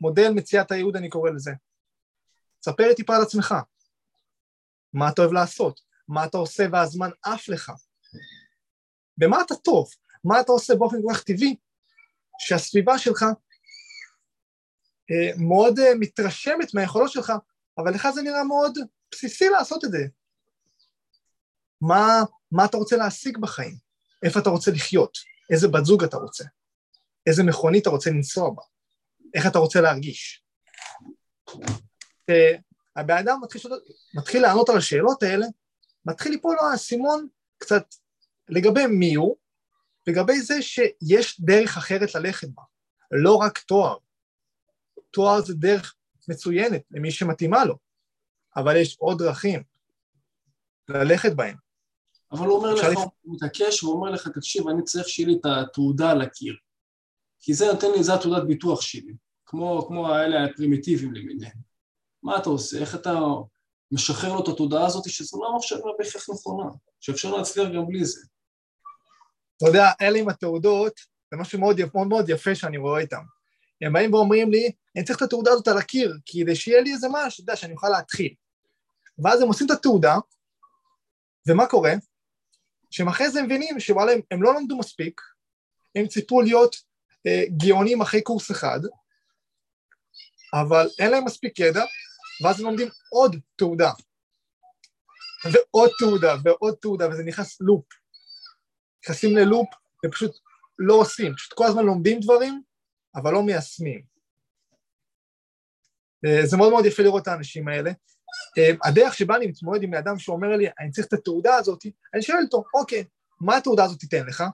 מודל 0.00 0.30
מציאת 0.34 0.70
הייעוד 0.70 0.96
אני 0.96 1.08
קורא 1.10 1.30
לזה. 1.30 1.50
ספר 2.64 2.88
לי 2.88 2.94
טיפה 2.94 3.16
על 3.16 3.22
עצמך, 3.22 3.54
מה 4.92 5.08
אתה 5.08 5.22
אוהב 5.22 5.32
לעשות, 5.32 5.80
מה 6.08 6.24
אתה 6.24 6.38
עושה 6.38 6.66
והזמן 6.72 7.10
עף 7.22 7.48
לך, 7.48 7.72
במה 9.18 9.42
אתה 9.46 9.54
טוב, 9.54 9.88
מה 10.24 10.40
אתה 10.40 10.52
עושה 10.52 10.74
באופן 10.74 10.96
כל 11.02 11.14
כך 11.14 11.22
טבעי, 11.22 11.56
שהסביבה 12.38 12.98
שלך 12.98 13.22
אה, 15.10 15.36
מאוד 15.36 15.78
אה, 15.78 15.94
מתרשמת 16.00 16.74
מהיכולות 16.74 17.10
שלך, 17.10 17.32
אבל 17.78 17.94
לך 17.94 18.08
זה 18.14 18.22
נראה 18.22 18.44
מאוד 18.44 18.78
בסיסי 19.12 19.48
לעשות 19.48 19.84
את 19.84 19.90
זה. 19.90 20.06
מה, 21.80 22.22
מה 22.50 22.64
אתה 22.64 22.76
רוצה 22.76 22.96
להשיג 22.96 23.38
בחיים? 23.38 23.76
איפה 24.22 24.40
אתה 24.40 24.50
רוצה 24.50 24.70
לחיות? 24.70 25.18
איזה 25.50 25.68
בת 25.68 25.84
זוג 25.84 26.04
אתה 26.04 26.16
רוצה? 26.16 26.44
איזה 27.26 27.42
מכונית 27.42 27.82
אתה 27.82 27.90
רוצה 27.90 28.10
לנסוע 28.10 28.50
בה? 28.50 28.62
איך 29.34 29.46
אתה 29.46 29.58
רוצה 29.58 29.80
להרגיש? 29.80 30.44
אה, 32.30 32.56
הבן 32.96 33.16
אדם 33.16 33.38
מתחיל, 33.42 33.60
מתחיל 34.14 34.42
לענות 34.42 34.68
על 34.68 34.76
השאלות 34.76 35.22
האלה, 35.22 35.46
מתחיל 36.06 36.32
ליפול 36.32 36.56
לו 36.60 36.70
האסימון 36.70 37.26
קצת 37.58 37.84
לגבי 38.48 38.86
מי 38.86 39.14
הוא, 39.14 39.36
לגבי 40.06 40.40
זה 40.40 40.62
שיש 40.62 41.40
דרך 41.40 41.76
אחרת 41.76 42.14
ללכת 42.14 42.48
בה, 42.48 42.62
לא 43.10 43.34
רק 43.34 43.58
תואר. 43.58 43.96
תואר 45.10 45.40
זה 45.40 45.54
דרך 45.54 45.94
מצוינת 46.32 46.82
למי 46.90 47.10
שמתאימה 47.10 47.64
לו, 47.64 47.74
אבל 48.56 48.76
יש 48.76 48.96
עוד 48.98 49.18
דרכים 49.18 49.62
ללכת 50.88 51.32
בהם. 51.32 51.56
אבל 52.32 52.46
הוא 52.46 52.56
אומר 52.56 52.74
לך, 52.74 52.84
לפ... 52.84 52.98
הוא 53.22 53.34
מתעקש, 53.34 53.80
הוא 53.80 53.94
אומר 53.94 54.10
לך, 54.10 54.28
תקשיב, 54.28 54.68
אני 54.68 54.82
צריך 54.82 55.08
שיהיה 55.08 55.28
לי 55.28 55.34
את 55.40 55.46
התעודה 55.46 56.10
על 56.10 56.22
הקיר. 56.22 56.54
כי 57.40 57.54
זה 57.54 57.66
נותן 57.72 57.86
לי, 57.96 58.04
זה 58.04 58.14
התעודת 58.14 58.42
ביטוח 58.42 58.80
שלי, 58.80 59.14
כמו, 59.46 59.84
כמו 59.88 60.08
האלה 60.08 60.44
הפרימיטיביים 60.44 61.14
למיניהם. 61.14 61.56
מה 62.22 62.38
אתה 62.38 62.48
עושה? 62.48 62.78
איך 62.78 62.94
אתה 62.94 63.20
משחרר 63.92 64.32
לו 64.32 64.42
את 64.42 64.48
התודעה 64.48 64.86
הזאת 64.86 65.10
שזו 65.10 65.42
לא 65.42 65.56
מחשבה 65.56 65.90
בהכרח 65.98 66.30
נכונה, 66.30 66.70
שאפשר 67.00 67.36
להצליח 67.36 67.68
גם 67.68 67.86
בלי 67.86 68.04
זה. 68.04 68.20
אתה 69.56 69.66
יודע, 69.66 69.84
אלה 70.00 70.18
עם 70.18 70.28
התעודות, 70.28 71.00
זה 71.30 71.36
משהו 71.36 71.60
מאוד, 71.60 71.76
מאוד 71.94 72.06
מאוד 72.08 72.28
יפה 72.28 72.54
שאני 72.54 72.78
רואה 72.78 73.00
איתם. 73.00 73.22
הם 73.82 73.92
באים 73.92 74.14
ואומרים 74.14 74.50
לי, 74.50 74.72
אני 74.96 75.04
צריך 75.04 75.18
את 75.18 75.22
התעודה 75.22 75.50
הזאת 75.50 75.68
על 75.68 75.78
הקיר, 75.78 76.18
כדי 76.26 76.56
שיהיה 76.56 76.80
לי 76.80 76.92
איזה 76.92 77.06
משהו, 77.10 77.44
אתה 77.44 77.50
יודע, 77.50 77.56
שאני 77.56 77.72
אוכל 77.72 77.88
להתחיל. 77.88 78.34
ואז 79.18 79.42
הם 79.42 79.48
עושים 79.48 79.66
את 79.66 79.70
התעודה, 79.70 80.16
ומה 81.48 81.66
קורה? 81.66 81.92
שהם 82.90 83.08
אחרי 83.08 83.30
זה 83.30 83.42
מבינים 83.42 83.80
שוואלה, 83.80 84.12
הם, 84.12 84.20
הם 84.30 84.42
לא 84.42 84.54
למדו 84.54 84.78
מספיק, 84.78 85.20
הם 85.94 86.06
ציפו 86.06 86.40
להיות 86.40 86.76
אה, 87.26 87.42
גאונים 87.56 88.00
אחרי 88.00 88.22
קורס 88.22 88.50
אחד, 88.50 88.80
אבל 90.54 90.88
אין 90.98 91.10
להם 91.10 91.24
מספיק 91.24 91.58
ידע, 91.58 91.84
ואז 92.44 92.60
הם 92.60 92.66
לומדים 92.66 92.88
עוד 93.10 93.36
תעודה, 93.56 93.90
ועוד 95.52 95.90
תעודה, 95.98 96.34
ועוד 96.44 96.74
תעודה, 96.80 97.08
וזה 97.08 97.22
נכנס 97.22 97.60
לופ. 97.60 97.84
נכנסים 99.04 99.36
ללופ 99.36 99.68
ופשוט 100.06 100.32
לא 100.78 100.94
עושים, 100.94 101.34
פשוט 101.34 101.52
כל 101.52 101.64
הזמן 101.64 101.84
לומדים 101.84 102.20
דברים, 102.20 102.62
אבל 103.14 103.32
לא 103.32 103.42
מיישמים. 103.42 104.02
אה, 106.26 106.46
זה 106.46 106.56
מאוד 106.56 106.70
מאוד 106.70 106.86
יפה 106.86 107.02
לראות 107.02 107.22
את 107.22 107.28
האנשים 107.28 107.68
האלה. 107.68 107.90
אה, 108.58 108.70
הדרך 108.84 109.14
שבה 109.14 109.36
אני 109.36 109.46
מתמודד 109.46 109.82
עם 109.82 109.94
אדם 109.94 110.18
שאומר 110.18 110.56
לי, 110.56 110.66
אני 110.80 110.90
צריך 110.90 111.06
את 111.06 111.12
התעודה 111.12 111.54
הזאת, 111.54 111.86
אני 112.14 112.22
שואל 112.22 112.38
אותו, 112.44 112.64
אוקיי, 112.74 113.04
מה 113.40 113.56
התעודה 113.56 113.84
הזאת 113.84 113.98
תיתן 113.98 114.26
לך? 114.26 114.44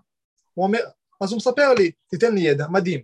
הוא 0.54 0.66
אומר, 0.66 0.80
אז 1.20 1.30
הוא 1.30 1.36
מספר 1.36 1.74
לי, 1.74 1.90
תיתן 2.08 2.34
לי 2.34 2.40
ידע, 2.40 2.66
מדהים. 2.68 3.02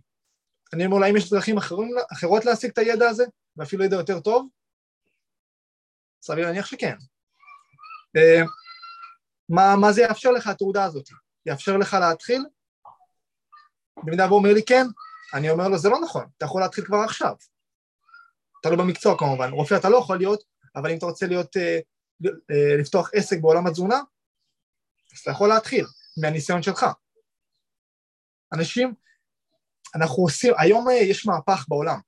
אני 0.73 0.87
אומר 0.87 0.99
לו, 0.99 1.05
האם 1.05 1.17
יש 1.17 1.31
דרכים 1.31 1.57
אחרים, 1.57 1.91
אחרות 2.13 2.45
להשיג 2.45 2.71
את 2.71 2.79
הידע 2.79 3.09
הזה, 3.09 3.25
ואפילו 3.57 3.85
ידע 3.85 3.97
יותר 3.97 4.21
טוב? 4.21 4.49
סביר 6.23 6.47
להניח 6.47 6.67
שכן. 6.67 6.97
אה, 8.17 8.43
מה, 9.49 9.77
מה 9.81 9.93
זה 9.93 10.03
יאפשר 10.03 10.31
לך 10.31 10.47
התעודה 10.47 10.85
הזאת? 10.85 11.09
יאפשר 11.47 11.77
לך 11.77 11.97
להתחיל? 12.01 12.45
במידה 14.05 14.27
והוא 14.27 14.39
אומר 14.39 14.53
לי 14.53 14.65
כן, 14.65 14.87
אני 15.35 15.51
אומר 15.51 15.69
לו 15.69 15.79
זה 15.79 15.89
לא 15.89 16.01
נכון, 16.01 16.27
אתה 16.37 16.45
יכול 16.45 16.61
להתחיל 16.61 16.85
כבר 16.85 16.99
עכשיו. 16.99 17.35
אתה 18.61 18.71
לא 18.71 18.77
במקצוע 18.77 19.19
כמובן, 19.19 19.51
רופא 19.51 19.77
אתה 19.77 19.89
לא 19.89 19.97
יכול 19.97 20.19
להיות, 20.19 20.45
אבל 20.77 20.91
אם 20.91 20.99
אתה 20.99 21.07
רוצה 21.07 21.27
להיות, 21.27 21.57
אה, 21.57 21.79
אה, 22.27 22.77
לפתוח 22.81 23.11
עסק 23.15 23.41
בעולם 23.41 23.67
התזונה, 23.67 23.97
אז 25.15 25.19
אתה 25.23 25.31
יכול 25.31 25.49
להתחיל 25.49 25.87
מהניסיון 26.23 26.63
שלך. 26.63 26.87
אנשים, 28.55 28.95
אנחנו 29.95 30.23
עושים, 30.23 30.55
היום 30.59 30.89
אה, 30.89 30.95
יש 30.95 31.27
מהפך 31.27 31.65
בעולם. 31.69 31.99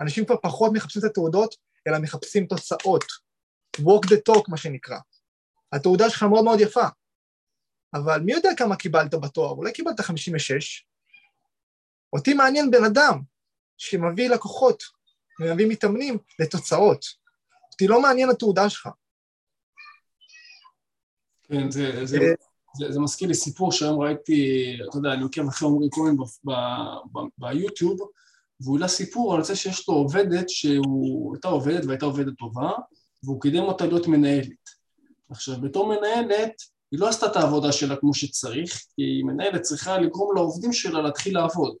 אנשים 0.00 0.24
כבר 0.24 0.36
פחות 0.42 0.72
מחפשים 0.74 1.02
את 1.04 1.10
התעודות, 1.10 1.54
אלא 1.88 1.98
מחפשים 1.98 2.46
תוצאות. 2.46 3.04
walk 3.80 4.06
the 4.06 4.32
talk, 4.32 4.44
מה 4.48 4.56
שנקרא. 4.56 4.98
התעודה 5.72 6.10
שלך 6.10 6.22
מאוד 6.22 6.44
מאוד 6.44 6.60
יפה, 6.60 6.86
אבל 7.94 8.20
מי 8.20 8.32
יודע 8.32 8.50
כמה 8.56 8.76
קיבלת 8.76 9.14
בתואר? 9.14 9.50
אולי 9.50 9.72
קיבלת 9.72 10.00
56? 10.00 10.86
אותי 12.16 12.34
מעניין 12.34 12.70
בן 12.70 12.84
אדם 12.84 13.20
שמביא 13.78 14.30
לקוחות 14.30 14.82
ומביא 15.40 15.66
מתאמנים 15.68 16.18
לתוצאות. 16.38 17.04
אותי 17.72 17.86
לא 17.86 18.02
מעניין 18.02 18.30
התעודה 18.30 18.70
שלך. 18.70 18.88
כן, 21.48 21.70
זה, 21.70 22.06
זה, 22.06 22.18
אה, 22.18 22.32
זה, 22.76 22.92
זה 22.92 23.00
מזכיר 23.00 23.28
לי 23.28 23.34
סיפור 23.34 23.72
שהיום 23.72 24.00
ראיתי, 24.00 24.64
אתה 24.88 24.98
יודע, 24.98 25.12
אני 25.12 25.22
עוקב 25.22 25.48
אחרי 25.48 25.68
עמרי 25.68 25.88
כהן 25.92 26.16
ביוטיוב, 27.38 27.98
והוא 28.60 28.76
העלה 28.76 28.88
סיפור 28.88 29.34
על 29.34 29.44
זה 29.44 29.56
שיש 29.56 29.88
לו 29.88 29.94
עובדת 29.94 30.48
שהוא, 30.48 31.34
הייתה 31.34 31.48
עובדת 31.48 31.84
והייתה 31.84 32.06
עובדת 32.06 32.32
טובה, 32.38 32.70
והוא 33.24 33.40
קידם 33.40 33.62
אותה 33.62 33.86
להיות 33.86 34.06
מנהלת. 34.06 34.70
עכשיו, 35.30 35.60
בתור 35.60 35.88
מנהלת, 35.88 36.62
היא 36.92 37.00
לא 37.00 37.08
עשתה 37.08 37.26
את 37.26 37.36
העבודה 37.36 37.72
שלה 37.72 37.96
כמו 37.96 38.14
שצריך, 38.14 38.84
כי 38.96 39.22
מנהלת 39.24 39.62
צריכה 39.62 39.98
לגרום 39.98 40.36
לעובדים 40.36 40.72
שלה 40.72 41.02
להתחיל 41.02 41.34
לעבוד. 41.34 41.76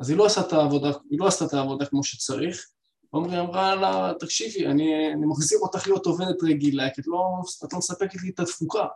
אז 0.00 0.10
היא 0.10 0.18
לא 0.18 0.26
עשתה 0.26 0.40
את 0.40 0.52
העבודה, 0.52 0.90
היא 1.10 1.20
לא 1.20 1.26
עשתה 1.26 1.44
את 1.44 1.52
העבודה 1.52 1.86
כמו 1.86 2.04
שצריך, 2.04 2.66
ועמרי 3.12 3.40
אמרה 3.40 3.74
לה, 3.74 4.12
תקשיבי, 4.20 4.66
אני, 4.66 5.12
אני 5.12 5.26
מחזיר 5.26 5.58
אותך 5.58 5.86
להיות 5.86 6.06
עובדת 6.06 6.42
רגילה, 6.42 6.90
כי 6.90 7.00
את 7.00 7.06
לא, 7.06 7.18
את 7.64 7.72
לא 7.72 7.78
מספקת 7.78 8.22
לי 8.22 8.30
את 8.30 8.40
התפוקה. 8.40 8.86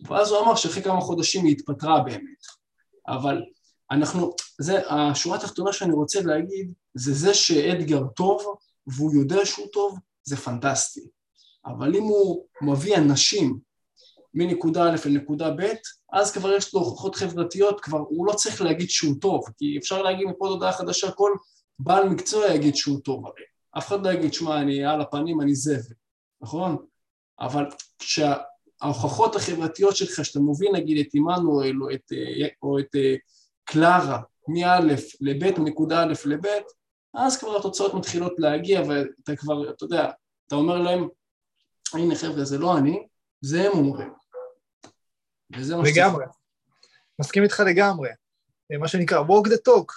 ואז 0.00 0.30
הוא 0.30 0.40
אמר 0.40 0.54
שאחרי 0.54 0.82
כמה 0.82 1.00
חודשים 1.00 1.44
היא 1.44 1.52
התפטרה 1.52 2.00
באמת. 2.00 2.44
אבל 3.08 3.42
אנחנו, 3.90 4.34
זה, 4.58 4.90
השורה 4.90 5.36
התחתונה 5.36 5.72
שאני 5.72 5.92
רוצה 5.92 6.20
להגיד, 6.22 6.72
זה 6.94 7.14
זה 7.14 7.34
שאדגר 7.34 8.06
טוב, 8.06 8.56
והוא 8.86 9.14
יודע 9.14 9.46
שהוא 9.46 9.66
טוב, 9.72 9.98
זה 10.24 10.36
פנטסטי. 10.36 11.08
אבל 11.66 11.96
אם 11.96 12.02
הוא 12.02 12.46
מביא 12.62 12.96
אנשים 12.96 13.58
מנקודה 14.36 14.84
א' 14.84 14.96
לנקודה 15.06 15.50
ב', 15.50 15.72
אז 16.12 16.32
כבר 16.32 16.52
יש 16.52 16.74
לו 16.74 16.80
הוכחות 16.80 17.14
חברתיות, 17.14 17.80
כבר 17.80 17.98
הוא 17.98 18.26
לא 18.26 18.32
צריך 18.32 18.62
להגיד 18.62 18.90
שהוא 18.90 19.14
טוב, 19.20 19.44
כי 19.58 19.78
אפשר 19.78 20.02
להגיד 20.02 20.26
מפה 20.26 20.48
הודעה 20.48 20.72
חדשה, 20.72 21.10
כל 21.10 21.32
בעל 21.78 22.08
מקצוע 22.08 22.46
יגיד 22.46 22.76
שהוא 22.76 23.00
טוב 23.00 23.26
הרי. 23.26 23.42
אף 23.78 23.88
אחד 23.88 24.06
לא 24.06 24.12
יגיד, 24.12 24.34
שמע, 24.34 24.60
אני 24.60 24.84
על 24.84 25.00
הפנים, 25.00 25.40
אני 25.40 25.54
זבל, 25.54 25.94
נכון? 26.40 26.76
אבל 27.40 27.64
כשההוכחות 27.98 29.36
החברתיות 29.36 29.96
שלך, 29.96 30.24
שאתה 30.24 30.40
מוביל 30.40 30.72
נגיד 30.72 31.06
את 31.06 31.14
עמנואל 31.14 31.82
או 31.82 31.90
את, 31.90 32.12
או 32.62 32.78
את 32.78 32.96
אה, 32.96 33.14
קלרה 33.64 34.20
מא' 34.48 34.80
לב', 35.20 35.60
מנקודה 35.60 36.02
א' 36.02 36.12
לב', 36.24 36.46
אז 37.14 37.36
כבר 37.36 37.56
התוצאות 37.56 37.94
מתחילות 37.94 38.32
להגיע 38.38 38.82
ואתה 38.88 39.36
כבר, 39.36 39.70
אתה 39.70 39.84
יודע, 39.84 40.10
אתה 40.46 40.54
אומר 40.54 40.78
להם, 40.78 41.08
הנה 41.94 42.14
חבר'ה, 42.14 42.44
זה 42.44 42.58
לא 42.58 42.78
אני, 42.78 43.06
זה 43.40 43.66
הם 43.66 43.72
אומרים. 43.72 44.12
וזה 45.52 45.76
מה 45.76 45.82
לגמרי. 45.82 46.24
מסכים 47.18 47.42
איתך 47.42 47.62
לגמרי. 47.66 48.08
מה 48.80 48.88
שנקרא 48.88 49.24
walk 49.24 49.46
the 49.46 49.58
talk. 49.68 49.92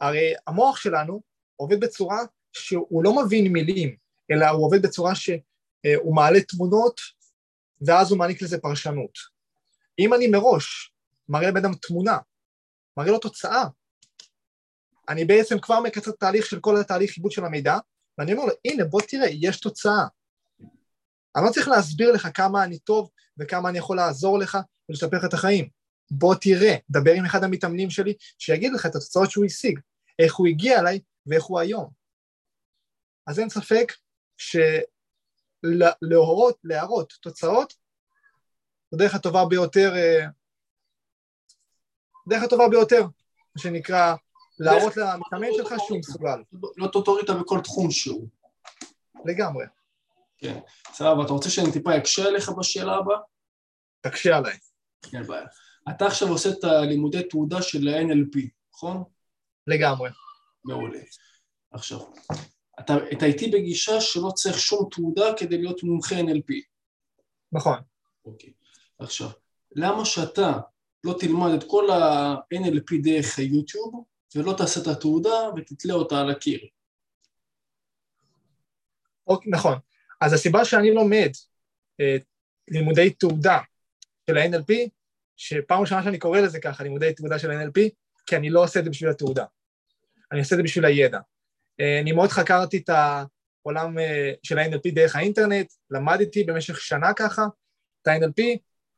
הרי 0.00 0.34
המוח 0.46 0.76
שלנו 0.76 1.22
עובד 1.56 1.80
בצורה 1.80 2.18
שהוא 2.52 3.04
לא 3.04 3.24
מבין 3.24 3.52
מילים, 3.52 3.96
אלא 4.30 4.46
הוא 4.46 4.66
עובד 4.66 4.82
בצורה 4.82 5.14
שהוא 5.14 6.16
מעלה 6.16 6.40
תמונות 6.40 7.00
ואז 7.86 8.10
הוא 8.10 8.18
מעניק 8.18 8.42
לזה 8.42 8.58
פרשנות. 8.58 9.12
אם 9.98 10.14
אני 10.14 10.26
מראש 10.26 10.92
מראה 11.28 11.48
לבן 11.48 11.64
אדם 11.64 11.74
תמונה, 11.74 12.18
מראה 12.96 13.10
לו 13.10 13.18
תוצאה, 13.18 13.64
אני 15.08 15.24
בעצם 15.24 15.58
כבר 15.58 15.80
מקצר 15.80 16.10
תהליך 16.10 16.46
של 16.46 16.60
כל 16.60 16.80
התהליך 16.80 17.16
עיבוד 17.16 17.32
של 17.32 17.44
המידע, 17.44 17.78
ואני 18.18 18.32
אומר 18.32 18.44
לו, 18.44 18.52
הנה, 18.64 18.84
בוא 18.84 19.00
תראה, 19.08 19.28
יש 19.30 19.60
תוצאה. 19.60 20.04
אני 21.36 21.44
לא 21.44 21.50
צריך 21.50 21.68
להסביר 21.68 22.12
לך 22.12 22.28
כמה 22.34 22.64
אני 22.64 22.78
טוב 22.78 23.10
וכמה 23.38 23.68
אני 23.68 23.78
יכול 23.78 23.96
לעזור 23.96 24.38
לך 24.38 24.58
ולשפר 24.88 25.16
לך 25.16 25.24
את 25.24 25.34
החיים. 25.34 25.68
בוא 26.10 26.34
תראה, 26.34 26.76
דבר 26.90 27.12
עם 27.12 27.24
אחד 27.24 27.44
המתאמנים 27.44 27.90
שלי, 27.90 28.14
שיגיד 28.38 28.72
לך 28.72 28.86
את 28.86 28.94
התוצאות 28.94 29.30
שהוא 29.30 29.44
השיג, 29.44 29.80
איך 30.18 30.34
הוא 30.34 30.46
הגיע 30.46 30.80
אליי 30.80 31.00
ואיך 31.26 31.44
הוא 31.44 31.60
היום. 31.60 31.90
אז 33.26 33.38
אין 33.38 33.48
ספק 33.48 33.92
שלהורות, 35.62 36.58
להראות 36.64 37.12
תוצאות, 37.20 37.74
זו 38.90 38.96
דרך 38.98 39.14
הטובה 39.14 39.44
ביותר, 39.48 39.92
אה, 39.96 40.26
דרך 42.28 42.42
הטובה 42.42 42.68
ביותר, 42.68 43.02
מה 43.56 43.62
שנקרא, 43.62 44.14
להראות 44.58 44.96
למתאמן 44.96 45.46
שלך 45.56 45.74
שהוא 45.78 45.98
מסוגל. 45.98 46.42
להיות 46.76 46.94
אוטוריטה 46.94 47.34
בכל 47.34 47.60
תחום 47.64 47.90
שהוא. 47.90 48.28
לגמרי. 49.24 49.64
כן, 50.42 50.58
סבבה, 50.92 51.24
אתה 51.24 51.32
רוצה 51.32 51.50
שאני 51.50 51.72
טיפה 51.72 51.96
אקשה 51.96 52.24
עליך 52.24 52.48
בשאלה 52.48 52.96
הבאה? 52.96 53.18
תקשה 54.00 54.36
עליי. 54.36 54.58
אין 55.12 55.26
בעיה. 55.26 55.46
אתה 55.90 56.06
עכשיו 56.06 56.28
עושה 56.28 56.48
את 56.48 56.64
הלימודי 56.64 57.28
תעודה 57.28 57.62
של 57.62 57.88
ה-NLP, 57.88 58.48
נכון? 58.74 59.04
לגמרי. 59.66 60.10
מעולה. 60.64 60.98
עכשיו, 61.70 61.98
אתה, 62.80 62.94
אתה 63.12 63.26
איתי 63.26 63.50
בגישה 63.50 64.00
שלא 64.00 64.30
צריך 64.34 64.58
שום 64.58 64.88
תעודה 64.90 65.26
כדי 65.36 65.58
להיות 65.58 65.82
מומחה 65.82 66.14
NLP. 66.20 66.54
נכון. 67.52 67.78
אוקיי. 68.24 68.52
עכשיו, 68.98 69.28
למה 69.72 70.04
שאתה 70.04 70.52
לא 71.04 71.14
תלמד 71.20 71.50
את 71.58 71.64
כל 71.66 71.90
ה-NLP 71.90 73.02
דרך 73.02 73.38
היוטיוב 73.38 74.04
ולא 74.34 74.54
תעשה 74.58 74.80
את 74.80 74.86
התעודה 74.86 75.48
ותתלה 75.56 75.94
אותה 75.94 76.20
על 76.20 76.30
הקיר? 76.30 76.60
אוקיי, 79.26 79.52
נכון. 79.52 79.78
אז 80.24 80.32
הסיבה 80.32 80.64
שאני 80.64 80.94
לומד 80.94 81.30
אה, 82.00 82.16
לימודי 82.68 83.10
תעודה 83.10 83.58
של 84.26 84.38
ה-NLP, 84.38 84.72
שפעם 85.36 85.80
ראשונה 85.80 86.02
שאני 86.02 86.18
קורא 86.18 86.40
לזה 86.40 86.60
ככה, 86.60 86.84
לימודי 86.84 87.14
תעודה 87.14 87.38
של 87.38 87.50
ה-NLP, 87.50 87.80
כי 88.26 88.36
אני 88.36 88.50
לא 88.50 88.64
עושה 88.64 88.80
את 88.80 88.84
זה 88.84 88.90
בשביל 88.90 89.10
התעודה, 89.10 89.44
אני 90.32 90.40
עושה 90.40 90.54
את 90.54 90.58
זה 90.58 90.62
בשביל 90.62 90.84
הידע. 90.84 91.18
אה, 91.80 92.00
אני 92.00 92.12
מאוד 92.12 92.30
חקרתי 92.30 92.76
את 92.76 92.88
העולם 92.88 93.98
אה, 93.98 94.32
של 94.42 94.58
ה-NLP 94.58 94.94
דרך 94.94 95.16
האינטרנט, 95.16 95.72
למדתי 95.90 96.44
במשך 96.44 96.80
שנה 96.80 97.14
ככה 97.14 97.46
את 98.02 98.06
ה-NLP, 98.06 98.42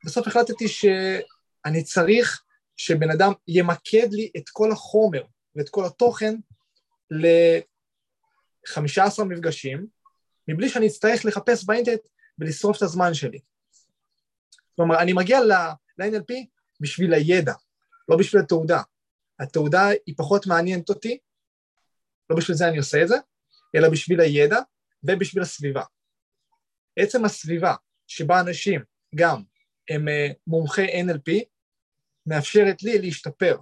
בסוף 0.04 0.26
החלטתי 0.26 0.68
שאני 0.68 1.82
צריך 1.82 2.42
שבן 2.76 3.10
אדם 3.10 3.32
ימקד 3.48 4.08
לי 4.12 4.30
את 4.36 4.48
כל 4.48 4.72
החומר 4.72 5.22
ואת 5.56 5.68
כל 5.68 5.84
התוכן 5.84 6.34
ל-15 7.10 7.84
מפגשים, 9.24 9.86
מבלי 10.48 10.68
שאני 10.68 10.86
אצטרך 10.86 11.24
לחפש 11.24 11.64
באינטרנט 11.64 12.00
ולשרוף 12.38 12.76
את 12.76 12.82
הזמן 12.82 13.14
שלי. 13.14 13.38
כלומר, 14.76 15.02
אני 15.02 15.12
מגיע 15.12 15.40
ל-NLP 15.40 16.34
בשביל 16.80 17.14
הידע, 17.14 17.54
לא 18.08 18.16
בשביל 18.16 18.42
התעודה. 18.42 18.82
התעודה 19.40 19.88
היא 20.06 20.14
פחות 20.16 20.46
מעניינת 20.46 20.88
אותי, 20.88 21.18
לא 22.30 22.36
בשביל 22.36 22.56
זה 22.56 22.68
אני 22.68 22.78
עושה 22.78 23.02
את 23.02 23.08
זה, 23.08 23.16
אלא 23.76 23.88
בשביל 23.88 24.20
הידע 24.20 24.58
ובשביל 25.04 25.42
הסביבה. 25.42 25.82
עצם 26.96 27.24
הסביבה 27.24 27.74
שבה 28.06 28.40
אנשים 28.40 28.80
גם 29.14 29.42
הם 29.90 30.08
אה, 30.08 30.28
מומחי 30.46 30.86
NLP, 30.86 31.44
מאפשרת 32.26 32.82
לי 32.82 32.98
להשתפר. 32.98 33.56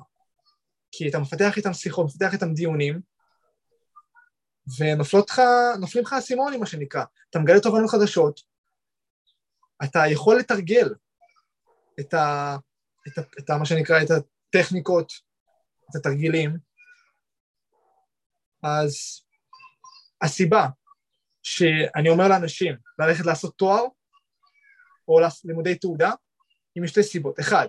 כי 0.92 1.08
אתה 1.08 1.18
מפתח 1.18 1.56
איתם 1.56 1.72
שיחות, 1.72 2.06
מפתח 2.06 2.32
איתם 2.32 2.54
דיונים, 2.54 3.00
ונופלים 4.78 6.04
לך 6.04 6.12
האסימונים, 6.12 6.60
מה 6.60 6.66
שנקרא. 6.66 7.04
אתה 7.30 7.38
מגלה 7.38 7.60
תובנות 7.60 7.90
חדשות, 7.90 8.40
אתה 9.84 9.98
יכול 10.10 10.38
לתרגל 10.38 10.94
את, 12.00 12.14
ה, 12.14 12.56
את, 13.08 13.18
ה, 13.18 13.22
את 13.38 13.50
ה, 13.50 13.56
מה 13.56 13.66
שנקרא, 13.66 14.02
את 14.02 14.08
הטכניקות, 14.10 15.12
את 15.90 15.96
התרגילים, 15.96 16.58
אז 18.62 19.22
הסיבה 20.22 20.66
שאני 21.42 22.08
אומר 22.08 22.28
לאנשים 22.28 22.76
ללכת 22.98 23.26
לעשות 23.26 23.54
תואר 23.56 23.84
או 25.08 25.18
לימודי 25.44 25.74
תעודה, 25.74 26.12
היא 26.74 26.82
משתי 26.82 27.02
סיבות. 27.02 27.40
אחד, 27.40 27.66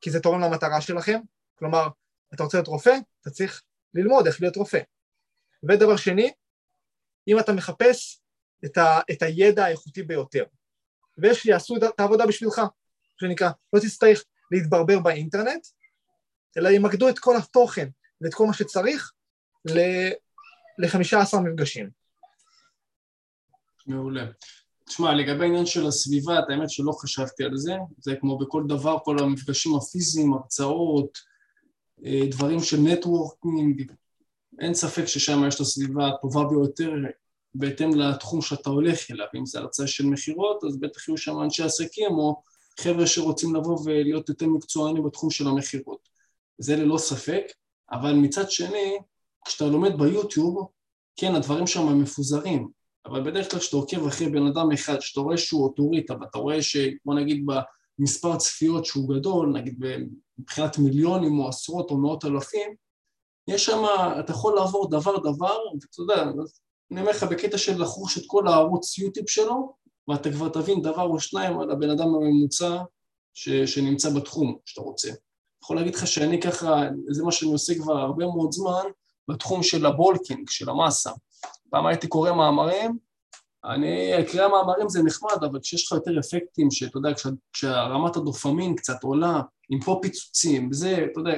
כי 0.00 0.10
זה 0.10 0.20
תורם 0.20 0.40
למטרה 0.40 0.80
שלכם, 0.80 1.20
כלומר, 1.54 1.88
אתה 2.34 2.42
רוצה 2.42 2.58
להיות 2.58 2.68
רופא, 2.68 2.94
אתה 3.20 3.30
צריך 3.30 3.62
ללמוד 3.94 4.26
איך 4.26 4.40
להיות 4.40 4.56
רופא. 4.56 4.80
ודבר 5.68 5.96
שני, 5.96 6.32
אם 7.28 7.38
אתה 7.38 7.52
מחפש 7.52 8.22
את, 8.64 8.78
ה, 8.78 9.00
את 9.10 9.22
הידע 9.22 9.64
האיכותי 9.64 10.02
ביותר, 10.02 10.44
ויש 11.18 11.38
שיעשו 11.38 11.76
את 11.76 12.00
העבודה 12.00 12.26
בשבילך, 12.26 12.60
שנקרא, 13.20 13.50
לא 13.72 13.80
תצטרך 13.80 14.24
להתברבר 14.50 14.98
באינטרנט, 14.98 15.66
אלא 16.56 16.68
ימקדו 16.68 17.08
את 17.08 17.18
כל 17.18 17.36
התוכן 17.36 17.88
ואת 18.20 18.34
כל 18.34 18.46
מה 18.46 18.52
שצריך 18.52 19.12
ל-15 19.64 21.40
מפגשים. 21.40 21.90
מעולה. 23.86 24.26
תשמע, 24.84 25.14
לגבי 25.14 25.44
העניין 25.44 25.66
של 25.66 25.86
הסביבה, 25.86 26.38
את 26.38 26.44
האמת 26.48 26.70
שלא 26.70 26.92
חשבתי 26.92 27.44
על 27.44 27.56
זה, 27.56 27.72
זה 27.98 28.14
כמו 28.20 28.38
בכל 28.38 28.64
דבר, 28.68 28.98
כל 29.04 29.18
המפגשים 29.18 29.74
הפיזיים, 29.74 30.32
הרצאות, 30.32 31.18
אה, 32.04 32.20
דברים 32.30 32.60
של 32.60 32.76
נטוורקינג, 32.76 33.92
אין 34.60 34.74
ספק 34.74 35.04
ששם 35.04 35.44
יש 35.48 35.54
את 35.54 35.60
הסביבה 35.60 36.08
הטובה 36.08 36.44
ביותר 36.44 36.92
בהתאם 37.54 37.94
לתחום 37.94 38.42
שאתה 38.42 38.70
הולך 38.70 39.10
אליו, 39.10 39.26
אם 39.36 39.46
זה 39.46 39.58
הרצאה 39.58 39.86
של 39.86 40.06
מכירות, 40.06 40.64
אז 40.64 40.76
בטח 40.80 41.08
יהיו 41.08 41.16
שם 41.16 41.42
אנשי 41.42 41.62
עסקים 41.62 42.10
או 42.10 42.42
חבר'ה 42.80 43.06
שרוצים 43.06 43.54
לבוא 43.54 43.78
ולהיות 43.84 44.28
יותר 44.28 44.46
מקצוענים 44.46 45.04
בתחום 45.04 45.30
של 45.30 45.48
המכירות. 45.48 46.08
זה 46.58 46.76
ללא 46.76 46.98
ספק, 46.98 47.42
אבל 47.92 48.12
מצד 48.12 48.50
שני, 48.50 48.98
כשאתה 49.46 49.66
לומד 49.66 49.98
ביוטיוב, 49.98 50.68
כן, 51.16 51.34
הדברים 51.34 51.66
שם 51.66 51.88
הם 51.88 52.02
מפוזרים, 52.02 52.68
אבל 53.06 53.30
בדרך 53.30 53.50
כלל 53.50 53.60
כשאתה 53.60 53.76
עוקב 53.76 54.06
אחרי 54.06 54.28
בן 54.28 54.46
אדם 54.46 54.72
אחד, 54.72 55.00
שאתה 55.00 55.20
רואה 55.20 55.36
שהוא 55.36 55.64
אוטוריטה, 55.64 56.14
ואתה 56.20 56.38
רואה 56.38 56.62
ש... 56.62 56.76
בוא 57.04 57.14
נגיד 57.14 57.46
במספר 57.98 58.36
צפיות 58.36 58.84
שהוא 58.84 59.14
גדול, 59.14 59.52
נגיד 59.52 59.84
מבחינת 60.38 60.78
מיליונים 60.78 61.38
או 61.38 61.48
עשרות 61.48 61.90
או 61.90 61.98
מאות 61.98 62.24
אלפים, 62.24 62.74
יש 63.50 63.64
שם, 63.64 63.84
אתה 64.20 64.32
יכול 64.32 64.54
לעבור 64.54 64.90
דבר 64.90 65.16
דבר, 65.16 65.58
ואתה 65.74 66.00
יודע, 66.00 66.22
אני 66.90 67.00
אומר 67.00 67.10
לך 67.10 67.22
בקטע 67.22 67.58
של 67.58 67.82
לחוש 67.82 68.18
את 68.18 68.22
כל 68.26 68.48
הערוץ 68.48 68.98
יוטיוב 68.98 69.28
שלו, 69.28 69.74
ואתה 70.08 70.32
כבר 70.32 70.48
תבין 70.48 70.82
דבר 70.82 71.02
או 71.02 71.20
שניים 71.20 71.60
על 71.60 71.70
הבן 71.70 71.90
אדם 71.90 72.06
הממוצע 72.14 72.82
ש, 73.34 73.48
שנמצא 73.48 74.10
בתחום 74.10 74.58
שאתה 74.64 74.80
רוצה. 74.80 75.08
אני 75.08 75.16
יכול 75.62 75.76
להגיד 75.76 75.94
לך 75.94 76.06
שאני 76.06 76.40
ככה, 76.40 76.82
זה 77.10 77.24
מה 77.24 77.32
שאני 77.32 77.52
עושה 77.52 77.74
כבר 77.74 77.96
הרבה 77.98 78.26
מאוד 78.26 78.52
זמן, 78.52 78.84
בתחום 79.28 79.62
של 79.62 79.86
הבולקינג, 79.86 80.50
של 80.50 80.70
המאסה. 80.70 81.10
פעם 81.70 81.86
הייתי 81.86 82.08
קורא 82.08 82.32
מאמרים, 82.32 82.98
אני, 83.64 84.10
קריאה 84.30 84.48
מאמרים 84.48 84.88
זה 84.88 85.02
נחמד, 85.02 85.44
אבל 85.44 85.60
כשיש 85.60 85.86
לך 85.86 85.92
יותר 85.92 86.20
אפקטים, 86.20 86.70
שאתה 86.70 86.98
יודע, 86.98 87.14
כשה, 87.14 87.28
כשרמת 87.52 88.16
הדופמין 88.16 88.76
קצת 88.76 89.02
עולה, 89.02 89.40
עם 89.70 89.80
פה 89.80 89.98
פיצוצים, 90.02 90.72
זה, 90.72 91.06
אתה 91.12 91.20
יודע, 91.20 91.32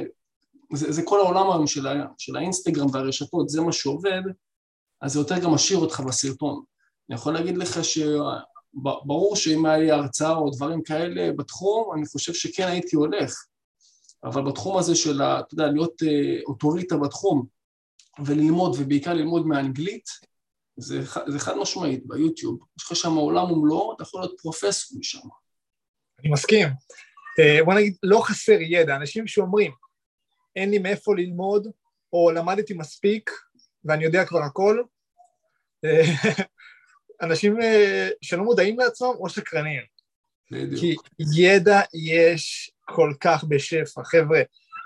זה, 0.75 0.93
זה 0.93 1.03
כל 1.05 1.21
העולם 1.21 1.51
היום 1.51 1.67
של, 1.67 1.87
של 2.19 2.37
האינסטגרם 2.37 2.87
והרשתות, 2.93 3.49
זה 3.49 3.61
מה 3.61 3.73
שעובד, 3.73 4.23
אז 5.01 5.13
זה 5.13 5.19
יותר 5.19 5.39
גם 5.39 5.51
משאיר 5.51 5.79
אותך 5.79 6.01
בסרטון. 6.01 6.63
אני 7.11 7.17
יכול 7.19 7.33
להגיד 7.33 7.59
לך 7.59 7.79
שברור 7.85 9.37
שאם 9.37 9.67
היה 9.67 9.79
לי 9.79 9.91
הרצאה 9.91 10.37
או 10.37 10.51
דברים 10.51 10.83
כאלה 10.83 11.33
בתחום, 11.37 11.95
אני 11.97 12.07
חושב 12.07 12.35
שכן 12.35 12.67
הייתי 12.67 12.97
הולך. 12.97 13.45
אבל 14.25 14.43
בתחום 14.43 14.79
הזה 14.79 14.97
של, 14.97 15.23
אתה 15.23 15.55
יודע, 15.55 15.67
להיות 15.67 16.03
אה, 16.03 16.41
אוטוריטה 16.47 16.97
בתחום 16.97 17.47
וללמוד, 18.25 18.77
ובעיקר 18.79 19.15
ללמוד 19.15 19.47
מאנגלית, 19.47 20.09
זה, 20.77 21.03
זה 21.27 21.39
חד 21.39 21.57
משמעית 21.57 22.07
ביוטיוב. 22.07 22.59
יש 22.79 22.85
לך 22.85 22.97
שם 22.97 23.13
עולם 23.13 23.53
ומלואו, 23.53 23.95
אתה 23.95 24.03
יכול 24.03 24.21
להיות 24.21 24.35
פרופסור 24.43 24.99
משם. 24.99 25.29
אני 26.21 26.31
מסכים. 26.31 26.69
אה, 27.39 27.65
בוא 27.65 27.75
נגיד, 27.75 27.97
לא 28.03 28.21
חסר 28.25 28.59
ידע. 28.61 28.97
אנשים 28.97 29.27
שאומרים, 29.27 29.73
אין 30.57 30.71
לי 30.71 30.79
מאיפה 30.79 31.15
ללמוד, 31.17 31.69
או 32.13 32.31
למדתי 32.31 32.75
מספיק, 32.75 33.31
ואני 33.85 34.05
יודע 34.05 34.25
כבר 34.25 34.43
הכל, 34.43 34.83
אה, 35.85 36.03
אנשים 37.23 37.61
אה, 37.63 38.09
שלא 38.23 38.45
מודעים 38.45 38.79
לעצמם 38.79 39.09
או 39.19 39.29
שקרנים. 39.29 39.83
בדיוק. 40.51 40.81
כי 41.07 41.43
ידע 41.43 41.81
יש 41.95 42.73
כל 42.85 43.13
כך 43.21 43.45
בשפע. 43.45 44.05
חבר'ה, 44.05 44.41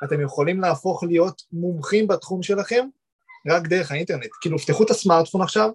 אתם 0.04 0.20
יכולים 0.20 0.60
להפוך 0.60 1.04
להיות 1.04 1.42
מומחים 1.52 2.06
בתחום 2.06 2.42
שלכם 2.42 2.88
רק 3.50 3.66
דרך 3.66 3.90
האינטרנט. 3.90 4.30
כאילו, 4.40 4.58
פתחו 4.58 4.84
את 4.84 4.90
הסמארטפון 4.90 5.42
עכשיו, 5.42 5.70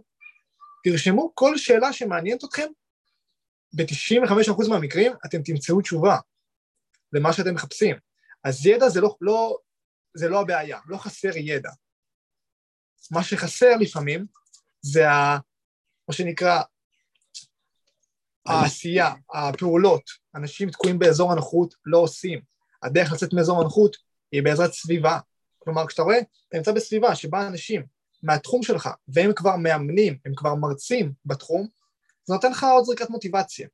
תרשמו 0.83 1.31
כל 1.35 1.57
שאלה 1.57 1.93
שמעניינת 1.93 2.43
אתכם, 2.43 2.67
ב-95% 3.73 4.69
מהמקרים 4.69 5.11
אתם 5.25 5.41
תמצאו 5.41 5.81
תשובה 5.81 6.17
למה 7.13 7.33
שאתם 7.33 7.53
מחפשים. 7.53 7.95
אז 8.43 8.65
ידע 8.65 8.89
זה 8.89 9.01
לא, 9.01 9.15
לא, 9.21 9.57
זה 10.13 10.29
לא 10.29 10.41
הבעיה, 10.41 10.79
לא 10.85 10.97
חסר 10.97 11.37
ידע. 11.37 11.69
מה 13.11 13.23
שחסר 13.23 13.75
לפעמים 13.79 14.25
זה 14.81 15.09
ה... 15.09 15.37
מה 16.07 16.13
שנקרא 16.13 16.61
העשייה, 18.45 19.13
הפעולות. 19.33 20.03
אנשים 20.35 20.69
תקועים 20.69 20.99
באזור 20.99 21.31
הנוחות, 21.31 21.75
לא 21.85 21.97
עושים. 21.97 22.41
הדרך 22.83 23.11
לצאת 23.11 23.33
מאזור 23.33 23.61
הנוחות 23.61 23.97
היא 24.31 24.43
בעזרת 24.43 24.73
סביבה. 24.73 25.19
כלומר, 25.59 25.87
כשאתה 25.87 26.01
רואה, 26.01 26.19
אתה 26.47 26.57
נמצא 26.57 26.71
בסביבה 26.71 27.15
שבה 27.15 27.47
אנשים 27.47 27.85
מהתחום 28.23 28.63
שלך, 28.63 28.89
והם 29.07 29.33
כבר 29.33 29.55
מאמנים, 29.55 30.17
הם 30.25 30.33
כבר 30.35 30.55
מרצים 30.55 31.13
בתחום, 31.25 31.67
זה 32.23 32.33
נותן 32.33 32.51
לך 32.51 32.63
עוד 32.63 32.83
זריקת 32.83 33.09
מוטיבציה. 33.09 33.67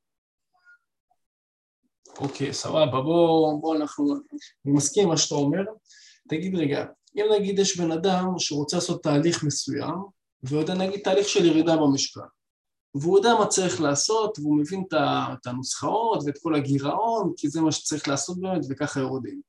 אוקיי, 2.18 2.52
סבבה, 2.52 2.86
בוא, 2.86 3.60
בוא 3.60 3.76
אנחנו, 3.76 4.14
אני 4.66 4.74
מסכים 4.74 5.02
עם 5.02 5.08
מה 5.08 5.16
שאתה 5.16 5.34
אומר. 5.34 5.62
תגיד 6.28 6.54
רגע, 6.54 6.84
אם 7.16 7.24
נגיד 7.38 7.58
יש 7.58 7.80
בן 7.80 7.92
אדם 7.92 8.38
שרוצה 8.38 8.76
לעשות 8.76 9.02
תהליך 9.02 9.44
מסוים, 9.44 9.94
ויודע 10.42 10.74
נגיד 10.74 11.00
תהליך 11.00 11.28
של 11.28 11.44
ירידה 11.44 11.76
במשקל, 11.76 12.20
והוא 12.94 13.18
יודע 13.18 13.34
מה 13.34 13.46
צריך 13.46 13.80
לעשות, 13.80 14.38
והוא 14.38 14.58
מבין 14.58 14.84
את 14.92 15.46
הנוסחאות 15.46 16.22
ואת 16.26 16.38
כל 16.42 16.54
הגירעון, 16.54 17.32
כי 17.36 17.48
זה 17.48 17.60
מה 17.60 17.72
שצריך 17.72 18.08
לעשות 18.08 18.40
באמת, 18.40 18.60
וככה 18.68 19.00
יורדים. 19.00 19.40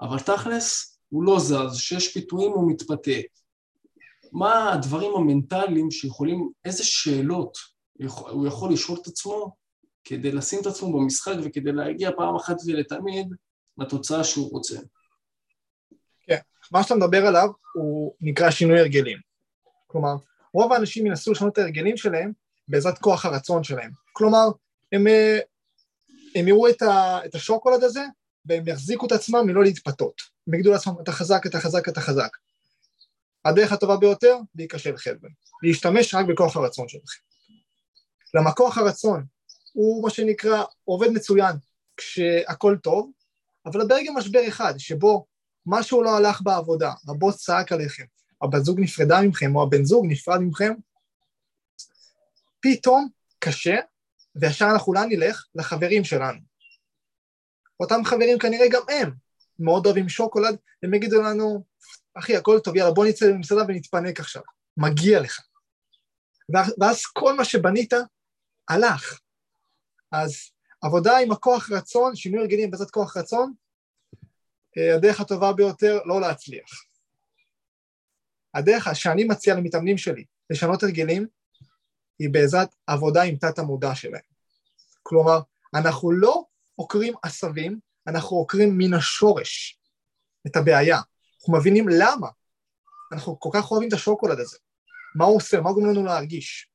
אבל 0.00 0.18
תכלס, 0.18 0.98
הוא 1.08 1.22
לא 1.22 1.38
זז, 1.38 1.76
שיש 1.76 2.12
פיתויים 2.12 2.52
הוא 2.52 2.70
מתפתה. 2.70 3.20
מה 4.32 4.72
הדברים 4.72 5.12
המנטליים 5.16 5.90
שיכולים, 5.90 6.50
איזה 6.64 6.84
שאלות 6.84 7.58
הוא 8.30 8.46
יכול 8.46 8.72
לשאול 8.72 8.98
את 9.02 9.06
עצמו 9.06 9.56
כדי 10.04 10.32
לשים 10.32 10.60
את 10.60 10.66
עצמו 10.66 10.92
במשחק 10.92 11.34
וכדי 11.42 11.72
להגיע 11.72 12.10
פעם 12.16 12.36
אחת 12.36 12.56
ולתמיד 12.66 13.26
לתוצאה 13.78 14.24
שהוא 14.24 14.50
רוצה. 14.50 14.78
מה 16.72 16.82
שאתה 16.82 16.94
מדבר 16.94 17.26
עליו 17.26 17.48
הוא 17.74 18.14
נקרא 18.20 18.50
שינוי 18.50 18.80
הרגלים. 18.80 19.18
כלומר, 19.86 20.14
רוב 20.54 20.72
האנשים 20.72 21.06
ינסו 21.06 21.32
לשנות 21.32 21.52
את 21.52 21.58
ההרגלים 21.58 21.96
שלהם 21.96 22.32
בעזרת 22.68 22.98
כוח 22.98 23.24
הרצון 23.24 23.64
שלהם. 23.64 23.90
כלומר, 24.12 24.48
הם, 24.92 25.06
אה, 25.06 25.38
הם 26.34 26.48
יראו 26.48 26.68
את, 26.68 26.82
ה, 26.82 27.20
את 27.24 27.34
השוקולד 27.34 27.84
הזה 27.84 28.04
והם 28.46 28.68
יחזיקו 28.68 29.06
את 29.06 29.12
עצמם 29.12 29.46
מלא 29.46 29.62
להתפתות. 29.62 30.22
הם 30.48 30.54
יגידו 30.54 30.72
לעצמם, 30.72 30.94
אתה 31.02 31.12
חזק, 31.12 31.46
אתה 31.46 31.60
חזק, 31.60 31.88
אתה 31.88 32.00
חזק. 32.00 32.36
הדרך 33.44 33.72
הטובה 33.72 33.96
ביותר, 33.96 34.36
להיכשל 34.54 34.96
חלבן. 34.96 35.28
להשתמש 35.62 36.14
רק 36.14 36.26
בכוח 36.26 36.56
הרצון 36.56 36.88
שלכם. 36.88 37.20
למה 38.34 38.52
כוח 38.52 38.78
הרצון 38.78 39.24
הוא 39.72 40.02
מה 40.02 40.10
שנקרא 40.10 40.64
עובד 40.84 41.08
מצוין 41.08 41.56
כשהכול 41.96 42.78
טוב, 42.82 43.10
אבל 43.66 43.86
ברגע 43.86 44.10
משבר 44.12 44.48
אחד 44.48 44.74
שבו 44.78 45.26
משהו 45.66 46.02
לא 46.02 46.16
הלך 46.16 46.42
בעבודה, 46.42 46.92
הבוס 47.08 47.44
צעק 47.44 47.72
עליכם, 47.72 48.04
הבת 48.42 48.64
זוג 48.64 48.80
נפרדה 48.80 49.20
מכם 49.22 49.56
או 49.56 49.62
הבן 49.62 49.84
זוג 49.84 50.06
נפרד 50.08 50.40
מכם, 50.40 50.72
פתאום 52.60 53.08
קשה, 53.38 53.76
וישר 54.36 54.68
אנחנו 54.72 54.92
לאן 54.92 55.08
נלך? 55.08 55.44
לחברים 55.54 56.04
שלנו. 56.04 56.38
אותם 57.80 58.04
חברים 58.04 58.38
כנראה 58.38 58.68
גם 58.70 58.82
הם 58.88 59.10
מאוד 59.58 59.86
אוהבים 59.86 60.08
שוקולד, 60.08 60.56
הם 60.82 60.94
יגידו 60.94 61.22
לנו, 61.22 61.64
אחי, 62.14 62.36
הכל 62.36 62.58
טוב, 62.64 62.76
יאללה, 62.76 62.92
בוא 62.92 63.06
נצא 63.06 63.26
למסעדה 63.26 63.62
ונתפנק 63.68 64.20
עכשיו. 64.20 64.42
מגיע 64.76 65.20
לך. 65.20 65.40
ואז 66.80 67.06
כל 67.06 67.36
מה 67.36 67.44
שבנית 67.44 67.92
הלך. 68.68 69.20
אז 70.12 70.36
עבודה 70.82 71.18
עם 71.18 71.32
הכוח 71.32 71.70
רצון, 71.70 72.16
שינוי 72.16 72.40
הרגלים 72.40 72.70
בעזרת 72.70 72.90
כוח 72.90 73.16
רצון, 73.16 73.52
הדרך 74.76 75.20
הטובה 75.20 75.52
ביותר 75.52 75.98
לא 76.04 76.20
להצליח. 76.20 76.84
הדרך 78.54 78.88
שאני 78.94 79.24
מציע 79.24 79.54
למתאמנים 79.54 79.98
שלי 79.98 80.24
לשנות 80.50 80.82
הרגלים, 80.82 81.26
היא 82.18 82.30
בעזרת 82.30 82.74
עבודה 82.86 83.22
עם 83.22 83.36
תת 83.36 83.58
המודע 83.58 83.94
שלהם. 83.94 84.22
כלומר, 85.02 85.40
אנחנו 85.74 86.12
לא 86.12 86.44
עוקרים 86.74 87.14
עשבים, 87.22 87.78
אנחנו 88.06 88.36
עוקרים 88.36 88.78
מן 88.78 88.94
השורש 88.94 89.80
את 90.46 90.56
הבעיה. 90.56 90.98
אנחנו 91.40 91.56
מבינים 91.58 91.88
למה. 91.88 92.28
אנחנו 93.12 93.40
כל 93.40 93.50
כך 93.52 93.70
אוהבים 93.70 93.88
את 93.88 93.92
השוקולד 93.92 94.40
הזה. 94.40 94.58
מה 95.14 95.24
הוא 95.24 95.36
עושה? 95.36 95.60
מה 95.60 95.72
גורם 95.72 95.90
לנו 95.90 96.04
להרגיש? 96.04 96.68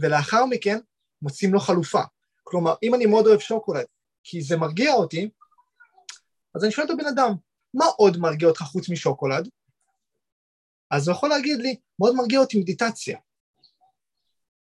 ולאחר 0.00 0.46
מכן 0.46 0.78
מוצאים 1.22 1.52
לו 1.52 1.60
חלופה. 1.60 2.02
כלומר, 2.42 2.74
אם 2.82 2.94
אני 2.94 3.06
מאוד 3.06 3.26
אוהב 3.26 3.40
שוקולד 3.40 3.86
כי 4.24 4.42
זה 4.42 4.56
מרגיע 4.56 4.92
אותי, 4.92 5.30
אז 6.54 6.64
אני 6.64 6.72
שואל 6.72 6.86
את 6.86 6.90
הבן 6.90 7.06
אדם, 7.06 7.32
מה 7.74 7.84
עוד 7.96 8.16
מרגיע 8.16 8.48
אותך 8.48 8.62
חוץ 8.62 8.88
משוקולד? 8.88 9.48
אז 10.90 11.08
הוא 11.08 11.16
יכול 11.16 11.28
להגיד 11.28 11.60
לי, 11.60 11.76
מאוד 12.00 12.14
מרגיע 12.14 12.40
אותי 12.40 12.60
מדיטציה. 12.60 13.18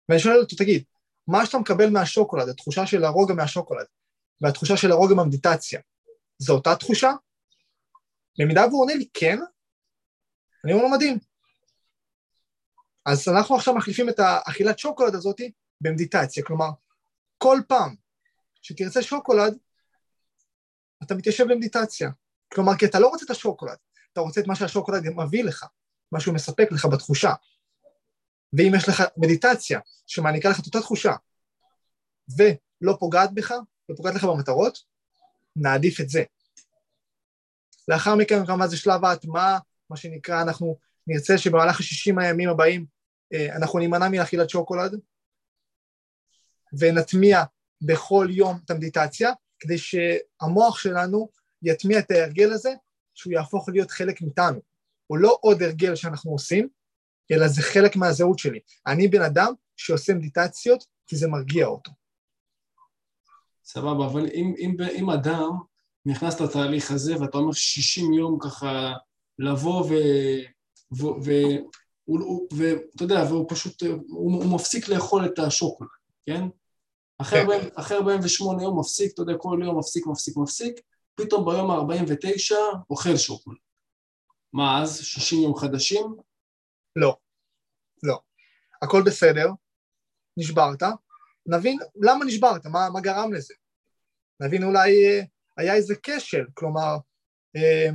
ואני 0.09 0.21
שואל 0.21 0.37
אותו, 0.37 0.57
תגיד, 0.57 0.85
מה 1.27 1.47
שאתה 1.47 1.59
מקבל 1.59 1.91
מהשוקולד, 1.91 2.49
התחושה 2.49 2.87
של 2.87 3.05
הרוגע 3.05 3.35
מהשוקולד, 3.35 3.87
והתחושה 4.41 4.77
של 4.77 4.93
הרוגע 4.93 5.15
מהמדיטציה, 5.15 5.81
זו 6.39 6.55
אותה 6.55 6.77
תחושה? 6.77 7.11
במידה 8.39 8.67
והוא 8.67 8.83
עונה 8.83 8.95
לי 8.95 9.09
כן, 9.15 9.39
אני 10.65 10.73
אומר 10.73 10.85
לו 10.85 10.91
מדהים. 10.91 11.19
אז 13.07 13.29
אנחנו 13.29 13.57
עכשיו 13.57 13.75
מחליפים 13.75 14.09
את 14.09 14.19
האכילת 14.19 14.79
שוקולד 14.79 15.15
הזאת 15.15 15.41
במדיטציה, 15.81 16.45
כלומר, 16.45 16.69
כל 17.39 17.59
פעם 17.69 17.95
שתרצה 18.63 19.03
שוקולד, 19.03 19.59
אתה 21.07 21.15
מתיישב 21.15 21.45
למדיטציה. 21.45 22.11
כלומר, 22.53 22.77
כי 22.77 22.87
אתה 22.87 22.99
לא 22.99 23.09
רוצה 23.09 23.25
את 23.25 23.31
השוקולד, 23.31 23.77
אתה 24.13 24.21
רוצה 24.21 24.41
את 24.41 24.47
מה 24.47 24.57
שהשוקולד 24.57 25.03
מביא 25.09 25.45
לך, 25.45 25.67
מה 26.13 26.21
שהוא 26.21 26.35
מספק 26.35 26.69
לך 26.73 26.85
בתחושה. 26.85 27.33
ואם 28.53 28.73
יש 28.77 28.89
לך 28.89 29.03
מדיטציה 29.17 29.81
שמעניקה 30.07 30.49
לך 30.49 30.61
את 30.61 30.67
אותה 30.67 30.81
תחושה, 30.81 31.13
ולא 32.37 32.97
פוגעת 33.01 33.35
בך, 33.35 33.51
לא 33.89 33.97
פוגעת 33.97 34.15
לך 34.15 34.25
במטרות, 34.25 34.79
נעדיף 35.57 36.01
את 36.01 36.09
זה. 36.09 36.25
לאחר 37.89 38.15
מכן 38.15 38.47
כמובן 38.47 38.69
זה 38.69 38.77
שלב 38.77 39.05
ההטמעה, 39.05 39.59
מה 39.91 39.97
שנקרא, 39.97 40.43
אנחנו 40.43 40.79
נרצה 41.07 41.39
שבמהלך 41.39 41.81
ה-60 41.81 42.23
הימים 42.23 42.49
הבאים 42.49 42.87
אה, 43.33 43.57
אנחנו 43.57 43.79
נימנע 43.79 44.09
מאכילת 44.09 44.51
שוקולד, 44.51 45.01
ונטמיע 46.79 47.43
בכל 47.81 48.27
יום 48.31 48.59
את 48.65 48.71
המדיטציה, 48.71 49.33
כדי 49.65 49.79
שהמוח 49.79 50.79
שלנו 50.79 51.29
יטמיע 51.63 51.99
את 51.99 52.11
ההרגל 52.11 52.53
הזה, 52.53 52.75
שהוא 53.15 53.33
יהפוך 53.33 53.69
להיות 53.69 53.91
חלק 53.91 54.23
מאיתנו. 54.23 54.61
הוא 55.07 55.19
לא 55.19 55.39
עוד 55.41 55.63
הרגל 55.63 55.95
שאנחנו 55.95 56.33
עושים, 56.33 56.69
אלא 57.31 57.49
זה 57.49 57.63
חלק 57.63 57.97
מהזהות 57.97 58.39
שלי. 58.39 58.61
אני 58.87 59.09
בן 59.09 59.23
אדם 59.23 59.53
שעושה 59.77 60.15
מדיטציות 60.15 60.85
כי 61.07 61.17
זה 61.17 61.29
מרגיע 61.29 61.67
אותו. 61.67 61.93
סבבה, 63.65 64.07
אבל 64.07 64.27
אם, 64.35 64.55
אם, 64.59 64.77
אם 64.95 65.11
אדם 65.11 65.51
נכנס 66.07 66.41
לתהליך 66.41 66.91
הזה 66.91 67.21
ואתה 67.21 67.39
אומר 67.39 67.53
60 67.53 68.13
יום 68.13 68.39
ככה 68.41 68.93
לבוא 69.39 69.85
ו... 69.85 69.95
ואתה 72.53 73.05
יודע, 73.05 73.25
והוא 73.29 73.47
פשוט, 73.49 73.83
הוא, 73.83 74.43
הוא 74.43 74.55
מפסיק 74.55 74.89
לאכול 74.89 75.27
את 75.27 75.39
השוקולד, 75.39 75.89
כן? 76.27 76.45
אחרי 77.77 77.97
48 77.97 78.59
כן. 78.59 78.65
יום 78.65 78.79
מפסיק, 78.81 79.13
אתה 79.15 79.23
יודע, 79.23 79.33
כל 79.39 79.61
יום 79.65 79.79
מפסיק, 79.79 80.07
מפסיק, 80.07 80.37
מפסיק, 80.37 80.81
פתאום 81.15 81.45
ביום 81.45 81.71
ה-49 81.71 82.55
אוכל 82.91 83.17
שוקולד. 83.17 83.59
מה 84.53 84.83
אז? 84.83 84.99
60 85.05 85.43
יום 85.43 85.57
חדשים? 85.57 86.17
לא, 86.97 87.17
לא. 88.03 88.21
הכל 88.83 89.03
בסדר, 89.07 89.49
נשברת, 90.37 90.83
נבין 91.47 91.79
למה 91.97 92.25
נשברת, 92.25 92.67
מה, 92.67 92.91
מה 92.93 93.01
גרם 93.01 93.33
לזה. 93.33 93.55
נבין 94.41 94.65
אולי 94.65 95.07
אה, 95.07 95.21
היה 95.57 95.75
איזה 95.75 95.95
כשל, 96.03 96.45
כלומר, 96.55 96.97
אה, 97.57 97.89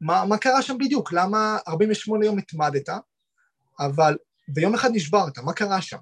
מה, 0.00 0.24
מה 0.28 0.38
קרה 0.38 0.62
שם 0.62 0.78
בדיוק, 0.78 1.12
למה 1.12 1.58
48 1.68 2.26
יום 2.26 2.38
התמדת, 2.38 2.88
אבל 3.80 4.16
ביום 4.48 4.74
אחד 4.74 4.88
נשברת, 4.92 5.38
מה 5.38 5.52
קרה 5.52 5.82
שם? 5.82 5.98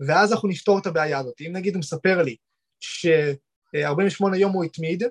ואז 0.00 0.32
אנחנו 0.32 0.48
נפתור 0.48 0.78
את 0.78 0.86
הבעיה 0.86 1.18
הזאת. 1.18 1.40
אם 1.40 1.52
נגיד 1.52 1.74
הוא 1.74 1.80
מספר 1.80 2.22
לי 2.22 2.36
ש-48 2.80 4.36
יום 4.36 4.52
הוא 4.52 4.64
התמיד, 4.64 5.02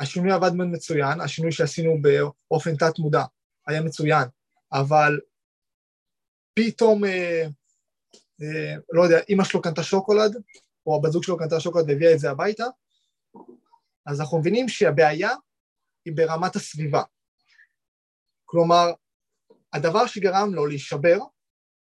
השינוי 0.00 0.32
עבד 0.32 0.52
מאוד 0.54 0.68
מצוין, 0.68 1.20
השינוי 1.20 1.52
שעשינו 1.52 1.96
באופן 2.50 2.76
תת-מודע 2.76 3.24
היה 3.66 3.82
מצוין, 3.82 4.24
אבל 4.72 5.20
פתאום, 6.54 7.04
אה, 7.04 7.46
אה, 8.42 8.74
לא 8.92 9.02
יודע, 9.02 9.18
אמא 9.28 9.44
שלו 9.44 9.62
קנתה 9.62 9.82
שוקולד, 9.82 10.36
או 10.86 10.96
הבת 10.96 11.12
זוג 11.12 11.22
שלו 11.22 11.38
קנתה 11.38 11.60
שוקולד 11.60 11.88
והביאה 11.88 12.12
את 12.12 12.18
זה 12.18 12.30
הביתה, 12.30 12.64
אז 14.06 14.20
אנחנו 14.20 14.38
מבינים 14.38 14.68
שהבעיה 14.68 15.30
היא 16.04 16.16
ברמת 16.16 16.56
הסביבה. 16.56 17.02
כלומר, 18.44 18.92
הדבר 19.72 20.06
שגרם 20.06 20.54
לו 20.54 20.66
להישבר 20.66 21.18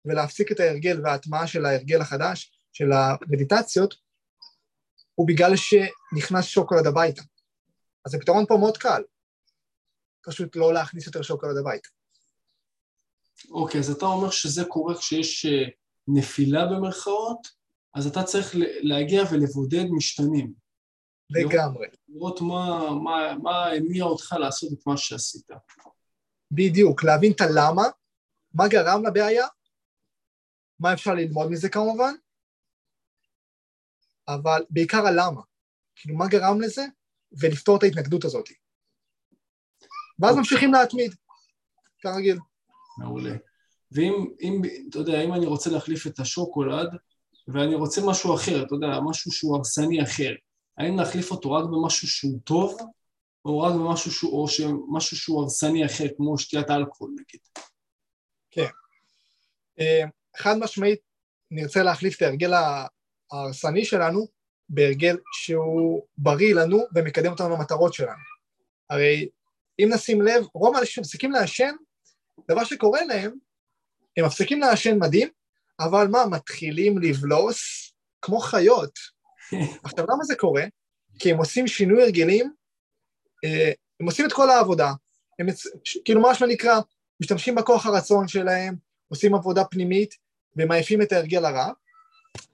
ולהפסיק 0.05 0.51
את 0.51 0.59
ההרגל 0.59 1.01
וההטמעה 1.03 1.47
של 1.47 1.65
ההרגל 1.65 2.01
החדש, 2.01 2.51
של 2.73 2.91
המדיטציות, 2.91 3.95
הוא 5.15 5.27
בגלל 5.27 5.53
שנכנס 5.55 6.45
שוקולד 6.45 6.87
הביתה. 6.87 7.21
אז 8.05 8.15
הפתרון 8.15 8.45
פה 8.45 8.57
מאוד 8.59 8.77
קל, 8.77 9.03
פשוט 10.25 10.55
לא 10.55 10.73
להכניס 10.73 11.07
יותר 11.07 11.21
שוקולד 11.21 11.57
הביתה. 11.57 11.89
אוקיי, 13.51 13.79
okay, 13.79 13.83
אז 13.83 13.89
אתה 13.89 14.05
אומר 14.05 14.29
שזה 14.29 14.65
קורה 14.65 14.97
כשיש 14.97 15.45
אה, 15.45 15.69
נפילה 16.07 16.65
במרכאות, 16.65 17.47
אז 17.95 18.07
אתה 18.07 18.23
צריך 18.23 18.55
להגיע 18.81 19.23
ולבודד 19.31 19.85
משתנים. 19.91 20.53
לגמרי. 21.29 21.87
לראות 22.09 22.41
מה, 22.41 22.89
מה, 23.03 23.35
מה 23.43 23.67
הניע 23.67 24.03
אותך 24.03 24.35
לעשות 24.39 24.73
את 24.73 24.87
מה 24.87 24.97
שעשית. 24.97 25.47
בדיוק, 26.51 27.03
להבין 27.03 27.31
את 27.31 27.41
הלמה, 27.41 27.83
מה 28.53 28.67
גרם 28.67 29.05
לבעיה, 29.05 29.47
מה 30.83 30.93
אפשר 30.93 31.13
ללמוד 31.13 31.51
מזה 31.51 31.69
כמובן, 31.69 32.13
אבל 34.27 34.63
בעיקר 34.69 35.07
הלמה. 35.07 35.41
כאילו, 35.95 36.15
מה 36.15 36.27
גרם 36.27 36.61
לזה, 36.61 36.85
ולפתור 37.31 37.77
את 37.77 37.83
ההתנגדות 37.83 38.25
הזאת. 38.25 38.49
ואז 40.19 40.29
אוקיי. 40.29 40.39
ממשיכים 40.39 40.73
להתמיד, 40.73 41.15
כרגיל. 41.99 42.37
מעולה. 42.97 43.35
ואם, 43.91 44.13
אם, 44.41 44.61
אתה 44.89 44.99
יודע, 44.99 45.21
אם 45.21 45.33
אני 45.33 45.45
רוצה 45.45 45.69
להחליף 45.69 46.07
את 46.07 46.19
השוקולד, 46.19 46.89
ואני 47.47 47.75
רוצה 47.75 48.01
משהו 48.05 48.35
אחר, 48.35 48.63
אתה 48.63 48.75
יודע, 48.75 48.99
משהו 49.09 49.31
שהוא 49.31 49.57
הרסני 49.57 50.03
אחר, 50.03 50.33
האם 50.77 50.97
להחליף 50.97 51.31
אותו 51.31 51.51
רק 51.51 51.63
במשהו 51.63 52.07
שהוא 52.07 52.39
טוב, 52.43 52.77
או 53.45 53.59
רק 53.59 53.73
במשהו 53.73 54.11
שהוא, 54.11 54.31
או 54.31 54.45
משהו 54.91 55.17
שהוא 55.17 55.41
הרסני 55.41 55.85
אחר, 55.85 56.05
כמו 56.17 56.37
שתיית 56.37 56.69
אלכוהול 56.69 57.11
נגיד? 57.11 57.41
כן. 58.51 58.69
חד 60.37 60.57
משמעית, 60.57 60.99
נרצה 61.51 61.83
להחליף 61.83 62.17
את 62.17 62.21
ההרגל 62.21 62.51
ההרסני 63.31 63.85
שלנו 63.85 64.27
בהרגל 64.69 65.17
שהוא 65.33 66.03
בריא 66.17 66.55
לנו 66.55 66.79
ומקדם 66.95 67.31
אותנו 67.31 67.49
למטרות 67.49 67.93
שלנו. 67.93 68.23
הרי 68.89 69.29
אם 69.79 69.89
נשים 69.93 70.21
לב, 70.21 70.43
רוב 70.53 70.75
האנשים 70.75 71.01
מפסיקים 71.01 71.31
לעשן, 71.31 71.71
דבר 72.51 72.63
שקורה 72.63 73.05
להם, 73.05 73.31
הם 74.17 74.25
מפסיקים 74.25 74.59
לעשן 74.59 74.97
מדהים, 74.99 75.29
אבל 75.79 76.07
מה, 76.07 76.25
מתחילים 76.25 76.97
לבלוס 76.97 77.91
כמו 78.21 78.39
חיות. 78.39 78.91
עכשיו, 79.83 80.05
למה 80.09 80.23
זה 80.23 80.35
קורה? 80.35 80.63
כי 81.19 81.31
הם 81.31 81.37
עושים 81.37 81.67
שינוי 81.67 82.03
הרגלים, 82.03 82.53
אה, 83.45 83.71
הם 83.99 84.05
עושים 84.05 84.25
את 84.25 84.33
כל 84.33 84.49
העבודה, 84.49 84.91
הם 85.39 85.47
כאילו 86.05 86.21
מה 86.21 86.35
שנקרא, 86.35 86.79
משתמשים 87.21 87.55
בכוח 87.55 87.85
הרצון 87.85 88.27
שלהם, 88.27 88.75
עושים 89.07 89.35
עבודה 89.35 89.63
פנימית 89.65 90.22
ומעיפים 90.57 91.01
את 91.01 91.11
ההרגל 91.11 91.45
הרע, 91.45 91.71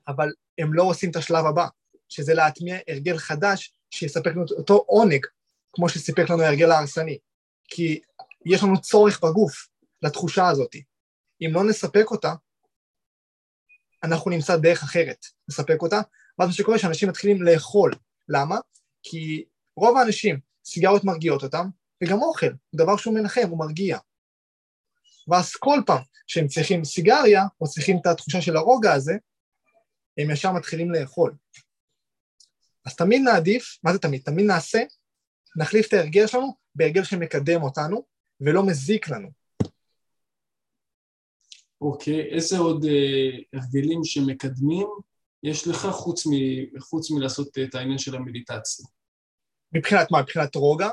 אבל 0.07 0.29
הם 0.57 0.73
לא 0.73 0.83
עושים 0.83 1.11
את 1.11 1.15
השלב 1.15 1.45
הבא, 1.45 1.67
שזה 2.09 2.33
להטמיע 2.33 2.77
הרגל 2.87 3.17
חדש 3.17 3.73
שיספק 3.91 4.31
לנו 4.31 4.45
אותו 4.57 4.83
עונג, 4.87 5.25
כמו 5.73 5.89
שסיפק 5.89 6.29
לנו 6.29 6.43
ההרגל 6.43 6.71
ההרסני. 6.71 7.17
כי 7.65 8.01
יש 8.45 8.63
לנו 8.63 8.81
צורך 8.81 9.23
בגוף 9.23 9.67
לתחושה 10.01 10.47
הזאת. 10.47 10.75
אם 11.41 11.49
לא 11.53 11.63
נספק 11.63 12.05
אותה, 12.11 12.33
אנחנו 14.03 14.31
נמצא 14.31 14.57
דרך 14.57 14.83
אחרת 14.83 15.25
לספק 15.47 15.81
אותה, 15.81 16.01
ואז 16.39 16.47
מה 16.47 16.53
שקורה 16.53 16.79
שאנשים 16.79 17.09
מתחילים 17.09 17.43
לאכול. 17.43 17.91
למה? 18.29 18.57
כי 19.03 19.45
רוב 19.75 19.97
האנשים, 19.97 20.39
סיגריות 20.65 21.03
מרגיעות 21.03 21.43
אותם, 21.43 21.69
וגם 22.03 22.21
אוכל, 22.21 22.47
דבר 22.75 22.97
שהוא 22.97 23.13
מנחם, 23.13 23.47
הוא 23.49 23.59
מרגיע. 23.59 23.97
ואז 25.29 25.55
כל 25.55 25.81
פעם 25.85 26.01
שהם 26.27 26.47
צריכים 26.47 26.83
סיגריה, 26.83 27.43
או 27.61 27.67
צריכים 27.67 27.97
את 28.01 28.05
התחושה 28.05 28.41
של 28.41 28.57
הרוגע 28.57 28.93
הזה, 28.93 29.13
הם 30.17 30.31
ישר 30.31 30.51
מתחילים 30.51 30.91
לאכול. 30.91 31.35
אז 32.85 32.95
תמיד 32.95 33.21
נעדיף, 33.21 33.77
מה 33.83 33.93
זה 33.93 33.99
תמיד? 33.99 34.21
תמיד 34.21 34.45
נעשה, 34.45 34.79
נחליף 35.55 35.87
את 35.87 35.93
ההרגל 35.93 36.27
שלנו 36.27 36.55
בהרגל 36.75 37.03
שמקדם 37.03 37.63
אותנו 37.63 38.05
ולא 38.41 38.65
מזיק 38.65 39.09
לנו. 39.09 39.29
אוקיי, 41.81 42.21
okay. 42.21 42.33
איזה 42.35 42.57
עוד 42.57 42.85
אה, 42.85 43.59
הרגלים 43.59 44.03
שמקדמים 44.03 44.87
יש 45.43 45.67
לך 45.67 45.87
חוץ, 45.91 46.27
מ, 46.27 46.31
חוץ 46.79 47.11
מלעשות 47.11 47.57
את 47.63 47.75
העניין 47.75 47.97
של 47.97 48.15
המדיטציה? 48.15 48.85
מבחינת 49.73 50.11
מה? 50.11 50.21
מבחינת 50.21 50.55
רוגע? 50.55 50.89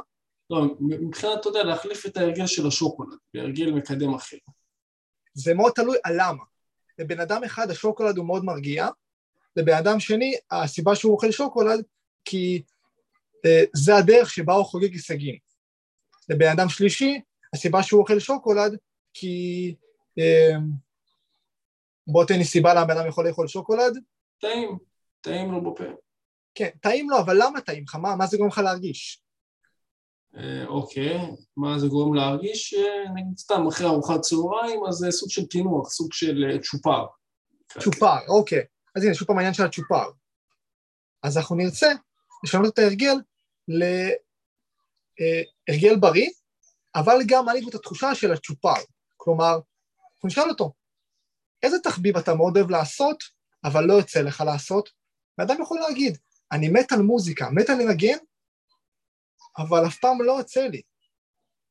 לא, 0.51 0.65
מבחינת, 0.81 1.33
אתה 1.41 1.49
יודע, 1.49 1.65
להחליף 1.65 2.07
את 2.07 2.17
ההרגל 2.17 2.47
של 2.47 2.67
השוקולד 2.67 3.19
בהרגל 3.35 3.73
מקדם 3.73 4.15
אחר. 4.15 4.37
זה 5.35 5.55
מאוד 5.55 5.73
תלוי 5.75 5.97
על 6.05 6.15
למה. 6.17 6.45
לבן 6.99 7.21
אדם 7.21 7.45
אחד 7.45 7.71
השוקולד 7.71 8.17
הוא 8.17 8.27
מאוד 8.27 8.45
מרגיע, 8.45 8.89
לבן 9.57 9.77
אדם 9.77 10.01
שני, 10.01 10.35
הסיבה 10.51 10.95
שהוא 10.95 11.13
אוכל 11.13 11.31
שוקולד, 11.31 11.85
כי 12.25 12.63
אה, 13.47 13.65
זה 13.75 13.97
הדרך 13.97 14.31
שבה 14.31 14.55
הוא 14.55 14.65
חוגג 14.65 14.93
הישגים. 14.93 15.37
לבן 16.29 16.49
אדם 16.49 16.69
שלישי, 16.69 17.21
הסיבה 17.55 17.83
שהוא 17.83 18.01
אוכל 18.01 18.19
שוקולד, 18.19 18.77
כי... 19.15 19.75
אה, 20.19 20.57
בוא 22.07 22.25
תן 22.25 22.39
לי 22.39 22.45
סיבה 22.45 22.75
למה 22.75 22.85
בן 22.85 22.97
אדם 22.97 23.09
יכול 23.09 23.29
לאכול 23.29 23.49
שוקולד. 23.49 23.99
טעים, 24.41 24.79
טעים 25.21 25.53
לו 25.53 25.73
בפה. 25.73 25.85
כן, 26.55 26.69
טעים 26.81 27.11
לו, 27.11 27.19
אבל 27.19 27.37
למה 27.43 27.61
טעים 27.61 27.85
לך? 27.85 27.95
מה, 27.95 28.17
מה 28.17 28.27
זה 28.27 28.37
גורם 28.37 28.49
לך 28.49 28.59
להרגיש? 28.59 29.23
אה, 30.39 30.67
אוקיי, 30.67 31.19
מה 31.57 31.79
זה 31.79 31.87
גורם 31.87 32.15
להרגיש? 32.15 32.75
אה, 32.75 33.11
נגיד 33.15 33.39
סתם 33.39 33.67
אחרי 33.67 33.87
ארוחת 33.87 34.21
צהריים, 34.21 34.81
אז 34.89 34.95
זה 34.95 35.11
סוג 35.11 35.31
של 35.31 35.47
קינוח, 35.47 35.91
סוג 35.91 36.13
של 36.13 36.45
אה, 36.51 36.59
צ'ופר. 36.63 37.07
צ'ופר, 37.81 38.19
אוקיי. 38.29 38.65
אז 38.97 39.05
הנה, 39.05 39.15
שוב 39.15 39.29
פעם 39.29 39.37
העניין 39.37 39.55
של 39.55 39.63
הצ'ופר. 39.63 40.11
אז 41.23 41.37
אנחנו 41.37 41.57
נרצה 41.57 41.93
לשנות 42.45 42.75
את 42.75 42.79
ההרגל 42.79 43.17
להרגל 45.69 45.97
בריא, 46.01 46.31
אבל 46.95 47.17
גם 47.27 47.45
מעניק 47.45 47.69
את 47.69 47.75
התחושה 47.75 48.15
של 48.15 48.33
הצ'ופר. 48.33 48.75
כלומר, 49.17 49.59
אנחנו 50.15 50.27
נשאל 50.27 50.49
אותו, 50.49 50.73
איזה 51.63 51.79
תחביב 51.79 52.17
אתה 52.17 52.35
מאוד 52.35 52.57
אוהב 52.57 52.71
לעשות, 52.71 53.19
אבל 53.65 53.85
לא 53.85 53.93
יוצא 53.93 54.21
לך 54.21 54.43
לעשות? 54.47 54.89
ואדם 55.39 55.63
יכול 55.63 55.81
להגיד, 55.81 56.19
אני 56.53 56.69
מת 56.69 56.93
על 56.93 57.03
מוזיקה, 57.03 57.51
מת 57.51 57.71
על 57.71 57.79
לנגן, 57.79 58.17
אבל 59.59 59.87
אף 59.87 59.99
פעם 59.99 60.23
לא 60.23 60.33
יוצא 60.33 60.61
לי. 60.61 60.83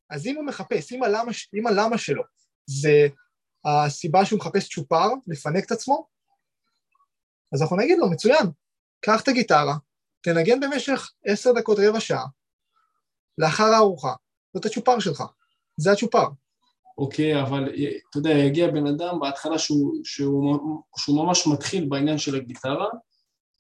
אז 0.09 0.27
אם 0.27 0.35
הוא 0.35 0.45
מחפש, 0.45 0.91
אם 0.93 1.03
הלמה, 1.03 1.31
אם 1.59 1.67
הלמה 1.67 1.97
שלו 1.97 2.23
זה 2.65 3.07
הסיבה 3.65 4.25
שהוא 4.25 4.39
מחפש 4.39 4.69
צ'ופר, 4.69 5.07
לפנק 5.27 5.65
את 5.65 5.71
עצמו, 5.71 6.07
אז 7.53 7.61
אנחנו 7.61 7.77
נגיד 7.77 7.97
לו, 7.97 8.09
מצוין, 8.09 8.45
קח 9.01 9.21
את 9.21 9.27
הגיטרה, 9.27 9.75
תנגן 10.21 10.59
במשך 10.59 11.11
עשר 11.25 11.51
דקות, 11.51 11.77
רבע 11.81 11.99
שעה, 11.99 12.25
לאחר 13.37 13.63
הארוחה, 13.63 14.13
זאת 14.53 14.65
הצ'ופר 14.65 14.99
שלך, 14.99 15.23
זה 15.77 15.91
הצ'ופר. 15.91 16.27
אוקיי, 16.97 17.41
אבל 17.41 17.73
אתה 18.09 18.17
יודע, 18.17 18.29
יגיע 18.29 18.67
בן 18.67 18.87
אדם 18.87 19.19
בהתחלה 19.19 19.59
שהוא, 19.59 19.95
שהוא, 20.03 20.59
שהוא 20.97 21.25
ממש 21.25 21.47
מתחיל 21.47 21.89
בעניין 21.89 22.17
של 22.17 22.35
הגיטרה, 22.35 22.87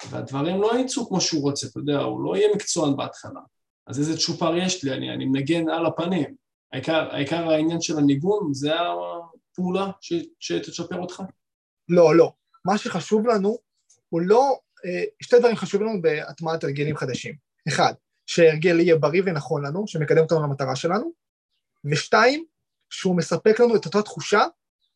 והדברים 0.09 0.61
לא 0.61 0.79
יצאו 0.79 1.07
כמו 1.07 1.21
שהוא 1.21 1.41
רוצה, 1.41 1.67
אתה 1.67 1.79
יודע, 1.79 1.97
הוא 1.97 2.23
לא 2.23 2.35
יהיה 2.37 2.55
מקצוען 2.55 2.95
בהתחלה. 2.97 3.39
אז 3.87 3.99
איזה 3.99 4.17
צ'ופר 4.17 4.57
יש 4.57 4.83
לי, 4.83 4.93
אני, 4.93 5.13
אני 5.13 5.25
מנגן 5.25 5.69
על 5.69 5.85
הפנים. 5.85 6.35
העיקר, 6.73 7.11
העיקר 7.11 7.49
העניין 7.49 7.81
של 7.81 7.97
הניגון 7.97 8.53
זה 8.53 8.71
הפעולה 8.75 9.91
ש, 10.01 10.13
שתצ'פר 10.39 10.99
אותך? 10.99 11.23
לא, 11.89 12.15
לא. 12.15 12.33
מה 12.65 12.77
שחשוב 12.77 13.27
לנו 13.27 13.57
הוא 14.09 14.21
לא, 14.21 14.59
אה, 14.85 15.03
שתי 15.21 15.39
דברים 15.39 15.55
חשובים 15.55 15.87
לנו 15.87 16.01
בהטמעת 16.01 16.63
הרגלים 16.63 16.97
חדשים. 16.97 17.35
אחד, 17.67 17.93
שהרגל 18.25 18.79
יהיה 18.79 18.95
בריא 18.95 19.21
ונכון 19.25 19.65
לנו, 19.65 19.87
שמקדם 19.87 20.23
אותנו 20.23 20.43
למטרה 20.43 20.75
שלנו, 20.75 21.11
ושתיים, 21.85 22.45
שהוא 22.89 23.17
מספק 23.17 23.59
לנו 23.59 23.75
את 23.75 23.85
אותה 23.85 24.01
תחושה 24.01 24.41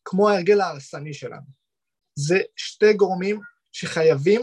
כמו 0.05 0.29
ההרגל 0.29 0.61
ההרסני 0.61 1.13
שלנו. 1.13 1.45
זה 2.15 2.39
שתי 2.55 2.93
גורמים 2.93 3.39
שחייבים 3.71 4.41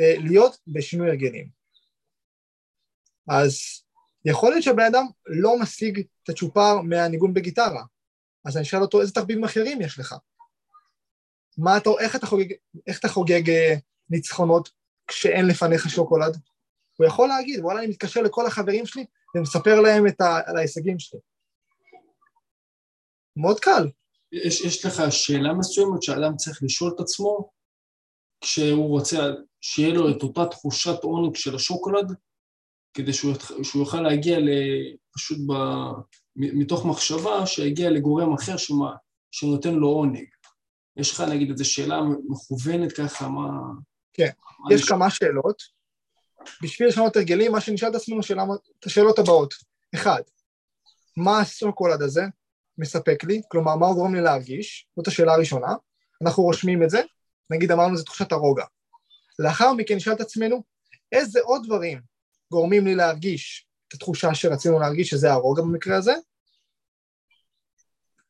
אה, 0.00 0.14
להיות 0.18 0.56
בשינוי 0.66 1.08
הרגלים. 1.08 1.59
אז 3.30 3.56
יכול 4.24 4.50
להיות 4.50 4.62
שהבן 4.62 4.84
אדם 4.84 5.04
לא 5.26 5.58
משיג 5.58 6.02
את 6.22 6.28
הצ'ופר 6.28 6.80
מהניגון 6.80 7.34
בגיטרה, 7.34 7.84
אז 8.44 8.56
אני 8.56 8.64
אשאל 8.64 8.82
אותו 8.82 9.00
איזה 9.00 9.12
תחביבים 9.12 9.44
אחרים 9.44 9.80
יש 9.80 9.98
לך? 9.98 10.14
מה 11.58 11.76
אתה, 11.76 11.90
איך 12.00 12.16
אתה 12.16 12.26
חוגג, 12.26 12.52
איך 12.86 12.98
אתה 12.98 13.08
חוגג 13.08 13.50
אה, 13.50 13.74
ניצחונות 14.10 14.70
כשאין 15.06 15.46
לפניך 15.46 15.90
שוקולד? 15.90 16.36
הוא 16.96 17.06
יכול 17.06 17.28
להגיד, 17.28 17.60
וואלה, 17.60 17.80
אני 17.80 17.88
מתקשר 17.88 18.22
לכל 18.22 18.46
החברים 18.46 18.86
שלי 18.86 19.04
ומספר 19.34 19.80
להם 19.80 20.06
את 20.06 20.20
ה, 20.20 20.40
על 20.46 20.56
ההישגים 20.56 20.98
שלי. 20.98 21.20
מאוד 23.36 23.60
קל. 23.60 23.88
יש, 24.32 24.60
יש 24.60 24.84
לך 24.84 25.02
שאלה 25.10 25.52
מסוימת 25.52 26.02
שאדם 26.02 26.36
צריך 26.36 26.62
לשאול 26.62 26.92
את 26.94 27.00
עצמו 27.00 27.50
כשהוא 28.40 28.88
רוצה 28.88 29.30
שיהיה 29.60 29.94
לו 29.94 30.10
את 30.10 30.22
אותה 30.22 30.46
תחושת 30.50 31.02
עונג 31.02 31.36
של 31.36 31.54
השוקולד, 31.54 32.12
כדי 32.94 33.12
שהוא, 33.12 33.34
שהוא 33.62 33.82
יוכל 33.82 34.00
להגיע 34.00 34.38
פשוט 35.14 35.38
ב, 35.46 35.52
מתוך 36.36 36.86
מחשבה 36.86 37.46
שיגיע 37.46 37.90
לגורם 37.90 38.34
אחר 38.34 38.56
שמה, 38.56 38.94
שנותן 39.30 39.74
לו 39.74 39.88
עונג. 39.88 40.24
יש 40.96 41.12
לך 41.12 41.20
נגיד 41.20 41.50
איזו 41.50 41.70
שאלה 41.70 42.00
מכוונת 42.28 42.92
ככה, 42.92 43.28
מה... 43.28 43.48
כן, 44.12 44.30
מה 44.58 44.74
יש 44.74 44.88
כמה 44.88 45.10
שאלות. 45.10 45.62
בשביל 46.62 46.88
לשנות 46.88 47.16
הרגלים, 47.16 47.52
מה 47.52 47.60
שנשאל 47.60 47.88
את 47.88 47.94
עצמנו, 47.94 48.22
שאלה, 48.22 48.44
את 48.78 48.86
השאלות 48.86 49.18
הבאות. 49.18 49.54
אחד, 49.94 50.22
מה 51.16 51.40
השוקולד 51.40 52.02
הזה 52.02 52.22
מספק 52.78 53.24
לי? 53.24 53.42
כלומר, 53.48 53.76
מה 53.76 53.86
הוא 53.86 53.94
גורם 53.94 54.14
לי 54.14 54.20
להרגיש? 54.20 54.86
זאת 54.96 55.06
השאלה 55.06 55.34
הראשונה. 55.34 55.74
אנחנו 56.22 56.42
רושמים 56.42 56.82
את 56.82 56.90
זה, 56.90 57.02
נגיד 57.50 57.72
אמרנו 57.72 57.96
זה 57.96 58.04
תחושת 58.04 58.32
הרוגע. 58.32 58.64
לאחר 59.38 59.72
מכן 59.72 59.96
נשאל 59.96 60.12
את 60.12 60.20
עצמנו, 60.20 60.62
איזה 61.12 61.40
עוד 61.42 61.62
דברים 61.66 62.09
גורמים 62.52 62.86
לי 62.86 62.94
להרגיש 62.94 63.66
את 63.88 63.94
התחושה 63.94 64.34
שרצינו 64.34 64.78
להרגיש, 64.78 65.10
שזה 65.10 65.32
הרוגע 65.32 65.62
במקרה 65.62 65.96
הזה, 65.96 66.12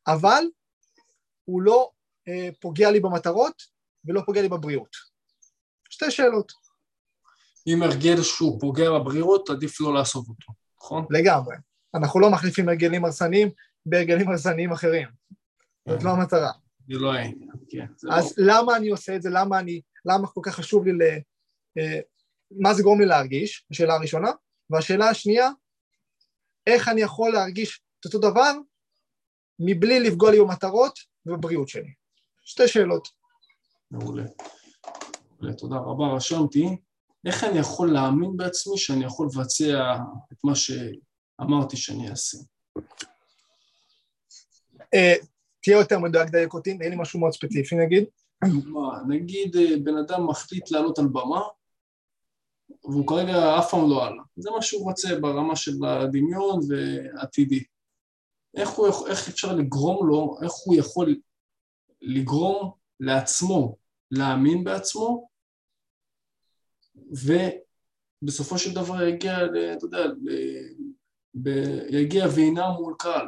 אבל 0.07 0.43
הוא 1.45 1.61
לא 1.61 1.91
אה, 2.27 2.49
פוגע 2.59 2.91
לי 2.91 2.99
במטרות 2.99 3.63
ולא 4.05 4.21
פוגע 4.25 4.41
לי 4.41 4.49
בבריאות. 4.49 4.95
שתי 5.89 6.11
שאלות. 6.11 6.51
אם 7.67 7.83
הרגל 7.83 8.21
שהוא 8.21 8.59
פוגע 8.59 8.89
בבריאות, 8.91 9.49
עדיף 9.49 9.81
לא 9.81 9.93
לעשות 9.93 10.27
אותו, 10.27 10.53
נכון? 10.77 11.05
לגמרי. 11.09 11.55
אנחנו 11.95 12.19
לא 12.19 12.29
מחליפים 12.29 12.69
הרגלים 12.69 13.05
הרסניים 13.05 13.49
בהרגלים 13.85 14.29
הרסניים 14.29 14.71
אחרים. 14.71 15.07
זאת 15.89 16.03
לא 16.03 16.09
המטרה. 16.09 16.51
זה 16.89 16.99
לא 16.99 17.13
העניין, 17.13 17.51
כן. 17.69 17.85
אז 18.11 18.33
לא... 18.37 18.53
למה 18.53 18.77
אני 18.77 18.89
עושה 18.89 19.15
את 19.15 19.21
זה? 19.21 19.29
למה 19.29 19.59
אני... 19.59 19.81
למה 20.05 20.27
כל 20.27 20.41
כך 20.43 20.55
חשוב 20.55 20.85
לי 20.85 20.93
ל... 20.93 21.01
מה 22.59 22.73
זה 22.73 22.83
גורם 22.83 22.99
לי 22.99 23.05
להרגיש? 23.05 23.65
השאלה 23.71 23.93
הראשונה. 23.93 24.31
והשאלה 24.69 25.09
השנייה, 25.09 25.49
איך 26.67 26.87
אני 26.87 27.01
יכול 27.01 27.31
להרגיש 27.31 27.81
את 27.99 28.05
אותו 28.05 28.19
דבר 28.19 28.51
מבלי 29.59 29.99
לפגוע 29.99 30.31
לי 30.31 30.39
במטרות 30.39 30.99
ובבריאות 31.25 31.67
שלי. 31.67 31.93
שתי 32.45 32.67
שאלות. 32.67 33.07
מעולה. 33.91 34.23
מעולה, 35.39 35.53
תודה 35.53 35.75
רבה, 35.75 36.07
רשמתי. 36.15 36.65
איך 37.25 37.43
אני 37.43 37.59
יכול 37.59 37.93
להאמין 37.93 38.37
בעצמי 38.37 38.77
שאני 38.77 39.05
יכול 39.05 39.27
לבצע 39.33 39.95
את 40.33 40.37
מה 40.43 40.53
שאמרתי 40.55 41.77
שאני 41.77 42.09
אעשה? 42.09 42.37
אה, 44.93 45.15
תהיה 45.63 45.77
יותר 45.77 45.99
מדויק 45.99 46.29
דייק 46.29 46.53
אותי, 46.53 46.69
אין 46.71 46.91
לי 46.91 46.95
משהו 46.95 47.19
מאוד 47.19 47.33
ספציפי 47.33 47.75
נגיד. 47.75 48.03
נגיד 49.07 49.55
אה, 49.55 49.77
בן 49.83 49.97
אדם 49.97 50.27
מחליט 50.27 50.71
לעלות 50.71 50.99
על 50.99 51.07
במה, 51.07 51.41
והוא 52.83 53.07
כרגע 53.07 53.59
אף 53.59 53.71
פעם 53.71 53.89
לא 53.89 54.05
עלה. 54.05 54.23
זה 54.35 54.51
מה 54.51 54.61
שהוא 54.61 54.83
רוצה 54.83 55.19
ברמה 55.19 55.55
של 55.55 55.85
הדמיון 55.85 56.59
ועתידי. 56.69 57.63
איך, 58.57 58.69
הוא, 58.69 58.87
איך 59.07 59.29
אפשר 59.29 59.55
לגרום 59.55 60.07
לו, 60.07 60.37
איך 60.43 60.51
הוא 60.65 60.75
יכול 60.75 61.15
לגרום 62.01 62.71
לעצמו 62.99 63.77
להאמין 64.11 64.63
בעצמו, 64.63 65.27
ובסופו 68.23 68.57
של 68.57 68.73
דבר 68.73 69.03
יגיע, 69.03 69.37
אתה 69.45 69.85
יודע, 69.85 70.03
יגיע 71.89 72.25
וינם 72.35 72.71
מול 72.79 72.95
קהל. 72.99 73.27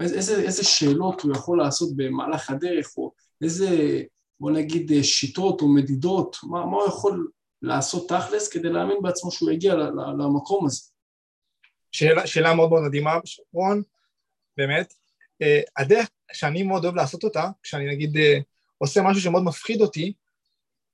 איזה, 0.00 0.42
איזה 0.42 0.64
שאלות 0.64 1.20
הוא 1.20 1.32
יכול 1.32 1.58
לעשות 1.58 1.96
במהלך 1.96 2.50
הדרך, 2.50 2.86
או 2.96 3.12
איזה, 3.42 3.68
בוא 4.40 4.50
נגיד, 4.50 4.92
שיטות 5.02 5.60
או 5.60 5.68
מדידות, 5.68 6.36
מה, 6.42 6.66
מה 6.66 6.76
הוא 6.76 6.88
יכול 6.88 7.30
לעשות 7.62 8.08
תכלס 8.08 8.48
כדי 8.48 8.68
להאמין 8.68 8.96
בעצמו 9.02 9.30
שהוא 9.30 9.50
יגיע 9.50 9.74
למקום 10.18 10.66
הזה. 10.66 10.82
שאלה, 11.92 12.26
שאלה 12.26 12.54
מאוד 12.54 12.70
מאוד 12.70 12.82
מדהימה, 12.82 13.18
רון, 13.52 13.82
באמת. 14.56 14.94
Uh, 15.42 15.46
הדרך 15.76 16.08
שאני 16.32 16.62
מאוד 16.62 16.84
אוהב 16.84 16.96
לעשות 16.96 17.24
אותה, 17.24 17.50
כשאני 17.62 17.94
נגיד 17.94 18.16
uh, 18.16 18.42
עושה 18.78 19.02
משהו 19.02 19.22
שמאוד 19.22 19.44
מפחיד 19.44 19.80
אותי, 19.80 20.12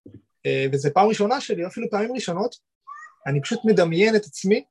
uh, 0.06 0.50
וזו 0.72 0.90
פעם 0.94 1.08
ראשונה 1.08 1.40
שלי, 1.40 1.66
אפילו 1.66 1.90
פעמים 1.90 2.14
ראשונות, 2.14 2.56
אני 3.26 3.42
פשוט 3.42 3.60
מדמיין 3.64 4.16
את 4.16 4.24
עצמי 4.24 4.64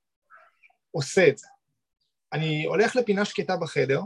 עושה 0.92 1.28
את 1.28 1.38
זה. 1.38 1.48
אני 2.34 2.66
הולך 2.66 2.96
לפינה 2.96 3.26
שקטה 3.26 3.58
בחדר, 3.58 4.02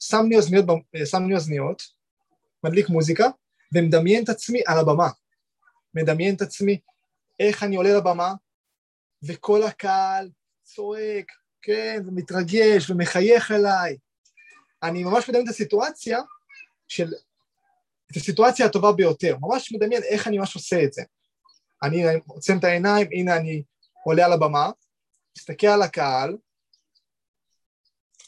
שם 0.00 0.26
לי 0.28 0.36
אוזניות, 0.36 0.64
שם 1.04 1.28
לי 1.28 1.34
אוזניות, 1.34 1.82
מדליק 2.64 2.88
מוזיקה, 2.88 3.28
ומדמיין 3.74 4.24
את 4.24 4.28
עצמי 4.28 4.60
על 4.66 4.78
הבמה. 4.78 5.08
מדמיין 5.94 6.34
את 6.34 6.42
עצמי 6.42 6.80
איך 7.40 7.62
אני 7.62 7.76
עולה 7.76 7.96
לבמה, 7.96 8.34
וכל 9.22 9.62
הקהל 9.62 10.30
צועק, 10.62 11.32
כן, 11.62 12.02
ומתרגש 12.06 12.90
ומחייך 12.90 13.50
אליי. 13.50 13.96
אני 14.82 15.04
ממש 15.04 15.28
מדמיין 15.28 15.46
את 15.46 15.52
הסיטואציה 15.52 16.18
של, 16.88 17.12
את 18.10 18.16
הסיטואציה 18.16 18.66
הטובה 18.66 18.92
ביותר. 18.92 19.36
ממש 19.40 19.72
מדמיין 19.72 20.02
איך 20.02 20.28
אני 20.28 20.38
ממש 20.38 20.54
עושה 20.54 20.84
את 20.84 20.92
זה. 20.92 21.02
אני 21.82 22.04
עוצם 22.26 22.58
את 22.58 22.64
העיניים, 22.64 23.08
הנה 23.12 23.36
אני 23.36 23.62
עולה 24.04 24.26
על 24.26 24.32
הבמה, 24.32 24.70
מסתכל 25.38 25.66
על 25.66 25.82
הקהל, 25.82 26.36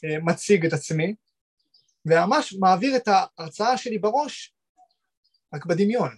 אה, 0.05 0.19
מציג 0.19 0.65
את 0.65 0.73
עצמי, 0.73 1.15
וממש 2.05 2.53
מעביר 2.59 2.95
את 2.95 3.07
ההרצאה 3.07 3.77
שלי 3.77 3.97
בראש 3.97 4.53
רק 5.53 5.65
בדמיון. 5.65 6.17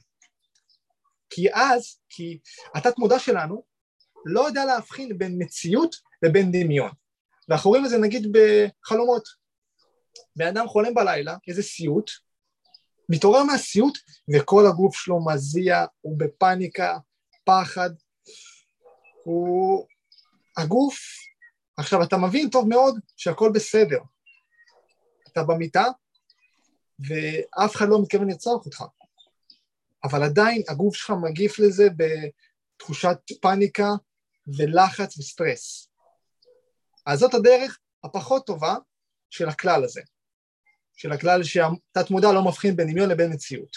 כי 1.29 1.53
אז, 1.53 1.99
כי 2.09 2.39
התת 2.75 2.97
מודע 2.97 3.19
שלנו 3.19 3.63
לא 4.25 4.47
יודע 4.47 4.65
להבחין 4.65 5.17
בין 5.17 5.35
מציאות 5.37 5.95
לבין 6.23 6.51
דמיון. 6.51 6.91
ואנחנו 7.49 7.69
רואים 7.69 7.85
את 7.85 7.89
זה 7.89 7.97
נגיד 7.97 8.27
בחלומות. 8.31 9.27
בן 10.35 10.47
אדם 10.47 10.67
חולם 10.67 10.93
בלילה, 10.93 11.37
איזה 11.47 11.63
סיוט, 11.63 12.11
מתעורר 13.09 13.43
מהסיוט 13.43 13.97
וכל 14.35 14.67
הגוף 14.67 14.95
שלו 14.95 15.25
מזיע, 15.25 15.85
הוא 16.01 16.19
בפאניקה, 16.19 16.97
פחד, 17.43 17.89
הוא... 19.23 19.85
הגוף, 20.57 20.95
עכשיו 21.77 22.03
אתה 22.03 22.17
מבין 22.17 22.49
טוב 22.49 22.67
מאוד 22.67 22.99
שהכל 23.17 23.51
בסדר. 23.53 23.99
אתה 25.31 25.43
במיטה 25.43 25.85
ואף 26.99 27.75
אחד 27.75 27.85
לא 27.89 28.01
מתכוון 28.01 28.29
לרצוח 28.29 28.65
אותך, 28.65 28.83
אבל 30.05 30.23
עדיין 30.23 30.61
הגוף 30.69 30.95
שלך 30.95 31.13
מגיף 31.21 31.59
לזה 31.59 31.87
בתחושת 31.97 33.17
פאניקה 33.41 33.89
ולחץ 34.57 35.17
וסטרס. 35.17 35.89
אז 37.05 37.19
זאת 37.19 37.33
הדרך 37.33 37.79
הפחות 38.03 38.45
טובה 38.45 38.75
של 39.29 39.49
הכלל 39.49 39.83
הזה, 39.83 40.01
של 40.95 41.11
הכלל 41.11 41.43
שהתת 41.43 42.11
מודע 42.11 42.31
לא 42.31 42.45
מבחין 42.45 42.75
בין 42.75 42.91
דמיון 42.91 43.09
לבין 43.09 43.33
מציאות. 43.33 43.69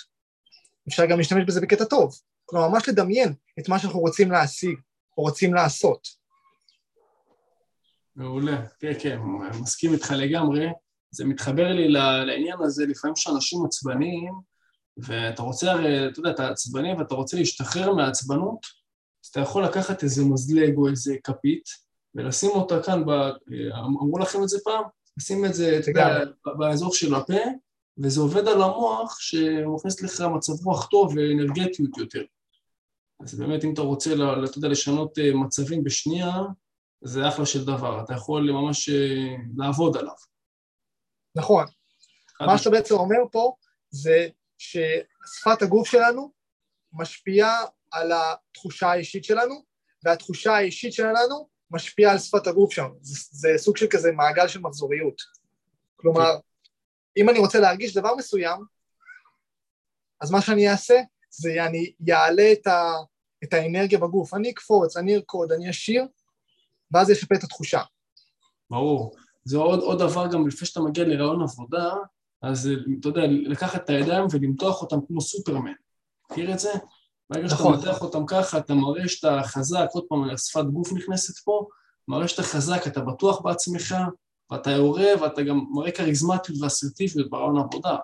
אפשר 0.88 1.06
גם 1.06 1.18
להשתמש 1.18 1.44
בזה 1.44 1.60
בקטע 1.60 1.84
טוב, 1.84 2.20
כלומר 2.44 2.68
ממש 2.68 2.88
לדמיין 2.88 3.34
את 3.60 3.68
מה 3.68 3.78
שאנחנו 3.78 4.00
רוצים 4.00 4.30
להשיג 4.30 4.78
או 5.18 5.22
רוצים 5.22 5.54
לעשות. 5.54 6.08
מעולה, 8.16 8.66
כן, 8.78 8.92
כן, 9.02 9.18
מסכים 9.60 9.92
איתך 9.92 10.10
לגמרי. 10.16 10.66
זה 11.10 11.24
מתחבר 11.24 11.72
לי 11.72 11.88
לעניין 12.26 12.58
הזה, 12.60 12.86
לפעמים 12.86 13.16
שאנשים 13.16 13.58
עצבניים, 13.66 14.34
ואתה 14.98 15.42
רוצה 15.42 15.72
הרי, 15.72 16.08
אתה 16.08 16.20
יודע, 16.20 16.30
אתה 16.30 16.48
עצבני 16.48 16.92
ואתה 16.92 17.14
רוצה 17.14 17.36
להשתחרר 17.36 17.94
מהעצבנות, 17.94 18.66
אז 19.24 19.28
אתה 19.30 19.40
יכול 19.40 19.64
לקחת 19.64 20.02
איזה 20.02 20.24
מזלג 20.24 20.76
או 20.76 20.88
איזה 20.88 21.16
כפית, 21.24 21.64
ולשים 22.14 22.50
אותה 22.50 22.82
כאן, 22.82 23.04
ב... 23.06 23.10
אמרו 23.78 24.18
לכם 24.18 24.42
את 24.42 24.48
זה 24.48 24.58
פעם? 24.64 24.84
לשים 25.16 25.44
את 25.44 25.54
זה, 25.54 25.78
אתה 25.78 25.90
יודע, 25.90 26.18
באזור 26.58 26.94
של 26.94 27.14
הפה, 27.14 27.42
וזה 27.98 28.20
עובד 28.20 28.48
על 28.48 28.62
המוח 28.62 29.20
שמכניס 29.20 30.02
לך 30.02 30.20
מצב 30.20 30.52
רוח 30.64 30.86
טוב 30.86 31.14
ואנרגטיות 31.16 31.98
יותר. 31.98 32.22
אז 33.20 33.34
באמת, 33.34 33.64
אם 33.64 33.72
אתה 33.74 33.82
רוצה, 33.82 34.14
אתה 34.44 34.58
יודע, 34.58 34.68
לשנות 34.68 35.18
אה, 35.18 35.34
מצבים 35.34 35.84
בשנייה, 35.84 36.32
זה 37.04 37.28
אחלה 37.28 37.46
של 37.46 37.64
דבר, 37.64 38.04
אתה 38.04 38.14
יכול 38.14 38.50
ממש 38.52 38.88
אה, 38.88 39.36
לעבוד 39.56 39.96
עליו. 39.96 40.14
נכון. 41.34 41.64
מה 42.40 42.58
שאתה 42.58 42.70
בעצם 42.70 42.94
אומר 42.94 43.18
פה 43.32 43.52
זה 43.90 44.28
ששפת 44.58 45.62
הגוף 45.62 45.88
שלנו 45.88 46.32
משפיעה 46.92 47.64
על 47.90 48.12
התחושה 48.12 48.88
האישית 48.88 49.24
שלנו, 49.24 49.64
והתחושה 50.04 50.52
האישית 50.52 50.92
שלנו 50.92 51.48
משפיעה 51.70 52.12
על 52.12 52.18
שפת 52.18 52.46
הגוף 52.46 52.72
שלנו. 52.72 52.94
זה, 53.00 53.28
זה 53.30 53.48
סוג 53.56 53.76
של 53.76 53.86
כזה 53.90 54.12
מעגל 54.12 54.48
של 54.48 54.60
מחזוריות. 54.60 55.22
כלומר, 55.96 56.36
okay. 56.36 56.68
אם 57.16 57.28
אני 57.28 57.38
רוצה 57.38 57.60
להרגיש 57.60 57.96
דבר 57.96 58.14
מסוים, 58.14 58.60
אז 60.20 60.30
מה 60.30 60.40
שאני 60.40 60.70
אעשה 60.70 61.00
זה 61.30 61.64
אני 61.66 61.92
אעלה 62.10 62.52
את, 62.52 62.66
ה, 62.66 62.92
את 63.44 63.52
האנרגיה 63.52 63.98
בגוף. 63.98 64.34
אני 64.34 64.50
אקפוץ, 64.50 64.96
אני 64.96 65.16
ארקוד, 65.16 65.52
אני 65.52 65.70
אשיר, 65.70 66.06
ואז 66.90 67.10
ישפר 67.10 67.34
את 67.34 67.44
התחושה. 67.44 67.80
ברור. 68.70 69.14
זה 69.44 69.56
עוד, 69.56 69.80
עוד 69.80 69.98
דבר 69.98 70.26
גם 70.32 70.48
לפני 70.48 70.66
שאתה 70.66 70.80
מגיע 70.80 71.04
לרעיון 71.04 71.42
עבודה, 71.42 71.94
אז 72.42 72.70
אתה 73.00 73.08
יודע, 73.08 73.22
לקחת 73.26 73.84
את 73.84 73.90
הידיים 73.90 74.24
ולמתוח 74.30 74.82
אותם 74.82 74.96
כמו 75.08 75.20
סופרמן. 75.20 75.72
מכיר 76.30 76.52
את 76.52 76.58
זה? 76.58 76.70
ברגע 77.30 77.46
נכון. 77.46 77.78
שאתה 77.78 77.90
מתח 77.90 78.02
אותם 78.02 78.26
ככה, 78.26 78.58
אתה 78.58 78.74
מראה 78.74 79.08
שאתה 79.08 79.40
חזק, 79.44 79.86
עוד 79.92 80.04
פעם, 80.08 80.36
שפת 80.36 80.64
גוף 80.64 80.92
נכנסת 80.92 81.44
פה, 81.44 81.66
מראה 82.08 82.28
שאתה 82.28 82.42
חזק, 82.42 82.86
אתה 82.86 83.00
בטוח 83.00 83.40
בעצמך, 83.40 83.96
ואתה 84.50 84.70
יורה, 84.70 85.06
ואתה 85.20 85.42
גם 85.42 85.64
מראה 85.70 85.90
כריזמטיות 85.90 86.58
ואסרטיביות 86.60 87.30
ברעיון 87.30 87.58
עבודה. 87.58 87.96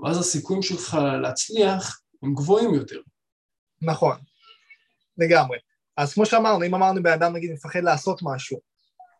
ואז 0.00 0.18
הסיכויים 0.18 0.62
שלך 0.62 0.98
להצליח 1.22 2.00
הם 2.22 2.34
גבוהים 2.34 2.74
יותר. 2.74 3.00
נכון, 3.82 4.16
לגמרי. 5.18 5.58
אז 5.96 6.14
כמו 6.14 6.26
שאמרנו, 6.26 6.64
אם 6.64 6.74
אמרנו 6.74 7.02
בן 7.02 7.12
אדם 7.12 7.36
נגיד 7.36 7.52
מפחד 7.52 7.82
לעשות 7.82 8.20
משהו, 8.22 8.58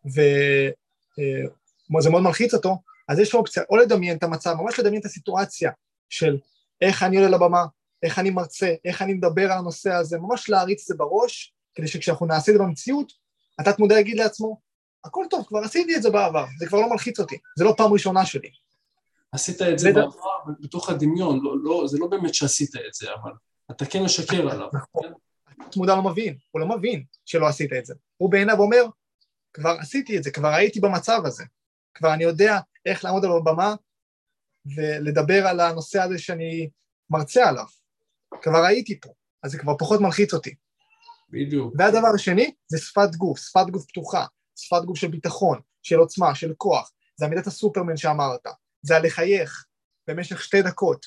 וזה 0.06 2.10
מאוד 2.10 2.22
מלחיץ 2.22 2.54
אותו, 2.54 2.76
אז 3.08 3.18
יש 3.18 3.34
אופציה 3.34 3.62
או 3.70 3.76
לדמיין 3.76 4.16
את 4.16 4.22
המצב, 4.22 4.54
ממש 4.54 4.78
לדמיין 4.78 5.00
את 5.00 5.06
הסיטואציה 5.06 5.70
של 6.08 6.36
איך 6.80 7.02
אני 7.02 7.16
עולה 7.16 7.28
לבמה, 7.28 7.64
איך 8.02 8.18
אני 8.18 8.30
מרצה, 8.30 8.74
איך 8.84 9.02
אני 9.02 9.14
מדבר 9.14 9.52
על 9.52 9.58
הנושא 9.58 9.92
הזה, 9.92 10.18
ממש 10.18 10.50
להריץ 10.50 10.80
את 10.80 10.86
זה 10.86 10.94
בראש, 10.94 11.54
כדי 11.74 11.88
שכשאנחנו 11.88 12.26
נעשה 12.26 12.52
את 12.52 12.56
זה 12.56 12.62
במציאות, 12.62 13.12
התת 13.58 13.78
מודע 13.78 14.00
יגיד 14.00 14.16
לעצמו, 14.16 14.60
הכל 15.04 15.24
טוב, 15.30 15.44
כבר 15.46 15.58
עשיתי 15.58 15.96
את 15.96 16.02
זה 16.02 16.10
בעבר, 16.10 16.44
זה 16.58 16.66
כבר 16.66 16.80
לא 16.80 16.90
מלחיץ 16.90 17.20
אותי, 17.20 17.38
זה 17.58 17.64
לא 17.64 17.74
פעם 17.76 17.92
ראשונה 17.92 18.26
שלי. 18.26 18.48
עשית 19.32 19.62
את 19.62 19.78
זה 19.78 19.92
בעבר 19.92 20.52
בתוך 20.60 20.90
הדמיון, 20.90 21.40
לא, 21.42 21.54
לא, 21.62 21.86
זה 21.86 21.98
לא 21.98 22.06
באמת 22.06 22.34
שעשית 22.34 22.76
את 22.88 22.94
זה, 22.94 23.06
אבל 23.22 23.32
אתה 23.70 23.86
כן 23.86 24.02
משקר 24.02 24.50
עליו. 24.50 24.68
נכון. 24.72 25.02
כן? 25.02 25.12
התת 25.62 25.76
מודע 25.76 25.94
לא 25.94 26.02
מבין, 26.02 26.36
הוא 26.50 26.60
לא 26.60 26.68
מבין 26.68 27.04
שלא 27.24 27.46
עשית 27.46 27.72
את 27.72 27.86
זה. 27.86 27.94
הוא 28.16 28.30
בעיניו 28.30 28.58
אומר, 28.58 28.84
כבר 29.52 29.76
עשיתי 29.80 30.18
את 30.18 30.22
זה, 30.22 30.30
כבר 30.30 30.48
הייתי 30.48 30.80
במצב 30.80 31.22
הזה, 31.24 31.44
כבר 31.94 32.14
אני 32.14 32.24
יודע 32.24 32.58
איך 32.86 33.04
לעמוד 33.04 33.24
על 33.24 33.30
הבמה 33.30 33.74
ולדבר 34.76 35.46
על 35.46 35.60
הנושא 35.60 36.02
הזה 36.02 36.18
שאני 36.18 36.70
מרצה 37.10 37.48
עליו. 37.48 37.66
כבר 38.42 38.64
הייתי 38.64 39.00
פה, 39.00 39.10
אז 39.42 39.50
זה 39.50 39.58
כבר 39.58 39.78
פחות 39.78 40.00
מלחיץ 40.00 40.34
אותי. 40.34 40.54
בדיוק. 41.30 41.74
והדבר 41.78 42.08
השני 42.14 42.54
זה 42.66 42.78
שפת 42.78 43.14
גוף, 43.16 43.38
שפת 43.38 43.66
גוף 43.70 43.86
פתוחה, 43.88 44.26
שפת 44.56 44.84
גוף 44.84 44.98
של 44.98 45.08
ביטחון, 45.08 45.60
של 45.82 45.98
עוצמה, 45.98 46.34
של 46.34 46.54
כוח, 46.56 46.92
זה 47.16 47.26
עמידת 47.26 47.46
הסופרמן 47.46 47.96
שאמרת, 47.96 48.46
זה 48.82 48.96
הלחייך 48.96 49.64
במשך 50.08 50.42
שתי 50.42 50.62
דקות. 50.62 51.06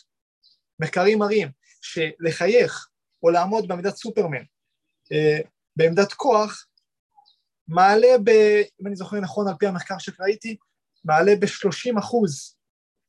מחקרים 0.79 1.19
מראים 1.19 1.51
שלחייך 1.81 2.87
או 3.23 3.29
לעמוד 3.29 3.67
בעמידת 3.67 3.95
סופרמן, 3.95 4.43
אה, 5.11 5.39
בעמדת 5.75 6.13
כוח, 6.13 6.67
מעלה 7.67 8.17
ב... 8.23 8.29
אם 8.81 8.87
אני 8.87 8.95
זוכר 8.95 9.19
נכון 9.19 9.47
על 9.47 9.53
פי 9.59 9.67
המחקר 9.67 9.97
שראיתי, 9.97 10.57
מעלה 11.05 11.35
ב-30 11.39 11.99
אחוז 11.99 12.55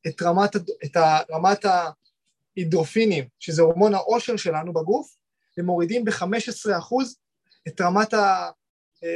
את 0.07 0.23
רמת, 0.23 0.57
את 0.57 0.97
רמת 1.31 1.65
ההידרופינים, 1.65 3.29
שזה 3.39 3.63
הורמון 3.63 3.95
העושר 3.95 4.37
שלנו 4.37 4.73
בגוף, 4.73 5.17
ומורידים 5.59 6.05
ב-15 6.05 6.79
אחוז 6.79 7.17
את 7.69 7.81
רמת 7.81 8.15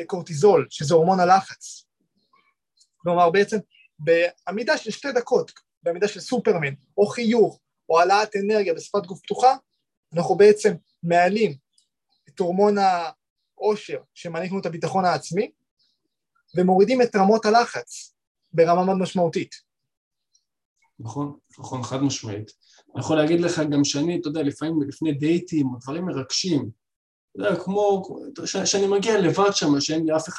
הקורטיזול, 0.02 0.66
שזה 0.70 0.94
הורמון 0.94 1.20
הלחץ. 1.20 1.84
כלומר, 2.96 3.30
בעצם 3.30 3.56
בעמידה 3.98 4.78
של 4.78 4.90
שתי 4.90 5.12
דקות, 5.12 5.52
בעמידה 5.82 6.08
של 6.08 6.20
סופרמן, 6.20 6.74
או 6.96 7.06
חיוך, 7.06 7.60
או 7.88 8.00
העלאת 8.00 8.36
אנרגיה 8.36 8.74
בשפת 8.74 9.06
גוף 9.06 9.20
פתוחה, 9.20 9.56
אנחנו 10.14 10.36
בעצם 10.36 10.74
מעלים 11.02 11.54
את 12.28 12.38
הורמון 12.38 12.74
העושר 12.78 14.02
שמעניק 14.14 14.50
לנו 14.50 14.60
את 14.60 14.66
הביטחון 14.66 15.04
העצמי, 15.04 15.50
ומורידים 16.56 17.02
את 17.02 17.16
רמות 17.16 17.46
הלחץ 17.46 18.14
ברמה 18.52 18.84
מאוד 18.84 18.98
משמעותית. 18.98 19.54
נכון, 20.98 21.36
נכון, 21.58 21.82
חד 21.82 22.02
משמעית. 22.02 22.50
אני 22.94 23.00
יכול 23.00 23.16
להגיד 23.16 23.40
לך 23.40 23.60
גם 23.70 23.84
שאני, 23.84 24.20
אתה 24.20 24.28
יודע, 24.28 24.42
לפעמים 24.42 24.82
לפני 24.88 25.12
דייטים 25.12 25.66
או 25.66 25.78
דברים 25.82 26.04
מרגשים, 26.04 26.70
אתה 27.30 27.40
יודע, 27.40 27.64
כמו, 27.64 28.02
שאני 28.44 28.86
מגיע 28.86 29.20
לבד 29.20 29.50
שם, 29.52 29.80
שאין 29.80 30.06
לי 30.06 30.16
אף 30.16 30.28
אחד 30.28 30.38